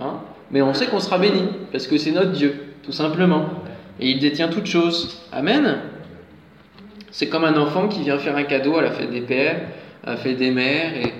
hein, 0.00 0.20
mais 0.50 0.62
on 0.62 0.72
sait 0.72 0.86
qu'on 0.86 1.00
sera 1.00 1.18
béni, 1.18 1.42
parce 1.70 1.86
que 1.86 1.98
c'est 1.98 2.12
notre 2.12 2.32
Dieu, 2.32 2.54
tout 2.82 2.92
simplement. 2.92 3.46
Et 4.00 4.10
il 4.10 4.20
détient 4.20 4.48
toutes 4.48 4.66
choses. 4.66 5.20
Amen. 5.32 5.80
C'est 7.10 7.28
comme 7.28 7.44
un 7.44 7.56
enfant 7.58 7.88
qui 7.88 8.02
vient 8.02 8.18
faire 8.18 8.36
un 8.36 8.44
cadeau 8.44 8.78
à 8.78 8.82
la 8.82 8.90
fête 8.90 9.10
des 9.10 9.20
pères, 9.20 9.60
la 10.04 10.16
fête 10.16 10.36
des 10.36 10.50
mères, 10.50 10.96
et 10.96 11.14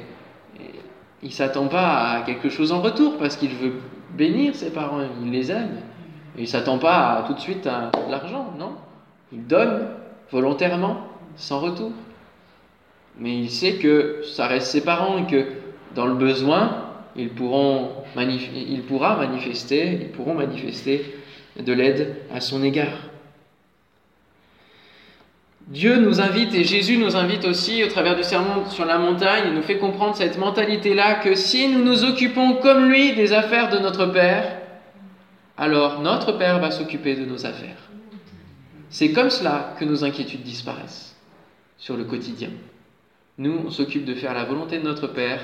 il 1.23 1.33
s'attend 1.33 1.69
pas 1.69 2.11
à 2.11 2.23
quelque 2.23 2.49
chose 2.49 2.73
en 2.73 2.81
retour 2.81 3.17
parce 3.19 3.37
qu'il 3.37 3.55
veut 3.55 3.75
bénir 4.17 4.55
ses 4.55 4.71
parents, 4.71 5.01
il 5.23 5.31
les 5.31 5.51
aime. 5.51 5.77
Il 6.37 6.49
s'attend 6.49 6.79
pas 6.79 7.25
tout 7.27 7.35
de 7.35 7.41
suite 7.41 7.67
à 7.67 7.93
l'argent, 8.09 8.53
non? 8.59 8.73
Il 9.33 9.47
donne 9.47 9.89
volontairement, 10.31 11.07
sans 11.37 11.61
retour. 11.61 11.93
Mais 13.19 13.39
il 13.39 13.51
sait 13.51 13.75
que 13.75 14.23
ça 14.25 14.47
reste 14.47 14.69
ses 14.69 14.83
parents 14.83 15.19
et 15.19 15.27
que 15.27 15.47
dans 15.95 16.07
le 16.07 16.15
besoin, 16.15 16.87
ils, 17.17 17.29
pourront 17.29 17.91
manifester, 18.17 19.99
ils 20.01 20.11
pourront 20.11 20.35
manifester 20.35 21.15
de 21.61 21.73
l'aide 21.73 22.17
à 22.35 22.41
son 22.41 22.63
égard. 22.63 23.12
Dieu 25.69 25.97
nous 25.97 26.21
invite 26.21 26.55
et 26.55 26.65
Jésus 26.65 26.99
nous 26.99 27.17
invite 27.17 27.45
aussi 27.45 27.83
au 27.85 27.89
travers 27.89 28.17
du 28.17 28.25
sermon 28.25 28.69
sur 28.69 28.85
la 28.85 28.99
montagne, 28.99 29.45
il 29.49 29.55
nous 29.55 29.63
fait 29.63 29.79
comprendre 29.79 30.17
cette 30.17 30.39
mentalité-là 30.39 31.17
que 31.17 31.35
si 31.35 31.69
nous 31.69 31.83
nous 31.83 32.05
occupons 32.05 32.55
comme 32.55 32.91
lui 32.91 33.15
des 33.15 33.33
affaires 33.33 33.71
de 33.71 33.79
notre 33.79 34.07
Père, 34.07 34.59
alors 35.57 36.01
notre 36.01 36.33
Père 36.33 36.59
va 36.59 36.71
s'occuper 36.71 37.15
de 37.15 37.25
nos 37.25 37.47
affaires. 37.47 37.89
C'est 38.91 39.13
comme 39.13 39.31
cela 39.31 39.75
que 39.79 39.85
nos 39.85 40.05
inquiétudes 40.05 40.43
disparaissent 40.43 41.17
sur 41.79 41.97
le 41.97 42.05
quotidien. 42.05 42.51
Nous, 43.39 43.63
on 43.67 43.71
s'occupe 43.71 44.05
de 44.05 44.15
faire 44.15 44.35
la 44.35 44.45
volonté 44.45 44.79
de 44.79 44.85
notre 44.85 45.07
Père 45.07 45.41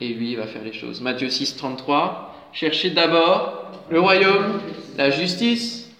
et 0.00 0.08
lui 0.08 0.34
va 0.34 0.46
faire 0.46 0.64
les 0.64 0.72
choses. 0.72 1.02
Matthieu 1.02 1.28
6, 1.28 1.56
33, 1.56 2.50
cherchez 2.52 2.90
d'abord 2.90 3.70
le 3.90 4.00
royaume, 4.00 4.60
la 4.96 5.10
justice 5.10 5.90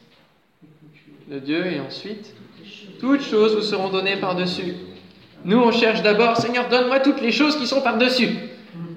de 1.29 1.39
Dieu 1.39 1.67
et 1.67 1.81
ensuite 1.81 2.35
toutes 3.01 3.23
choses 3.23 3.57
vous 3.57 3.63
seront 3.63 3.89
données 3.89 4.17
par-dessus. 4.17 4.75
Nous, 5.45 5.59
on 5.59 5.73
cherche 5.73 6.03
d'abord, 6.03 6.37
Seigneur, 6.37 6.69
donne-moi 6.69 7.01
toutes 7.01 7.21
les 7.21 7.33
choses 7.33 7.57
qui 7.57 7.67
sont 7.67 7.81
par-dessus. 7.81 8.29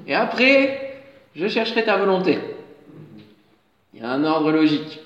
Et 0.08 0.14
après, 0.14 1.02
je 1.36 1.48
chercherai 1.48 1.86
ta 1.86 1.98
volonté. 1.98 2.38
Il 3.94 4.02
y 4.02 4.04
a 4.04 4.10
un 4.10 4.24
ordre 4.24 4.52
logique. 4.52 5.00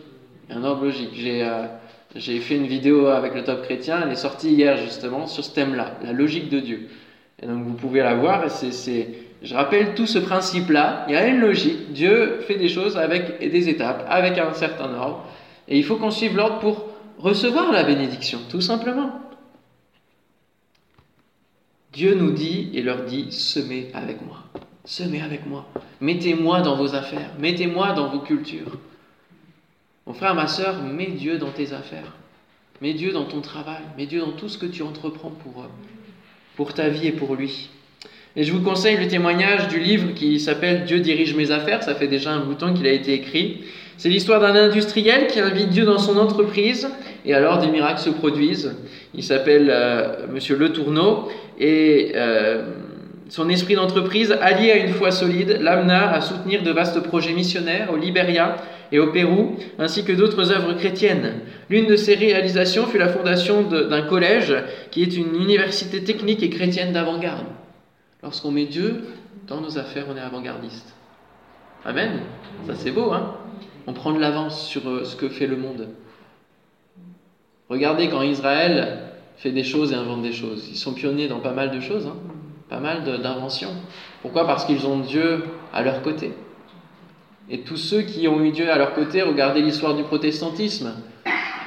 Il 0.50 0.56
y 0.56 0.58
a 0.58 0.60
un 0.60 0.64
ordre 0.64 0.86
logique. 0.86 1.12
J'ai 1.14 1.44
euh, 1.44 2.42
fait 2.42 2.56
une 2.56 2.66
vidéo 2.66 3.08
avec 3.08 3.36
le 3.36 3.44
top 3.44 3.64
chrétien, 3.64 4.02
elle 4.04 4.12
est 4.12 4.16
sortie 4.16 4.50
hier 4.50 4.78
justement 4.78 5.28
sur 5.28 5.44
ce 5.44 5.54
thème-là, 5.54 5.98
la 6.04 6.14
logique 6.14 6.50
de 6.50 6.60
Dieu. 6.60 6.88
Et 7.42 7.46
donc 7.46 7.64
vous 7.64 7.74
pouvez 7.74 8.00
la 8.00 8.16
voir, 8.16 8.50
c'est, 8.50 9.10
je 9.44 9.54
rappelle 9.54 9.94
tout 9.94 10.08
ce 10.08 10.18
principe-là. 10.18 11.06
Il 11.08 11.14
y 11.14 11.18
a 11.18 11.28
une 11.28 11.40
logique. 11.40 11.94
Dieu 11.94 12.40
fait 12.48 12.56
des 12.56 12.70
choses 12.70 12.98
avec 12.98 13.40
des 13.40 13.70
étapes, 13.70 14.06
avec 14.10 14.40
un 14.40 14.54
certain 14.54 14.92
ordre. 14.96 15.26
Et 15.68 15.78
il 15.78 15.84
faut 15.84 15.98
qu'on 15.98 16.10
suive 16.10 16.36
l'ordre 16.36 16.60
pour 16.60 16.87
recevoir 17.18 17.72
la 17.72 17.84
bénédiction, 17.84 18.40
tout 18.50 18.62
simplement. 18.62 19.22
Dieu 21.94 22.14
nous 22.14 22.32
dit 22.32 22.70
et 22.74 22.82
leur 22.82 23.06
dit, 23.06 23.32
semez 23.32 23.90
avec 23.94 24.22
moi, 24.22 24.44
semez 24.86 25.22
avec 25.22 25.48
moi, 25.48 25.68
mettez-moi 26.00 26.62
dans 26.62 26.76
vos 26.76 26.96
affaires, 26.96 27.32
mettez-moi 27.40 27.94
dans 27.94 28.10
vos 28.10 28.20
cultures. 28.20 28.78
Mon 30.06 30.14
frère, 30.14 30.36
ma 30.36 30.48
soeur, 30.48 30.84
mets 30.84 31.08
Dieu 31.08 31.38
dans 31.38 31.50
tes 31.50 31.74
affaires, 31.74 32.14
mets 32.82 32.94
Dieu 32.94 33.12
dans 33.12 33.26
ton 33.26 33.42
travail, 33.42 33.82
mets 33.98 34.06
Dieu 34.06 34.20
dans 34.20 34.32
tout 34.32 34.48
ce 34.48 34.58
que 34.58 34.68
tu 34.68 34.84
entreprends 34.84 35.32
pour, 35.32 35.66
pour 36.56 36.74
ta 36.74 36.90
vie 36.90 37.08
et 37.08 37.12
pour 37.12 37.36
lui. 37.36 37.70
Et 38.36 38.44
je 38.44 38.54
vous 38.54 38.62
conseille 38.62 38.98
le 38.98 39.08
témoignage 39.08 39.68
du 39.68 39.80
livre 39.80 40.14
qui 40.14 40.40
s'appelle 40.40 40.86
Dieu 40.86 41.00
dirige 41.00 41.34
mes 41.34 41.50
affaires. 41.50 41.82
Ça 41.82 41.96
fait 41.96 42.08
déjà 42.08 42.32
un 42.32 42.42
bout 42.42 42.54
de 42.54 42.60
temps 42.60 42.72
qu'il 42.72 42.86
a 42.86 42.92
été 42.92 43.14
écrit. 43.14 43.64
C'est 43.98 44.10
l'histoire 44.10 44.40
d'un 44.40 44.54
industriel 44.54 45.26
qui 45.26 45.40
invite 45.40 45.70
Dieu 45.70 45.86
dans 45.86 45.98
son 45.98 46.18
entreprise 46.18 46.88
et 47.28 47.34
alors 47.34 47.60
des 47.60 47.68
miracles 47.68 48.00
se 48.00 48.10
produisent. 48.10 48.74
Il 49.14 49.24
s'appelle 49.24 49.70
euh, 49.70 50.28
Monsieur 50.32 50.56
Le 50.56 50.72
Tourneau 50.72 51.28
et 51.60 52.14
euh, 52.16 52.72
son 53.28 53.50
esprit 53.50 53.76
d'entreprise, 53.76 54.32
allié 54.42 54.72
à 54.72 54.78
une 54.78 54.94
foi 54.94 55.12
solide, 55.12 55.58
l'amena 55.60 56.12
à 56.14 56.22
soutenir 56.22 56.64
de 56.64 56.72
vastes 56.72 57.02
projets 57.02 57.34
missionnaires 57.34 57.90
au 57.92 57.98
Libéria 57.98 58.56
et 58.94 59.00
au 59.00 59.12
Pérou, 59.12 59.58
ainsi 59.78 60.06
que 60.06 60.14
d'autres 60.14 60.54
œuvres 60.54 60.74
chrétiennes. 60.74 61.42
L'une 61.70 61.88
de 61.88 61.98
ses 61.98 62.16
réalisations 62.16 62.86
fut 62.86 62.98
la 62.98 63.10
fondation 63.10 63.64
d'un 63.64 64.04
collège 64.04 64.56
qui 64.92 65.04
est 65.04 65.18
une 65.18 65.36
université 65.36 66.02
technique 66.02 66.42
et 66.42 66.50
chrétienne 66.50 66.94
d'avant-garde. 66.94 67.48
Lorsqu'on 68.24 68.52
met 68.52 68.66
Dieu 68.66 69.04
dans 69.48 69.60
nos 69.60 69.78
affaires, 69.78 70.06
on 70.10 70.16
est 70.16 70.22
avant-gardiste. 70.22 70.96
Amen. 71.84 72.22
Ça 72.66 72.76
c'est 72.76 72.92
beau, 72.92 73.12
hein 73.12 73.36
On 73.86 73.94
prend 73.94 74.14
de 74.14 74.20
l'avance 74.20 74.66
sur 74.66 74.88
euh, 74.88 75.04
ce 75.04 75.18
que 75.18 75.28
fait 75.28 75.48
le 75.48 75.58
monde. 75.58 75.90
Regardez 77.70 78.10
quand 78.10 78.22
Israël 78.22 79.00
fait 79.38 79.52
des 79.52 79.64
choses 79.64 79.92
et 79.92 79.96
invente 79.96 80.22
des 80.22 80.34
choses. 80.34 80.68
Ils 80.70 80.78
sont 80.78 80.94
pionniers 80.94 81.28
dans 81.28 81.40
pas 81.40 81.52
mal 81.52 81.72
de 81.72 81.80
choses, 81.80 82.08
hein 82.08 82.16
pas 82.70 82.80
mal 82.80 83.04
d'inventions. 83.04 83.74
Pourquoi? 84.22 84.46
Parce 84.46 84.66
qu'ils 84.66 84.86
ont 84.86 85.00
Dieu 85.00 85.46
à 85.74 85.82
leur 85.82 86.02
côté. 86.02 86.34
Et 87.50 87.62
tous 87.62 87.78
ceux 87.78 88.02
qui 88.02 88.28
ont 88.28 88.44
eu 88.44 88.52
Dieu 88.52 88.70
à 88.70 88.78
leur 88.78 88.94
côté, 88.94 89.22
regardez 89.22 89.62
l'histoire 89.62 89.96
du 89.96 90.04
protestantisme, 90.04 90.94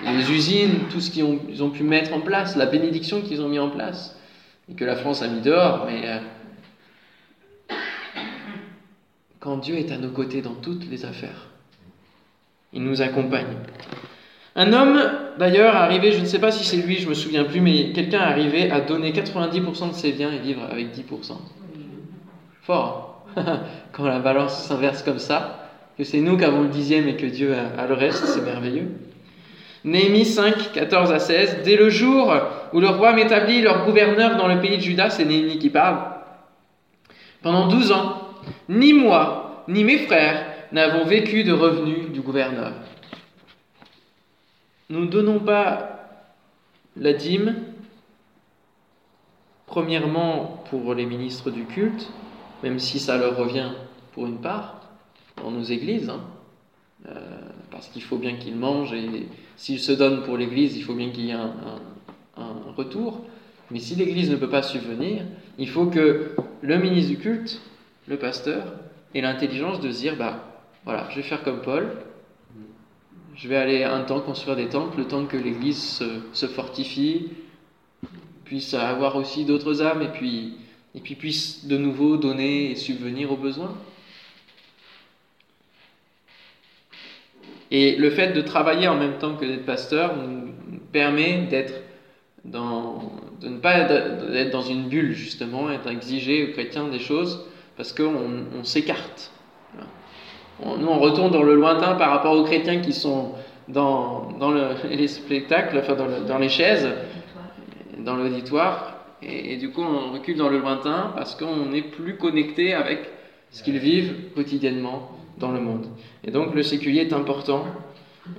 les 0.05 0.31
usines, 0.31 0.89
tout 0.91 1.01
ce 1.01 1.11
qu'ils 1.11 1.63
ont, 1.63 1.71
pu 1.71 1.83
mettre 1.85 2.13
en 2.13 2.21
place, 2.21 2.57
la 2.57 2.67
bénédiction 2.67 3.23
qu'ils 3.23 3.41
ont 3.41 3.49
mis 3.49 3.59
en 3.59 3.71
place, 3.71 4.19
et 4.71 4.75
que 4.75 4.85
la 4.85 4.97
France 4.97 5.23
a 5.23 5.29
mis 5.29 5.41
dehors, 5.41 5.87
mais 5.87 6.03
euh, 6.05 7.75
quand 9.39 9.57
Dieu 9.57 9.77
est 9.77 9.91
à 9.91 9.97
nos 9.97 10.11
côtés 10.11 10.43
dans 10.43 10.55
toutes 10.55 10.89
les 10.91 11.07
affaires, 11.07 11.49
il 12.75 12.83
nous 12.83 13.01
accompagne. 13.01 13.57
Un 14.61 14.75
homme, 14.75 15.01
d'ailleurs, 15.39 15.75
arrivé, 15.75 16.13
je 16.13 16.21
ne 16.21 16.27
sais 16.27 16.39
pas 16.39 16.51
si 16.51 16.65
c'est 16.67 16.87
lui, 16.87 16.99
je 16.99 17.09
me 17.09 17.15
souviens 17.15 17.45
plus, 17.45 17.63
mais 17.63 17.93
quelqu'un 17.95 18.21
arrivé 18.21 18.71
à 18.71 18.83
donner 18.83 19.11
90% 19.11 19.89
de 19.89 19.95
ses 19.95 20.13
biens 20.13 20.31
et 20.31 20.39
vivre 20.39 20.61
avec 20.71 20.95
10%. 20.95 21.33
Fort. 22.61 23.25
Hein. 23.39 23.61
Quand 23.93 24.05
la 24.05 24.19
balance 24.19 24.65
s'inverse 24.65 25.03
comme 25.03 25.19
ça, 25.19 25.67
que 25.97 26.05
c'est 26.05 26.21
nous 26.21 26.37
qui 26.37 26.45
avons 26.45 26.61
le 26.61 26.69
dixième 26.69 27.09
et 27.09 27.17
que 27.17 27.25
Dieu 27.25 27.55
a 27.55 27.87
le 27.87 27.95
reste, 27.95 28.27
c'est 28.27 28.43
merveilleux. 28.43 28.91
Néhémie 29.83 30.27
5, 30.27 30.73
14 30.75 31.11
à 31.11 31.21
16. 31.21 31.61
Dès 31.65 31.79
le 31.79 31.89
jour 31.89 32.31
où 32.75 32.81
le 32.81 32.89
roi 32.89 33.15
m'établit 33.15 33.63
leur 33.63 33.87
gouverneur 33.87 34.37
dans 34.37 34.47
le 34.47 34.61
pays 34.61 34.77
de 34.77 34.83
Juda, 34.83 35.09
c'est 35.09 35.25
Néhémie 35.25 35.59
qui 35.59 35.71
parle, 35.71 36.01
pendant 37.43 37.67
12 37.69 37.93
ans, 37.93 38.29
ni 38.69 38.93
moi, 38.93 39.65
ni 39.69 39.85
mes 39.85 40.01
frères 40.01 40.45
n'avons 40.71 41.07
vécu 41.07 41.45
de 41.45 41.53
revenus 41.55 42.11
du 42.13 42.21
gouverneur. 42.21 42.73
Nous 44.91 45.05
ne 45.05 45.07
donnons 45.07 45.39
pas 45.39 46.27
la 46.97 47.13
dîme, 47.13 47.55
premièrement 49.67 50.65
pour 50.69 50.95
les 50.95 51.07
ministres 51.07 51.53
du 51.53 51.65
culte, 51.65 52.11
même 52.65 52.81
si 52.81 52.99
ça 52.99 53.17
leur 53.17 53.37
revient 53.37 53.71
pour 54.13 54.27
une 54.27 54.39
part, 54.39 54.81
dans 55.37 55.53
nos 55.53 55.63
églises, 55.63 56.11
hein. 56.11 56.21
euh, 57.09 57.21
parce 57.71 57.87
qu'il 57.87 58.03
faut 58.03 58.17
bien 58.17 58.35
qu'ils 58.35 58.57
mangent 58.57 58.93
et 58.93 59.29
s'ils 59.57 59.79
se 59.79 59.93
donnent 59.93 60.25
pour 60.25 60.37
l'église, 60.37 60.77
il 60.77 60.83
faut 60.83 60.95
bien 60.95 61.11
qu'il 61.11 61.27
y 61.27 61.31
ait 61.31 61.35
un, 61.35 61.49
retour. 62.77 63.21
Mais 63.71 63.79
si 63.79 63.95
l'église 63.95 64.29
ne 64.31 64.37
peut 64.37 64.49
pas 64.49 64.63
subvenir, 64.63 65.23
il 65.59 65.69
faut 65.69 65.87
que 65.87 66.35
le 66.63 66.79
ministre 66.79 67.11
du 67.11 67.19
culte, 67.19 67.61
le 68.09 68.17
pasteur, 68.17 68.65
ait 69.15 69.21
l'intelligence 69.21 69.81
de 69.81 69.93
se 69.93 69.99
dire 69.99 70.17
bah 70.17 70.45
voilà, 70.85 71.07
je 71.11 71.17
vais 71.17 71.23
faire 71.23 71.45
comme 71.45 71.61
Paul, 71.61 71.91
je 73.37 73.49
vais 73.49 73.57
aller 73.57 73.85
un 73.85 74.03
temps 74.03 74.21
construire 74.21 74.57
des 74.57 74.69
temples, 74.69 74.99
le 74.99 75.07
temps 75.07 75.27
que 75.27 75.37
l'Église 75.37 76.03
se, 76.33 76.47
fortifie, 76.47 77.29
puisse 78.45 78.75
avoir 78.75 79.17
aussi 79.17 79.45
d'autres 79.45 79.83
âmes, 79.83 80.03
et 80.03 80.09
puis, 80.09 80.57
puisse 81.17 81.67
de 81.67 81.77
nouveau 81.77 82.17
donner 82.17 82.71
et 82.71 82.77
subvenir 82.77 83.33
aux 83.33 83.37
besoins. 83.37 83.75
Et 87.71 87.95
le 87.95 88.11
fait 88.11 88.33
de 88.33 88.41
travailler 88.41 88.89
en 88.89 88.97
même 88.97 89.19
temps 89.19 89.37
que 89.37 89.45
d'être 89.45 89.65
pasteur 89.65 90.17
nous 90.17 90.53
permet 90.93 91.47
d'être 91.47 91.83
dans, 92.45 93.13
de 93.41 93.49
ne 93.49 93.59
pas 93.59 93.79
être 93.79 94.51
dans 94.51 94.63
une 94.63 94.89
bulle 94.89 95.13
justement, 95.13 95.71
et 95.71 95.79
d'exiger 95.79 96.49
aux 96.49 96.53
chrétiens 96.53 96.89
des 96.89 96.99
choses 96.99 97.45
parce 97.77 97.93
qu'on 97.93 98.65
s'écarte 98.65 99.31
nous, 100.79 100.89
on 100.89 100.99
retourne 100.99 101.31
dans 101.31 101.43
le 101.43 101.55
lointain 101.55 101.95
par 101.95 102.11
rapport 102.11 102.37
aux 102.37 102.45
chrétiens 102.45 102.81
qui 102.81 102.93
sont 102.93 103.33
dans, 103.69 104.29
les 104.91 105.09
spectacles, 105.09 105.79
enfin 105.79 105.97
dans, 106.27 106.39
les 106.39 106.49
chaises, 106.49 106.89
dans 107.99 108.17
l'auditoire. 108.17 108.97
Et, 109.23 109.57
du 109.57 109.71
coup, 109.71 109.83
on 109.83 110.13
recule 110.13 110.37
dans 110.37 110.49
le 110.49 110.59
lointain 110.59 111.13
parce 111.15 111.35
qu'on 111.35 111.67
n'est 111.67 111.83
plus 111.83 112.17
connecté 112.17 112.73
avec 112.73 113.01
ce 113.51 113.63
qu'ils 113.63 113.79
vivent 113.79 114.33
quotidiennement 114.35 115.11
dans 115.39 115.51
le 115.51 115.61
monde. 115.61 115.87
Et 116.25 116.31
donc, 116.31 116.55
le 116.55 116.63
séculier 116.63 117.03
est 117.03 117.13
important 117.13 117.65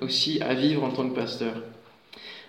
aussi 0.02 0.42
à 0.42 0.54
vivre 0.54 0.84
en 0.84 0.90
tant 0.90 1.08
que 1.08 1.16
pasteur. 1.16 1.54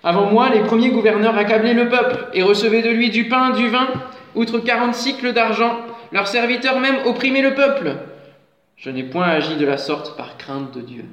Avant 0.04 0.26
moi, 0.30 0.48
les 0.48 0.60
premiers 0.60 0.90
gouverneurs 0.90 1.36
accablaient 1.36 1.74
le 1.74 1.88
peuple 1.88 2.26
et 2.34 2.42
recevaient 2.42 2.82
de 2.82 2.90
lui 2.90 3.10
du 3.10 3.28
pain, 3.28 3.50
du 3.50 3.68
vin, 3.68 3.88
outre 4.34 4.58
quarante 4.58 4.94
cycles 4.94 5.32
d'argent. 5.32 5.76
Leurs 6.10 6.26
serviteurs 6.26 6.80
même 6.80 6.96
opprimaient 7.06 7.42
le 7.42 7.54
peuple. 7.54 7.96
Je 8.82 8.90
n'ai 8.90 9.04
point 9.04 9.28
agi 9.28 9.56
de 9.56 9.64
la 9.64 9.78
sorte 9.78 10.16
par 10.16 10.36
crainte 10.36 10.74
de 10.74 10.80
Dieu. 10.80 11.04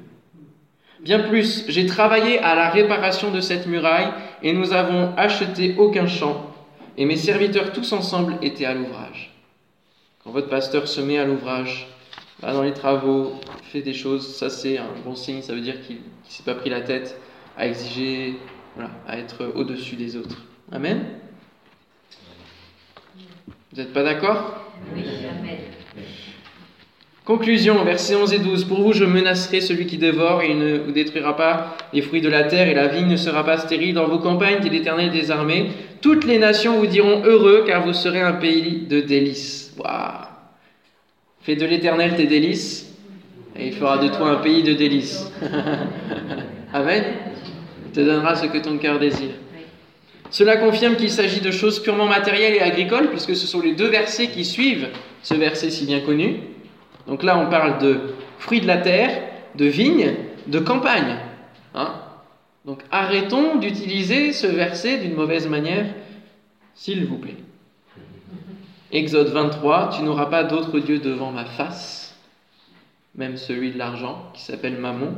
Bien 0.98 1.20
plus, 1.20 1.64
j'ai 1.68 1.86
travaillé 1.86 2.40
à 2.40 2.56
la 2.56 2.68
réparation 2.68 3.30
de 3.30 3.40
cette 3.40 3.68
muraille 3.68 4.08
et 4.42 4.52
nous 4.52 4.72
avons 4.72 5.14
acheté 5.16 5.76
aucun 5.78 6.08
champ 6.08 6.52
et 6.98 7.04
mes 7.04 7.16
serviteurs 7.16 7.72
tous 7.72 7.92
ensemble 7.92 8.38
étaient 8.42 8.64
à 8.64 8.74
l'ouvrage. 8.74 9.32
Quand 10.24 10.32
votre 10.32 10.48
pasteur 10.48 10.88
se 10.88 11.00
met 11.00 11.18
à 11.18 11.24
l'ouvrage, 11.24 11.86
va 12.40 12.52
dans 12.52 12.64
les 12.64 12.74
travaux, 12.74 13.34
fait 13.62 13.82
des 13.82 13.94
choses, 13.94 14.34
ça 14.34 14.50
c'est 14.50 14.76
un 14.76 14.90
bon 15.04 15.14
signe, 15.14 15.40
ça 15.40 15.54
veut 15.54 15.60
dire 15.60 15.80
qu'il 15.80 15.96
ne 15.96 16.00
s'est 16.24 16.42
pas 16.42 16.56
pris 16.56 16.70
la 16.70 16.80
tête 16.80 17.20
à 17.56 17.68
exiger, 17.68 18.34
voilà, 18.74 18.90
à 19.06 19.16
être 19.16 19.52
au-dessus 19.54 19.94
des 19.94 20.16
autres. 20.16 20.42
Amen 20.72 21.04
Vous 23.72 23.80
n'êtes 23.80 23.92
pas 23.92 24.02
d'accord? 24.02 24.56
Oui, 24.92 25.04
amen. 25.24 25.56
Conclusion, 27.30 27.84
versets 27.84 28.16
11 28.16 28.32
et 28.32 28.38
12. 28.40 28.64
Pour 28.64 28.80
vous, 28.82 28.92
je 28.92 29.04
menacerai 29.04 29.60
celui 29.60 29.86
qui 29.86 29.98
dévore 29.98 30.42
et 30.42 30.50
il 30.50 30.58
ne 30.58 30.78
vous 30.78 30.90
détruira 30.90 31.36
pas 31.36 31.76
les 31.92 32.02
fruits 32.02 32.20
de 32.20 32.28
la 32.28 32.42
terre 32.42 32.66
et 32.66 32.74
la 32.74 32.88
vigne 32.88 33.06
ne 33.06 33.14
sera 33.14 33.44
pas 33.44 33.56
stérile 33.56 33.94
dans 33.94 34.08
vos 34.08 34.18
campagnes, 34.18 34.58
dit 34.58 34.68
l'Éternel 34.68 35.12
des 35.12 35.30
armées. 35.30 35.70
Toutes 36.00 36.24
les 36.24 36.40
nations 36.40 36.80
vous 36.80 36.88
diront 36.88 37.22
heureux 37.24 37.62
car 37.64 37.86
vous 37.86 37.92
serez 37.92 38.20
un 38.20 38.32
pays 38.32 38.84
de 38.90 39.00
délices. 39.00 39.72
Fais 41.42 41.54
de 41.54 41.64
l'Éternel 41.66 42.16
tes 42.16 42.26
délices 42.26 42.92
et 43.56 43.68
il 43.68 43.74
fera 43.74 43.98
de 43.98 44.08
toi 44.08 44.30
un 44.30 44.42
pays 44.42 44.64
de 44.64 44.72
délices. 44.72 45.30
Amen. 46.72 47.04
Il 47.86 47.92
te 47.92 48.00
donnera 48.00 48.34
ce 48.34 48.46
que 48.46 48.58
ton 48.58 48.76
cœur 48.76 48.98
désire. 48.98 49.36
Cela 50.30 50.56
confirme 50.56 50.96
qu'il 50.96 51.10
s'agit 51.10 51.40
de 51.40 51.52
choses 51.52 51.80
purement 51.80 52.06
matérielles 52.06 52.54
et 52.54 52.60
agricoles 52.60 53.08
puisque 53.08 53.36
ce 53.36 53.46
sont 53.46 53.60
les 53.60 53.76
deux 53.76 53.88
versets 53.88 54.30
qui 54.30 54.44
suivent 54.44 54.88
ce 55.22 55.34
verset 55.34 55.70
si 55.70 55.86
bien 55.86 56.00
connu. 56.00 56.49
Donc 57.06 57.22
là, 57.22 57.38
on 57.38 57.50
parle 57.50 57.78
de 57.78 58.00
fruits 58.38 58.60
de 58.60 58.66
la 58.66 58.78
terre, 58.78 59.22
de 59.54 59.66
vignes, 59.66 60.14
de 60.46 60.58
campagne. 60.58 61.16
Hein. 61.74 61.94
Donc 62.64 62.82
arrêtons 62.90 63.56
d'utiliser 63.56 64.32
ce 64.32 64.46
verset 64.46 64.98
d'une 64.98 65.14
mauvaise 65.14 65.48
manière, 65.48 65.86
s'il 66.74 67.06
vous 67.06 67.18
plaît. 67.18 67.36
Exode 68.92 69.28
23, 69.28 69.90
tu 69.96 70.02
n'auras 70.02 70.26
pas 70.26 70.44
d'autre 70.44 70.78
Dieu 70.80 70.98
devant 70.98 71.30
ma 71.30 71.44
face, 71.44 72.18
même 73.14 73.36
celui 73.36 73.70
de 73.70 73.78
l'argent, 73.78 74.30
qui 74.34 74.42
s'appelle 74.42 74.78
Mammon, 74.78 75.14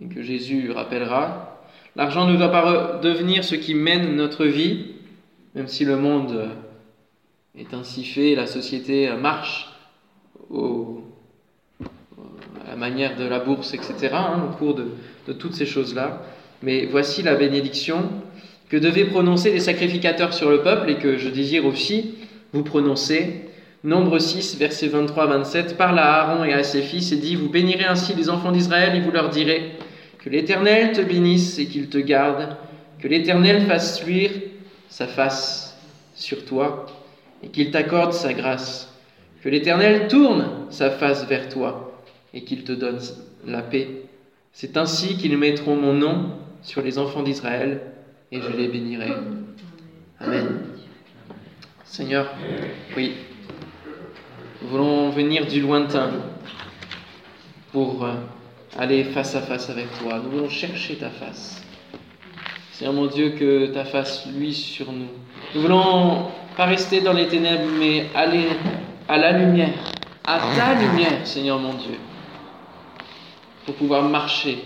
et 0.00 0.06
que 0.06 0.22
Jésus 0.22 0.70
rappellera. 0.70 1.60
L'argent 1.96 2.26
ne 2.26 2.36
doit 2.36 2.50
pas 2.50 2.98
devenir 3.02 3.44
ce 3.44 3.56
qui 3.56 3.74
mène 3.74 4.14
notre 4.16 4.46
vie, 4.46 4.92
même 5.54 5.68
si 5.68 5.84
le 5.84 5.96
monde 5.96 6.50
est 7.56 7.74
ainsi 7.74 8.04
fait, 8.04 8.34
la 8.34 8.46
société 8.46 9.10
marche 9.16 9.73
à 12.66 12.70
la 12.70 12.76
manière 12.76 13.16
de 13.16 13.24
la 13.24 13.38
bourse, 13.38 13.74
etc., 13.74 14.10
hein, 14.12 14.48
au 14.50 14.56
cours 14.56 14.74
de, 14.74 15.32
toutes 15.32 15.54
ces 15.54 15.66
choses-là. 15.66 16.22
Mais 16.62 16.86
voici 16.86 17.22
la 17.22 17.34
bénédiction 17.34 18.04
que 18.68 18.76
devaient 18.76 19.04
prononcer 19.04 19.52
les 19.52 19.60
sacrificateurs 19.60 20.32
sur 20.32 20.50
le 20.50 20.62
peuple 20.62 20.90
et 20.90 20.96
que 20.96 21.18
je 21.18 21.28
désire 21.28 21.66
aussi 21.66 22.14
vous 22.52 22.62
prononcer. 22.62 23.42
Nombre 23.82 24.18
6, 24.18 24.56
versets 24.56 24.88
23-27, 24.88 25.76
parle 25.76 25.98
à 25.98 26.22
Aaron 26.22 26.44
et 26.44 26.54
à 26.54 26.62
ses 26.62 26.80
fils 26.80 27.12
et 27.12 27.16
dit, 27.16 27.36
Vous 27.36 27.50
bénirez 27.50 27.84
ainsi 27.84 28.14
les 28.14 28.30
enfants 28.30 28.52
d'Israël 28.52 28.96
et 28.96 29.00
vous 29.00 29.10
leur 29.10 29.28
direz, 29.28 29.72
Que 30.18 30.30
l'Éternel 30.30 30.92
te 30.92 31.02
bénisse 31.02 31.58
et 31.58 31.66
qu'il 31.66 31.88
te 31.88 31.98
garde, 31.98 32.56
que 32.98 33.08
l'Éternel 33.08 33.66
fasse 33.66 34.02
luire 34.06 34.30
sa 34.88 35.06
face 35.06 35.76
sur 36.14 36.44
toi 36.46 36.86
et 37.42 37.48
qu'il 37.48 37.70
t'accorde 37.70 38.14
sa 38.14 38.32
grâce. 38.32 38.93
Que 39.44 39.50
l'Éternel 39.50 40.08
tourne 40.08 40.46
sa 40.70 40.90
face 40.90 41.26
vers 41.28 41.50
toi 41.50 42.00
et 42.32 42.44
qu'il 42.44 42.64
te 42.64 42.72
donne 42.72 42.98
la 43.46 43.60
paix. 43.60 43.88
C'est 44.52 44.78
ainsi 44.78 45.18
qu'ils 45.18 45.36
mettront 45.36 45.76
mon 45.76 45.92
nom 45.92 46.30
sur 46.62 46.80
les 46.80 46.98
enfants 46.98 47.22
d'Israël 47.22 47.82
et 48.32 48.40
je 48.40 48.56
les 48.56 48.68
bénirai. 48.68 49.12
Amen. 50.18 50.60
Seigneur, 51.84 52.32
oui, 52.96 53.12
nous 54.62 54.68
voulons 54.68 55.10
venir 55.10 55.46
du 55.46 55.60
lointain 55.60 56.10
pour 57.70 58.02
euh, 58.02 58.14
aller 58.78 59.04
face 59.04 59.34
à 59.34 59.42
face 59.42 59.68
avec 59.68 59.88
toi. 59.98 60.22
Nous 60.24 60.30
voulons 60.30 60.48
chercher 60.48 60.96
ta 60.96 61.10
face. 61.10 61.62
Seigneur 62.72 62.94
mon 62.94 63.08
Dieu, 63.08 63.34
que 63.38 63.66
ta 63.66 63.84
face 63.84 64.26
luise 64.34 64.56
sur 64.56 64.90
nous. 64.90 65.08
Nous 65.54 65.60
voulons 65.60 66.28
pas 66.56 66.64
rester 66.64 67.02
dans 67.02 67.12
les 67.12 67.28
ténèbres, 67.28 67.70
mais 67.78 68.06
aller 68.14 68.46
à 69.08 69.18
la 69.18 69.32
lumière, 69.32 69.74
à 70.24 70.40
ta 70.56 70.74
lumière, 70.80 71.26
Seigneur 71.26 71.58
mon 71.58 71.74
Dieu, 71.74 71.98
pour 73.66 73.74
pouvoir 73.74 74.02
marcher 74.02 74.58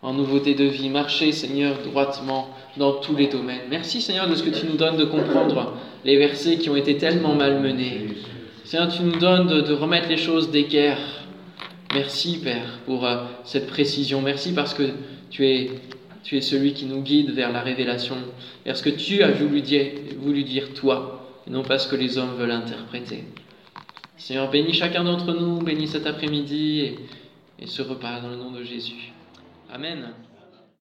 en 0.00 0.12
nouveauté 0.12 0.54
de 0.54 0.64
vie, 0.64 0.88
marcher, 0.88 1.32
Seigneur, 1.32 1.76
droitement 1.84 2.48
dans 2.76 2.94
tous 2.94 3.16
les 3.16 3.28
domaines. 3.28 3.62
Merci, 3.70 4.00
Seigneur, 4.00 4.28
de 4.28 4.34
ce 4.34 4.42
que 4.42 4.50
tu 4.50 4.66
nous 4.66 4.76
donnes 4.76 4.96
de 4.96 5.04
comprendre 5.04 5.74
les 6.04 6.16
versets 6.16 6.56
qui 6.56 6.70
ont 6.70 6.76
été 6.76 6.96
tellement 6.96 7.34
malmenés. 7.34 8.08
Seigneur, 8.64 8.88
tu 8.88 9.02
nous 9.02 9.18
donnes 9.18 9.46
de, 9.46 9.72
remettre 9.72 10.08
les 10.08 10.16
choses 10.16 10.50
d'équerre. 10.50 10.98
Merci, 11.94 12.38
Père, 12.42 12.80
pour 12.86 13.06
euh, 13.06 13.24
cette 13.44 13.66
précision. 13.66 14.22
Merci 14.22 14.52
parce 14.52 14.72
que 14.74 14.90
tu 15.30 15.46
es, 15.46 15.70
tu 16.24 16.36
es 16.36 16.40
celui 16.40 16.72
qui 16.72 16.86
nous 16.86 17.02
guide 17.02 17.30
vers 17.30 17.52
la 17.52 17.60
révélation, 17.60 18.16
vers 18.64 18.76
ce 18.76 18.82
que 18.82 18.90
tu 18.90 19.22
as 19.22 19.30
voulu 19.30 19.60
dire, 19.60 19.86
voulu 20.18 20.42
dire 20.42 20.72
toi, 20.74 21.21
et 21.46 21.50
non 21.50 21.62
pas 21.62 21.78
ce 21.78 21.88
que 21.88 21.96
les 21.96 22.18
hommes 22.18 22.34
veulent 22.34 22.50
interpréter. 22.50 23.24
Seigneur, 24.16 24.50
bénis 24.50 24.74
chacun 24.74 25.04
d'entre 25.04 25.32
nous, 25.32 25.60
bénis 25.62 25.88
cet 25.88 26.06
après-midi 26.06 26.80
et, 26.80 26.98
et 27.58 27.66
ce 27.66 27.82
repas 27.82 28.20
dans 28.20 28.28
le 28.28 28.36
nom 28.36 28.50
de 28.50 28.62
Jésus. 28.62 29.12
Amen. 29.72 30.12